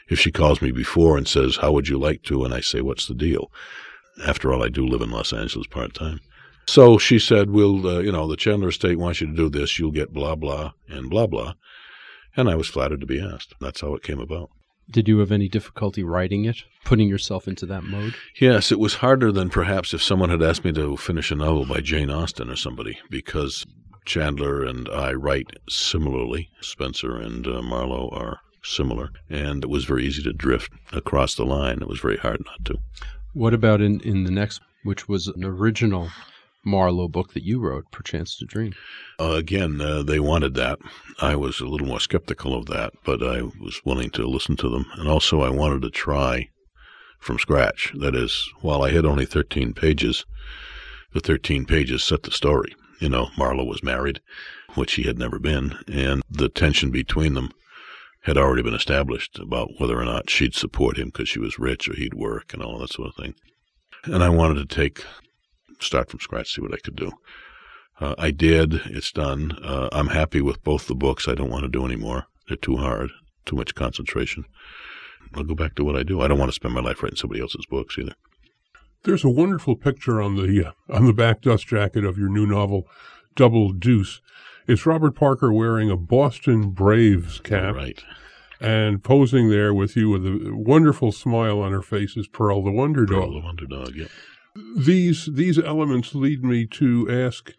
if 0.08 0.20
she 0.20 0.30
calls 0.30 0.60
me 0.60 0.70
before 0.70 1.16
and 1.16 1.26
says, 1.26 1.56
How 1.56 1.72
would 1.72 1.88
you 1.88 1.98
like 1.98 2.22
to? 2.24 2.44
And 2.44 2.52
I 2.52 2.60
say, 2.60 2.82
What's 2.82 3.06
the 3.06 3.14
deal? 3.14 3.50
After 4.26 4.52
all, 4.52 4.62
I 4.62 4.68
do 4.68 4.86
live 4.86 5.00
in 5.00 5.10
Los 5.10 5.32
Angeles 5.32 5.66
part 5.66 5.94
time. 5.94 6.20
So 6.70 6.98
she 6.98 7.18
said, 7.18 7.50
We'll, 7.50 7.84
uh, 7.84 7.98
you 7.98 8.12
know, 8.12 8.28
the 8.28 8.36
Chandler 8.36 8.68
estate 8.68 8.96
wants 8.96 9.20
you 9.20 9.26
to 9.26 9.34
do 9.34 9.50
this. 9.50 9.76
You'll 9.76 9.90
get 9.90 10.12
blah, 10.12 10.36
blah, 10.36 10.70
and 10.88 11.10
blah, 11.10 11.26
blah. 11.26 11.54
And 12.36 12.48
I 12.48 12.54
was 12.54 12.68
flattered 12.68 13.00
to 13.00 13.06
be 13.06 13.20
asked. 13.20 13.54
That's 13.60 13.80
how 13.80 13.96
it 13.96 14.04
came 14.04 14.20
about. 14.20 14.50
Did 14.88 15.08
you 15.08 15.18
have 15.18 15.32
any 15.32 15.48
difficulty 15.48 16.04
writing 16.04 16.44
it, 16.44 16.62
putting 16.84 17.08
yourself 17.08 17.48
into 17.48 17.66
that 17.66 17.82
mode? 17.82 18.14
Yes, 18.40 18.70
it 18.70 18.78
was 18.78 18.94
harder 18.94 19.32
than 19.32 19.50
perhaps 19.50 19.92
if 19.92 20.00
someone 20.00 20.30
had 20.30 20.44
asked 20.44 20.64
me 20.64 20.70
to 20.74 20.96
finish 20.96 21.32
a 21.32 21.34
novel 21.34 21.66
by 21.66 21.80
Jane 21.80 22.08
Austen 22.08 22.48
or 22.48 22.54
somebody, 22.54 22.96
because 23.10 23.66
Chandler 24.04 24.62
and 24.62 24.88
I 24.90 25.12
write 25.12 25.48
similarly. 25.68 26.50
Spenser 26.60 27.16
and 27.16 27.48
uh, 27.48 27.62
Marlowe 27.62 28.10
are 28.12 28.38
similar, 28.62 29.08
and 29.28 29.64
it 29.64 29.70
was 29.70 29.86
very 29.86 30.04
easy 30.04 30.22
to 30.22 30.32
drift 30.32 30.70
across 30.92 31.34
the 31.34 31.44
line. 31.44 31.78
It 31.82 31.88
was 31.88 31.98
very 31.98 32.18
hard 32.18 32.44
not 32.46 32.64
to. 32.66 32.78
What 33.32 33.54
about 33.54 33.80
in, 33.80 33.98
in 34.02 34.22
the 34.22 34.30
next, 34.30 34.60
which 34.84 35.08
was 35.08 35.26
an 35.26 35.44
original 35.44 36.10
Marlowe 36.64 37.08
book 37.08 37.32
that 37.32 37.44
you 37.44 37.60
wrote, 37.60 37.90
Perchance 37.90 38.36
to 38.38 38.44
Dream. 38.44 38.72
Uh, 39.18 39.32
again, 39.32 39.80
uh, 39.80 40.02
they 40.02 40.20
wanted 40.20 40.54
that. 40.54 40.78
I 41.20 41.36
was 41.36 41.60
a 41.60 41.66
little 41.66 41.86
more 41.86 42.00
skeptical 42.00 42.54
of 42.54 42.66
that, 42.66 42.92
but 43.04 43.22
I 43.22 43.42
was 43.42 43.80
willing 43.84 44.10
to 44.10 44.26
listen 44.26 44.56
to 44.56 44.68
them. 44.68 44.86
And 44.96 45.08
also, 45.08 45.40
I 45.40 45.50
wanted 45.50 45.82
to 45.82 45.90
try 45.90 46.48
from 47.18 47.38
scratch. 47.38 47.92
That 47.94 48.14
is, 48.14 48.50
while 48.60 48.82
I 48.82 48.90
had 48.90 49.04
only 49.04 49.26
13 49.26 49.74
pages, 49.74 50.26
the 51.12 51.20
13 51.20 51.64
pages 51.64 52.02
set 52.04 52.22
the 52.22 52.30
story. 52.30 52.74
You 53.00 53.08
know, 53.08 53.28
Marlowe 53.36 53.64
was 53.64 53.82
married, 53.82 54.20
which 54.74 54.94
he 54.94 55.04
had 55.04 55.18
never 55.18 55.38
been, 55.38 55.76
and 55.88 56.22
the 56.30 56.48
tension 56.48 56.90
between 56.90 57.34
them 57.34 57.50
had 58.22 58.36
already 58.36 58.62
been 58.62 58.74
established 58.74 59.38
about 59.38 59.70
whether 59.78 59.98
or 59.98 60.04
not 60.04 60.28
she'd 60.28 60.54
support 60.54 60.98
him 60.98 61.06
because 61.06 61.28
she 61.28 61.38
was 61.38 61.58
rich 61.58 61.88
or 61.88 61.94
he'd 61.94 62.14
work 62.14 62.52
and 62.52 62.62
all 62.62 62.78
that 62.78 62.92
sort 62.92 63.08
of 63.08 63.14
thing. 63.14 63.34
And 64.04 64.22
I 64.22 64.28
wanted 64.28 64.68
to 64.68 64.74
take, 64.74 65.04
start 65.80 66.10
from 66.10 66.20
scratch, 66.20 66.54
see 66.54 66.62
what 66.62 66.74
I 66.74 66.78
could 66.78 66.96
do. 66.96 67.12
Uh, 68.00 68.14
I 68.16 68.30
did. 68.30 68.74
It's 68.86 69.12
done. 69.12 69.52
Uh, 69.62 69.88
I'm 69.92 70.08
happy 70.08 70.40
with 70.40 70.64
both 70.64 70.86
the 70.86 70.94
books. 70.94 71.28
I 71.28 71.34
don't 71.34 71.50
want 71.50 71.64
to 71.64 71.68
do 71.68 71.84
any 71.84 71.96
more. 71.96 72.26
They're 72.48 72.56
too 72.56 72.78
hard, 72.78 73.10
too 73.44 73.56
much 73.56 73.74
concentration. 73.74 74.44
I'll 75.34 75.44
go 75.44 75.54
back 75.54 75.74
to 75.76 75.84
what 75.84 75.96
I 75.96 76.02
do. 76.02 76.20
I 76.20 76.28
don't 76.28 76.38
want 76.38 76.48
to 76.48 76.54
spend 76.54 76.74
my 76.74 76.80
life 76.80 77.02
writing 77.02 77.16
somebody 77.16 77.40
else's 77.40 77.66
books 77.66 77.98
either. 77.98 78.14
There's 79.04 79.24
a 79.24 79.30
wonderful 79.30 79.76
picture 79.76 80.20
on 80.20 80.36
the 80.36 80.68
uh, 80.68 80.72
on 80.94 81.06
the 81.06 81.12
back 81.12 81.42
dust 81.42 81.66
jacket 81.66 82.04
of 82.04 82.18
your 82.18 82.28
new 82.28 82.46
novel, 82.46 82.86
Double 83.34 83.72
Deuce. 83.72 84.20
It's 84.66 84.86
Robert 84.86 85.14
Parker 85.14 85.52
wearing 85.52 85.90
a 85.90 85.96
Boston 85.96 86.70
Braves 86.70 87.40
cap. 87.40 87.74
Right. 87.74 88.02
And 88.60 89.02
posing 89.02 89.48
there 89.48 89.72
with 89.72 89.96
you 89.96 90.10
with 90.10 90.26
a 90.26 90.50
wonderful 90.54 91.12
smile 91.12 91.60
on 91.60 91.72
her 91.72 91.80
face 91.80 92.16
is 92.16 92.28
Pearl 92.28 92.62
the 92.62 92.70
Wonder 92.70 93.06
Dog. 93.06 93.22
Pearl 93.22 93.32
the 93.32 93.40
Wonder 93.40 93.66
Dog, 93.66 93.94
yeah. 93.94 94.06
These 94.76 95.30
these 95.32 95.58
elements 95.58 96.14
lead 96.14 96.44
me 96.44 96.66
to 96.66 97.08
ask 97.08 97.52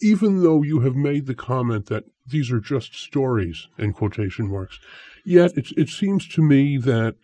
even 0.00 0.42
though 0.42 0.62
you 0.62 0.80
have 0.80 0.94
made 0.94 1.26
the 1.26 1.34
comment 1.34 1.86
that 1.86 2.04
these 2.26 2.52
are 2.52 2.60
just 2.60 2.94
stories 2.94 3.68
in 3.78 3.92
quotation 3.92 4.48
marks, 4.50 4.78
yet 5.24 5.56
it, 5.56 5.72
it 5.76 5.88
seems 5.88 6.28
to 6.28 6.42
me 6.42 6.76
that 6.76 7.16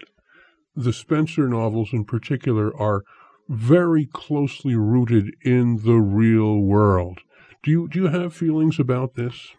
the 0.74 0.92
Spenser 0.92 1.48
novels 1.48 1.92
in 1.92 2.04
particular 2.04 2.76
are 2.76 3.02
very 3.48 4.06
closely 4.06 4.74
rooted 4.74 5.34
in 5.42 5.84
the 5.84 6.00
real 6.00 6.60
world. 6.60 7.20
Do 7.62 7.70
you 7.70 7.88
do 7.88 8.02
you 8.02 8.08
have 8.08 8.34
feelings 8.34 8.78
about 8.78 9.14
this? 9.14 9.50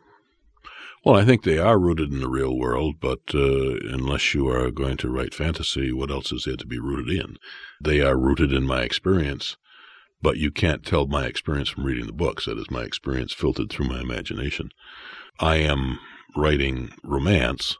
Well, 1.05 1.15
I 1.15 1.23
think 1.23 1.43
they 1.43 1.59
are 1.59 1.77
rooted 1.77 2.11
in 2.11 2.19
the 2.19 2.27
real 2.27 2.57
world, 2.57 2.95
but 2.99 3.19
uh, 3.31 3.75
unless 3.93 4.33
you 4.33 4.47
are 4.47 4.71
going 4.71 4.97
to 4.97 5.07
write 5.11 5.35
fantasy, 5.35 5.91
what 5.91 6.09
else 6.09 6.31
is 6.31 6.45
there 6.45 6.55
to 6.55 6.65
be 6.65 6.79
rooted 6.79 7.15
in? 7.15 7.37
They 7.79 8.01
are 8.01 8.17
rooted 8.17 8.51
in 8.51 8.65
my 8.65 8.81
experience, 8.81 9.55
but 10.19 10.37
you 10.37 10.49
can't 10.49 10.83
tell 10.83 11.05
my 11.05 11.27
experience 11.27 11.69
from 11.69 11.83
reading 11.83 12.07
the 12.07 12.11
books. 12.11 12.45
That 12.45 12.57
is 12.57 12.71
my 12.71 12.81
experience 12.81 13.33
filtered 13.33 13.69
through 13.69 13.87
my 13.87 14.01
imagination. 14.01 14.69
I 15.39 15.57
am 15.57 15.99
writing 16.35 16.91
romance, 17.03 17.77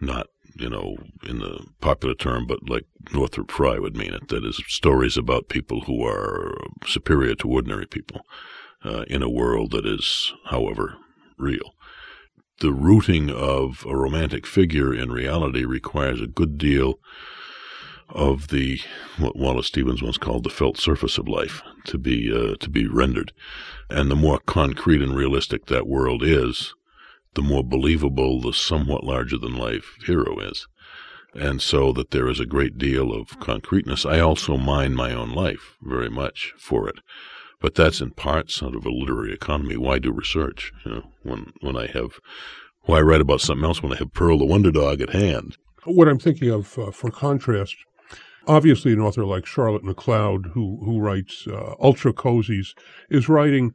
not, 0.00 0.28
you 0.54 0.70
know, 0.70 0.98
in 1.24 1.40
the 1.40 1.66
popular 1.80 2.14
term, 2.14 2.46
but 2.46 2.60
like 2.68 2.84
Northrop 3.12 3.50
Frye 3.50 3.80
would 3.80 3.96
mean 3.96 4.14
it. 4.14 4.28
That 4.28 4.44
is 4.44 4.62
stories 4.68 5.16
about 5.16 5.48
people 5.48 5.80
who 5.80 6.06
are 6.06 6.56
superior 6.86 7.34
to 7.34 7.50
ordinary 7.50 7.86
people 7.86 8.20
uh, 8.84 9.02
in 9.08 9.24
a 9.24 9.28
world 9.28 9.72
that 9.72 9.84
is, 9.84 10.32
however, 10.44 10.94
real. 11.38 11.72
The 12.60 12.72
rooting 12.72 13.30
of 13.30 13.84
a 13.86 13.94
romantic 13.94 14.46
figure 14.46 14.94
in 14.94 15.12
reality 15.12 15.66
requires 15.66 16.22
a 16.22 16.26
good 16.26 16.56
deal 16.56 16.98
of 18.08 18.48
the 18.48 18.80
what 19.18 19.36
Wallace 19.36 19.66
Stevens 19.66 20.02
once 20.02 20.16
called 20.16 20.44
the 20.44 20.50
felt 20.50 20.78
surface 20.78 21.18
of 21.18 21.28
life 21.28 21.60
to 21.84 21.98
be 21.98 22.32
uh, 22.32 22.56
to 22.60 22.70
be 22.70 22.86
rendered, 22.86 23.34
and 23.90 24.10
the 24.10 24.16
more 24.16 24.38
concrete 24.38 25.02
and 25.02 25.14
realistic 25.14 25.66
that 25.66 25.86
world 25.86 26.22
is, 26.22 26.74
the 27.34 27.42
more 27.42 27.62
believable 27.62 28.40
the 28.40 28.54
somewhat 28.54 29.04
larger 29.04 29.36
than 29.36 29.54
life 29.54 29.96
hero 30.06 30.38
is, 30.38 30.66
and 31.34 31.60
so 31.60 31.92
that 31.92 32.10
there 32.10 32.28
is 32.28 32.40
a 32.40 32.46
great 32.46 32.78
deal 32.78 33.12
of 33.12 33.38
concreteness. 33.38 34.06
I 34.06 34.20
also 34.20 34.56
mind 34.56 34.96
my 34.96 35.12
own 35.12 35.32
life 35.32 35.76
very 35.82 36.08
much 36.08 36.54
for 36.56 36.88
it, 36.88 37.00
but 37.60 37.74
that's 37.74 38.00
in 38.00 38.10
part 38.12 38.50
sort 38.50 38.74
of 38.74 38.84
a 38.86 38.90
literary 38.90 39.32
economy. 39.32 39.76
Why 39.76 39.98
do 39.98 40.12
research? 40.12 40.72
You 40.84 40.90
know, 40.92 41.02
when 41.22 41.52
when 41.60 41.76
I 41.76 41.86
have 41.88 42.18
why 42.82 43.00
write 43.00 43.20
about 43.20 43.40
something 43.40 43.64
else 43.64 43.82
when 43.82 43.92
I 43.92 43.96
have 43.96 44.12
Pearl 44.12 44.38
the 44.38 44.44
Wonder 44.46 44.70
Dog 44.70 45.00
at 45.00 45.10
hand? 45.10 45.56
What 45.84 46.08
I'm 46.08 46.18
thinking 46.18 46.50
of, 46.50 46.78
uh, 46.78 46.90
for 46.90 47.10
contrast, 47.10 47.74
obviously 48.46 48.92
an 48.92 49.00
author 49.00 49.24
like 49.24 49.46
Charlotte 49.46 49.84
MacLeod, 49.84 50.50
who 50.54 50.78
who 50.84 51.00
writes 51.00 51.46
uh, 51.48 51.74
ultra 51.80 52.12
cozies, 52.12 52.68
is 53.10 53.28
writing. 53.28 53.72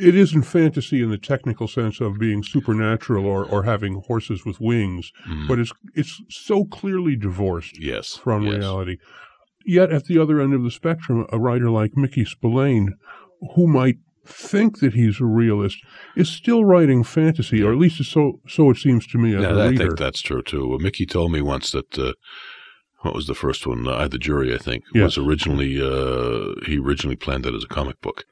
It 0.00 0.14
isn't 0.14 0.42
fantasy 0.44 1.02
in 1.02 1.10
the 1.10 1.18
technical 1.18 1.68
sense 1.68 2.00
of 2.00 2.18
being 2.18 2.42
supernatural 2.42 3.26
or, 3.26 3.44
or 3.44 3.64
having 3.64 4.00
horses 4.06 4.42
with 4.46 4.58
wings, 4.58 5.12
Mm. 5.28 5.48
but 5.48 5.58
it's 5.58 5.72
it's 5.94 6.18
so 6.30 6.64
clearly 6.64 7.14
divorced 7.14 7.78
Yes, 7.78 8.16
from 8.16 8.44
yes. 8.44 8.54
reality. 8.56 8.96
Yet 9.66 9.92
at 9.92 10.04
the 10.06 10.18
other 10.18 10.40
end 10.40 10.54
of 10.54 10.62
the 10.62 10.70
spectrum, 10.70 11.26
a 11.32 11.38
writer 11.38 11.70
like 11.70 11.96
Mickey 11.96 12.24
Spillane, 12.24 12.94
who 13.54 13.66
might 13.66 13.96
think 14.26 14.80
that 14.80 14.94
he's 14.94 15.20
a 15.20 15.24
realist, 15.24 15.78
is 16.16 16.28
still 16.28 16.64
writing 16.64 17.02
fantasy, 17.04 17.62
or 17.62 17.72
at 17.72 17.78
least 17.78 18.02
so 18.04 18.40
so 18.48 18.70
it 18.70 18.76
seems 18.78 19.06
to 19.08 19.18
me 19.18 19.34
as 19.34 19.42
Yeah, 19.42 19.54
a 19.54 19.58
I 19.58 19.68
reader. 19.68 19.84
think 19.86 19.98
that's 19.98 20.22
true 20.22 20.42
too. 20.42 20.74
Uh, 20.74 20.78
Mickey 20.78 21.04
told 21.06 21.32
me 21.32 21.40
once 21.42 21.70
that 21.72 21.98
uh, 21.98 22.12
what 23.00 23.14
was 23.14 23.26
the 23.26 23.34
first 23.34 23.66
one? 23.66 23.86
Uh, 23.88 24.08
the 24.08 24.18
Jury, 24.18 24.54
I 24.54 24.58
think, 24.58 24.84
Yes. 24.94 25.16
was 25.16 25.18
originally 25.18 25.80
uh, 25.80 26.54
he 26.66 26.78
originally 26.78 27.16
planned 27.16 27.46
it 27.46 27.54
as 27.54 27.64
a 27.64 27.68
comic 27.68 28.00
book 28.00 28.24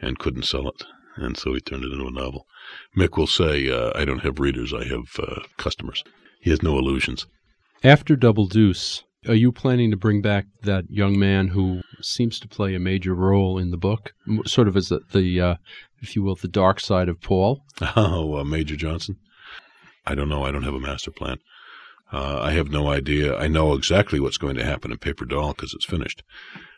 and 0.00 0.18
couldn't 0.18 0.44
sell 0.44 0.68
it, 0.68 0.84
and 1.16 1.36
so 1.36 1.54
he 1.54 1.60
turned 1.60 1.84
it 1.84 1.92
into 1.92 2.06
a 2.06 2.10
novel. 2.10 2.46
Mick 2.96 3.16
will 3.16 3.26
say, 3.28 3.70
uh, 3.70 3.92
"I 3.94 4.04
don't 4.04 4.20
have 4.24 4.38
readers; 4.40 4.72
I 4.74 4.84
have 4.84 5.18
uh, 5.18 5.42
customers." 5.56 6.02
He 6.40 6.50
has 6.50 6.62
no 6.62 6.78
illusions. 6.78 7.26
After 7.84 8.14
Double 8.16 8.46
Deuce, 8.46 9.04
are 9.28 9.34
you 9.34 9.52
planning 9.52 9.90
to 9.90 9.96
bring 9.96 10.22
back 10.22 10.46
that 10.62 10.84
young 10.88 11.18
man 11.18 11.48
who 11.48 11.82
seems 12.00 12.38
to 12.40 12.48
play 12.48 12.74
a 12.74 12.80
major 12.80 13.14
role 13.14 13.58
in 13.58 13.70
the 13.70 13.76
book, 13.76 14.12
sort 14.46 14.68
of 14.68 14.76
as 14.76 14.88
the, 14.88 15.00
the 15.12 15.40
uh, 15.40 15.54
if 16.00 16.14
you 16.14 16.22
will, 16.22 16.34
the 16.34 16.48
dark 16.48 16.80
side 16.80 17.08
of 17.08 17.20
Paul? 17.20 17.62
Oh, 17.96 18.36
uh, 18.36 18.44
Major 18.44 18.76
Johnson. 18.76 19.16
I 20.06 20.14
don't 20.14 20.28
know. 20.28 20.44
I 20.44 20.50
don't 20.50 20.62
have 20.62 20.74
a 20.74 20.80
master 20.80 21.10
plan. 21.10 21.38
Uh, 22.12 22.38
I 22.40 22.52
have 22.52 22.70
no 22.70 22.88
idea. 22.88 23.36
I 23.36 23.48
know 23.48 23.74
exactly 23.74 24.20
what's 24.20 24.38
going 24.38 24.54
to 24.56 24.64
happen 24.64 24.92
in 24.92 24.98
Paper 24.98 25.24
Doll 25.24 25.52
because 25.52 25.74
it's 25.74 25.84
finished. 25.84 26.22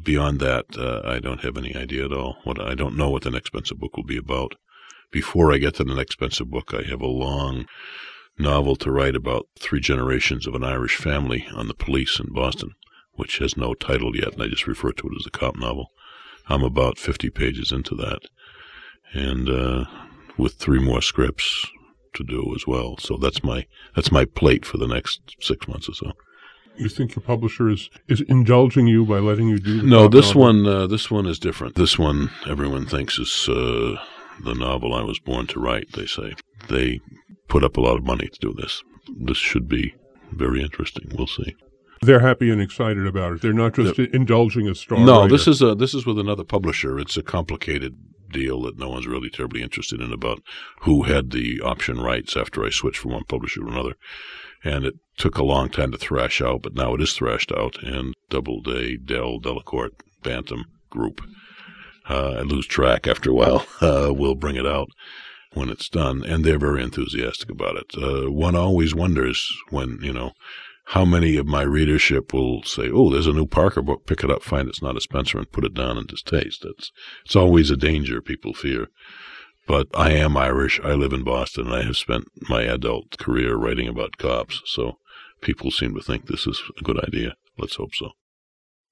Beyond 0.02 0.40
that, 0.40 0.64
uh, 0.78 1.02
I 1.04 1.18
don't 1.18 1.42
have 1.42 1.58
any 1.58 1.76
idea 1.76 2.06
at 2.06 2.12
all. 2.12 2.38
What 2.44 2.60
I 2.60 2.74
don't 2.74 2.96
know 2.96 3.10
what 3.10 3.24
the 3.24 3.30
next 3.30 3.52
Spenser 3.52 3.74
book 3.74 3.96
will 3.96 4.04
be 4.04 4.16
about. 4.16 4.54
Before 5.10 5.52
I 5.52 5.58
get 5.58 5.74
to 5.76 5.84
the 5.84 5.94
next 5.94 6.18
Spenser 6.18 6.46
book, 6.46 6.72
I 6.72 6.82
have 6.88 7.02
a 7.02 7.06
long 7.06 7.66
novel 8.38 8.76
to 8.76 8.90
write 8.90 9.16
about 9.16 9.46
three 9.58 9.80
generations 9.80 10.46
of 10.46 10.54
an 10.54 10.64
Irish 10.64 10.96
family 10.96 11.46
on 11.54 11.68
the 11.68 11.74
police 11.74 12.18
in 12.20 12.32
Boston, 12.32 12.70
which 13.12 13.38
has 13.38 13.56
no 13.56 13.74
title 13.74 14.14
yet, 14.16 14.34
and 14.34 14.42
I 14.42 14.48
just 14.48 14.66
refer 14.66 14.92
to 14.92 15.06
it 15.08 15.16
as 15.20 15.26
a 15.26 15.30
cop 15.30 15.56
novel. 15.56 15.90
I'm 16.48 16.62
about 16.62 16.98
50 16.98 17.30
pages 17.30 17.72
into 17.72 17.94
that, 17.96 18.20
and 19.12 19.48
uh, 19.48 19.84
with 20.36 20.54
three 20.54 20.78
more 20.78 21.02
scripts 21.02 21.66
to 22.14 22.24
do 22.24 22.52
as 22.54 22.66
well. 22.66 22.96
So 22.98 23.16
that's 23.16 23.42
my 23.44 23.66
that's 23.94 24.10
my 24.12 24.24
plate 24.24 24.64
for 24.64 24.78
the 24.78 24.86
next 24.88 25.20
six 25.40 25.68
months 25.68 25.88
or 25.88 25.94
so. 25.94 26.12
You 26.76 26.88
think 26.88 27.16
your 27.16 27.22
publisher 27.24 27.68
is, 27.68 27.90
is 28.06 28.20
indulging 28.20 28.86
you 28.86 29.04
by 29.04 29.18
letting 29.18 29.48
you 29.48 29.58
do 29.58 29.80
the 29.80 29.86
No, 29.86 30.06
this 30.06 30.28
novel? 30.28 30.42
one 30.42 30.66
uh, 30.66 30.86
this 30.86 31.10
one 31.10 31.26
is 31.26 31.38
different. 31.38 31.74
This 31.74 31.98
one 31.98 32.30
everyone 32.46 32.86
thinks 32.86 33.18
is 33.18 33.48
uh, 33.48 33.96
the 34.44 34.54
novel 34.54 34.94
I 34.94 35.02
was 35.02 35.18
born 35.18 35.46
to 35.48 35.60
write. 35.60 35.92
They 35.92 36.06
say 36.06 36.34
they 36.68 37.00
put 37.48 37.64
up 37.64 37.76
a 37.76 37.80
lot 37.80 37.96
of 37.96 38.04
money 38.04 38.28
to 38.28 38.38
do 38.38 38.54
this. 38.54 38.82
This 39.16 39.38
should 39.38 39.68
be 39.68 39.94
very 40.32 40.62
interesting. 40.62 41.10
We'll 41.16 41.26
see. 41.26 41.56
They're 42.02 42.20
happy 42.20 42.50
and 42.50 42.60
excited 42.60 43.06
about 43.06 43.32
it. 43.34 43.42
They're 43.42 43.52
not 43.52 43.74
just 43.74 43.98
indulging 43.98 44.68
a 44.68 44.74
star. 44.74 44.98
No, 45.00 45.22
writer. 45.22 45.32
this 45.32 45.48
is 45.48 45.62
a 45.62 45.74
this 45.74 45.94
is 45.94 46.06
with 46.06 46.18
another 46.18 46.44
publisher. 46.44 46.98
It's 46.98 47.16
a 47.16 47.22
complicated 47.22 47.96
deal 48.30 48.62
that 48.62 48.78
no 48.78 48.90
one's 48.90 49.06
really 49.06 49.30
terribly 49.30 49.62
interested 49.62 50.00
in 50.00 50.12
about 50.12 50.40
who 50.82 51.04
had 51.04 51.30
the 51.30 51.60
option 51.60 51.98
rights 52.00 52.36
after 52.36 52.64
I 52.64 52.70
switched 52.70 52.98
from 52.98 53.12
one 53.12 53.24
publisher 53.24 53.60
to 53.60 53.68
another. 53.68 53.94
And 54.62 54.84
it 54.84 54.94
took 55.16 55.38
a 55.38 55.44
long 55.44 55.70
time 55.70 55.92
to 55.92 55.98
thrash 55.98 56.40
out, 56.42 56.62
but 56.62 56.74
now 56.74 56.94
it 56.94 57.00
is 57.00 57.14
thrashed 57.14 57.52
out. 57.52 57.82
And 57.82 58.14
Doubleday, 58.28 58.96
Dell, 58.96 59.40
Delacorte, 59.40 60.00
Bantam 60.22 60.64
Group, 60.90 61.20
uh, 62.08 62.36
I 62.38 62.40
lose 62.40 62.66
track 62.66 63.06
after 63.06 63.30
a 63.30 63.34
while, 63.34 63.66
uh, 63.80 64.12
will 64.12 64.34
bring 64.34 64.56
it 64.56 64.66
out 64.66 64.88
when 65.54 65.68
it's 65.68 65.88
done. 65.88 66.24
And 66.24 66.44
they're 66.44 66.58
very 66.58 66.82
enthusiastic 66.82 67.50
about 67.50 67.76
it. 67.76 67.86
Uh, 67.96 68.30
one 68.30 68.56
always 68.56 68.94
wonders 68.94 69.50
when, 69.70 69.98
you 70.02 70.12
know, 70.12 70.32
how 70.88 71.04
many 71.04 71.36
of 71.36 71.46
my 71.46 71.62
readership 71.62 72.32
will 72.32 72.62
say, 72.62 72.90
"Oh, 72.90 73.10
there's 73.10 73.26
a 73.26 73.32
new 73.32 73.46
Parker 73.46 73.82
book. 73.82 74.06
Pick 74.06 74.24
it 74.24 74.30
up, 74.30 74.42
find 74.42 74.68
it's 74.68 74.80
not 74.80 74.96
a 74.96 75.00
Spenser, 75.00 75.36
and 75.36 75.52
put 75.52 75.64
it 75.64 75.74
down 75.74 75.98
in 75.98 76.06
distaste." 76.06 76.64
It's 76.64 76.90
it's 77.26 77.36
always 77.36 77.70
a 77.70 77.76
danger 77.76 78.22
people 78.22 78.54
fear. 78.54 78.88
But 79.66 79.88
I 79.92 80.12
am 80.12 80.34
Irish. 80.38 80.80
I 80.82 80.94
live 80.94 81.12
in 81.12 81.24
Boston, 81.24 81.66
and 81.66 81.74
I 81.74 81.82
have 81.82 81.98
spent 81.98 82.24
my 82.48 82.62
adult 82.62 83.18
career 83.18 83.54
writing 83.56 83.86
about 83.86 84.16
cops. 84.16 84.62
So 84.64 84.96
people 85.42 85.70
seem 85.70 85.94
to 85.94 86.00
think 86.00 86.26
this 86.26 86.46
is 86.46 86.62
a 86.80 86.82
good 86.82 86.98
idea. 87.04 87.34
Let's 87.58 87.76
hope 87.76 87.94
so. 87.94 88.12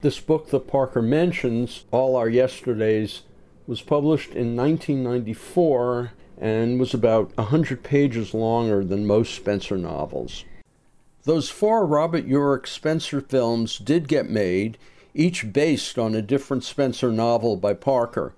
This 0.00 0.20
book 0.20 0.50
that 0.50 0.68
Parker 0.68 1.00
mentions, 1.00 1.86
All 1.90 2.14
Our 2.14 2.28
Yesterdays, 2.28 3.22
was 3.66 3.80
published 3.80 4.34
in 4.34 4.54
1994 4.54 6.12
and 6.38 6.78
was 6.78 6.92
about 6.92 7.32
a 7.38 7.42
100 7.42 7.82
pages 7.82 8.34
longer 8.34 8.84
than 8.84 9.06
most 9.06 9.34
Spenser 9.34 9.76
novels. 9.76 10.44
Those 11.24 11.48
four 11.48 11.86
Robert 11.86 12.26
Urich 12.28 12.66
Spenser 12.66 13.20
films 13.20 13.78
did 13.78 14.06
get 14.06 14.30
made, 14.30 14.78
each 15.14 15.52
based 15.52 15.98
on 15.98 16.14
a 16.14 16.22
different 16.22 16.62
Spenser 16.62 17.10
novel 17.10 17.56
by 17.56 17.74
Parker. 17.74 18.34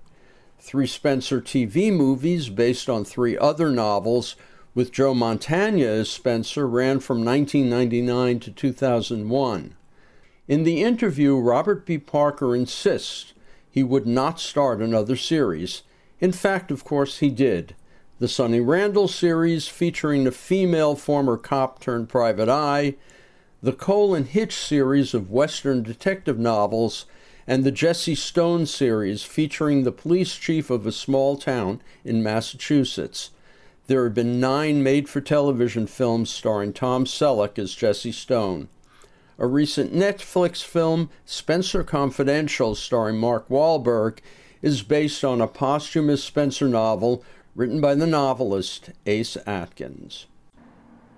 Three 0.59 0.87
Spenser 0.87 1.41
TV 1.41 1.93
movies 1.93 2.49
based 2.49 2.89
on 2.89 3.05
three 3.05 3.37
other 3.37 3.69
novels 3.69 4.35
with 4.73 4.91
Joe 4.91 5.13
Mantegna 5.13 5.85
as 5.85 6.09
Spenser 6.09 6.67
ran 6.67 6.99
from 6.99 7.23
1999 7.23 8.39
to 8.39 8.51
2001. 8.51 9.75
In 10.47 10.63
the 10.63 10.81
interview, 10.81 11.37
Robert 11.37 11.85
B. 11.85 11.97
Parker 11.97 12.55
insists 12.55 13.33
he 13.69 13.83
would 13.83 14.07
not 14.07 14.39
start 14.39 14.81
another 14.81 15.15
series. 15.15 15.83
In 16.19 16.31
fact, 16.31 16.71
of 16.71 16.83
course, 16.83 17.19
he 17.19 17.29
did. 17.29 17.75
The 18.19 18.27
Sunny 18.27 18.59
Randall 18.59 19.07
series, 19.07 19.69
featuring 19.69 20.25
the 20.25 20.33
female 20.33 20.95
former 20.95 21.37
cop 21.37 21.79
turned 21.79 22.09
private 22.09 22.49
eye, 22.49 22.95
the 23.63 23.71
Cole 23.71 24.13
and 24.13 24.27
Hitch 24.27 24.53
series 24.55 25.13
of 25.13 25.31
Western 25.31 25.83
detective 25.83 26.37
novels, 26.37 27.05
and 27.47 27.63
the 27.63 27.71
Jesse 27.71 28.15
Stone 28.15 28.65
series, 28.65 29.23
featuring 29.23 29.83
the 29.83 29.93
police 29.93 30.35
chief 30.35 30.69
of 30.69 30.85
a 30.85 30.91
small 30.91 31.37
town 31.37 31.81
in 32.03 32.21
Massachusetts. 32.21 33.29
There 33.87 34.03
have 34.03 34.15
been 34.15 34.37
nine 34.37 34.83
made 34.83 35.07
for 35.07 35.21
television 35.21 35.87
films 35.87 36.29
starring 36.29 36.73
Tom 36.73 37.05
Selleck 37.05 37.57
as 37.57 37.73
Jesse 37.73 38.11
Stone. 38.11 38.67
A 39.37 39.47
recent 39.47 39.93
Netflix 39.93 40.61
film, 40.61 41.09
Spenser 41.25 41.85
Confidential, 41.85 42.75
starring 42.75 43.17
Mark 43.17 43.47
Wahlberg, 43.47 44.19
is 44.61 44.81
based 44.81 45.23
on 45.23 45.39
a 45.39 45.47
posthumous 45.47 46.21
Spenser 46.21 46.67
novel 46.67 47.23
written 47.59 47.81
by 47.81 47.93
the 47.93 48.07
novelist 48.07 48.89
Ace 49.05 49.35
Atkins. 49.45 50.27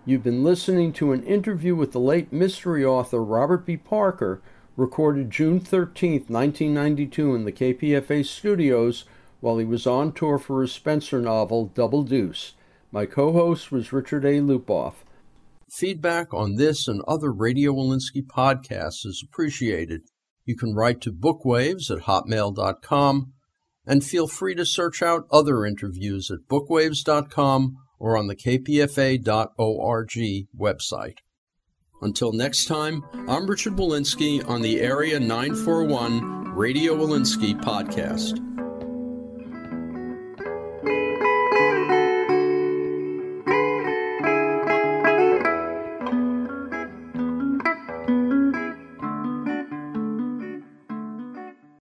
You've 0.06 0.24
been 0.24 0.44
listening 0.44 0.92
to 0.94 1.12
an 1.12 1.22
interview 1.22 1.76
with 1.76 1.92
the 1.92 2.00
late 2.00 2.34
mystery 2.34 2.84
author 2.84 3.24
Robert 3.24 3.64
B. 3.64 3.78
Parker, 3.78 4.42
recorded 4.76 5.30
June 5.30 5.60
13, 5.60 6.26
1992, 6.28 7.36
in 7.36 7.46
the 7.46 7.52
KPFA 7.52 8.26
studios 8.26 9.06
while 9.40 9.60
he 9.60 9.66
was 9.66 9.86
on 9.86 10.14
tour 10.14 10.40
for 10.40 10.64
his 10.64 10.72
Spenser 10.72 11.22
novel 11.22 11.68
Double 11.76 12.02
Deuce. 12.02 12.56
My 12.92 13.06
co 13.06 13.34
host 13.34 13.72
was 13.72 13.94
Richard 13.94 14.26
A. 14.26 14.40
Lupoff. 14.40 15.06
Feedback 15.70 16.34
on 16.34 16.56
this 16.56 16.88
and 16.88 17.04
other 17.08 17.32
Radio 17.32 17.72
Wolinsky 17.72 18.26
podcasts 18.26 19.06
is 19.06 19.24
appreciated. 19.24 20.02
You 20.46 20.58
can 20.58 20.74
write 20.74 21.02
to 21.02 21.14
bookwaves 21.14 21.92
at 21.96 22.06
hotmail.com 22.06 23.34
and 23.86 24.04
feel 24.04 24.28
free 24.28 24.56
to 24.56 24.66
search 24.66 25.02
out 25.02 25.28
other 25.32 25.66
interviews 25.66 26.30
at 26.32 26.48
bookwaves.com 26.50 27.78
or 28.00 28.18
on 28.18 28.28
the 28.28 28.36
kpfa.org 28.36 30.10
website. 30.58 31.18
Until 32.02 32.34
next 32.34 32.66
time, 32.66 33.04
I'm 33.28 33.46
Richard 33.46 33.74
Wolinsky 33.74 34.48
on 34.48 34.62
the 34.62 34.82
Area 34.82 35.20
941 35.20 36.56
Radio 36.56 36.96
Wolinsky 36.96 37.60
podcast. 37.62 38.51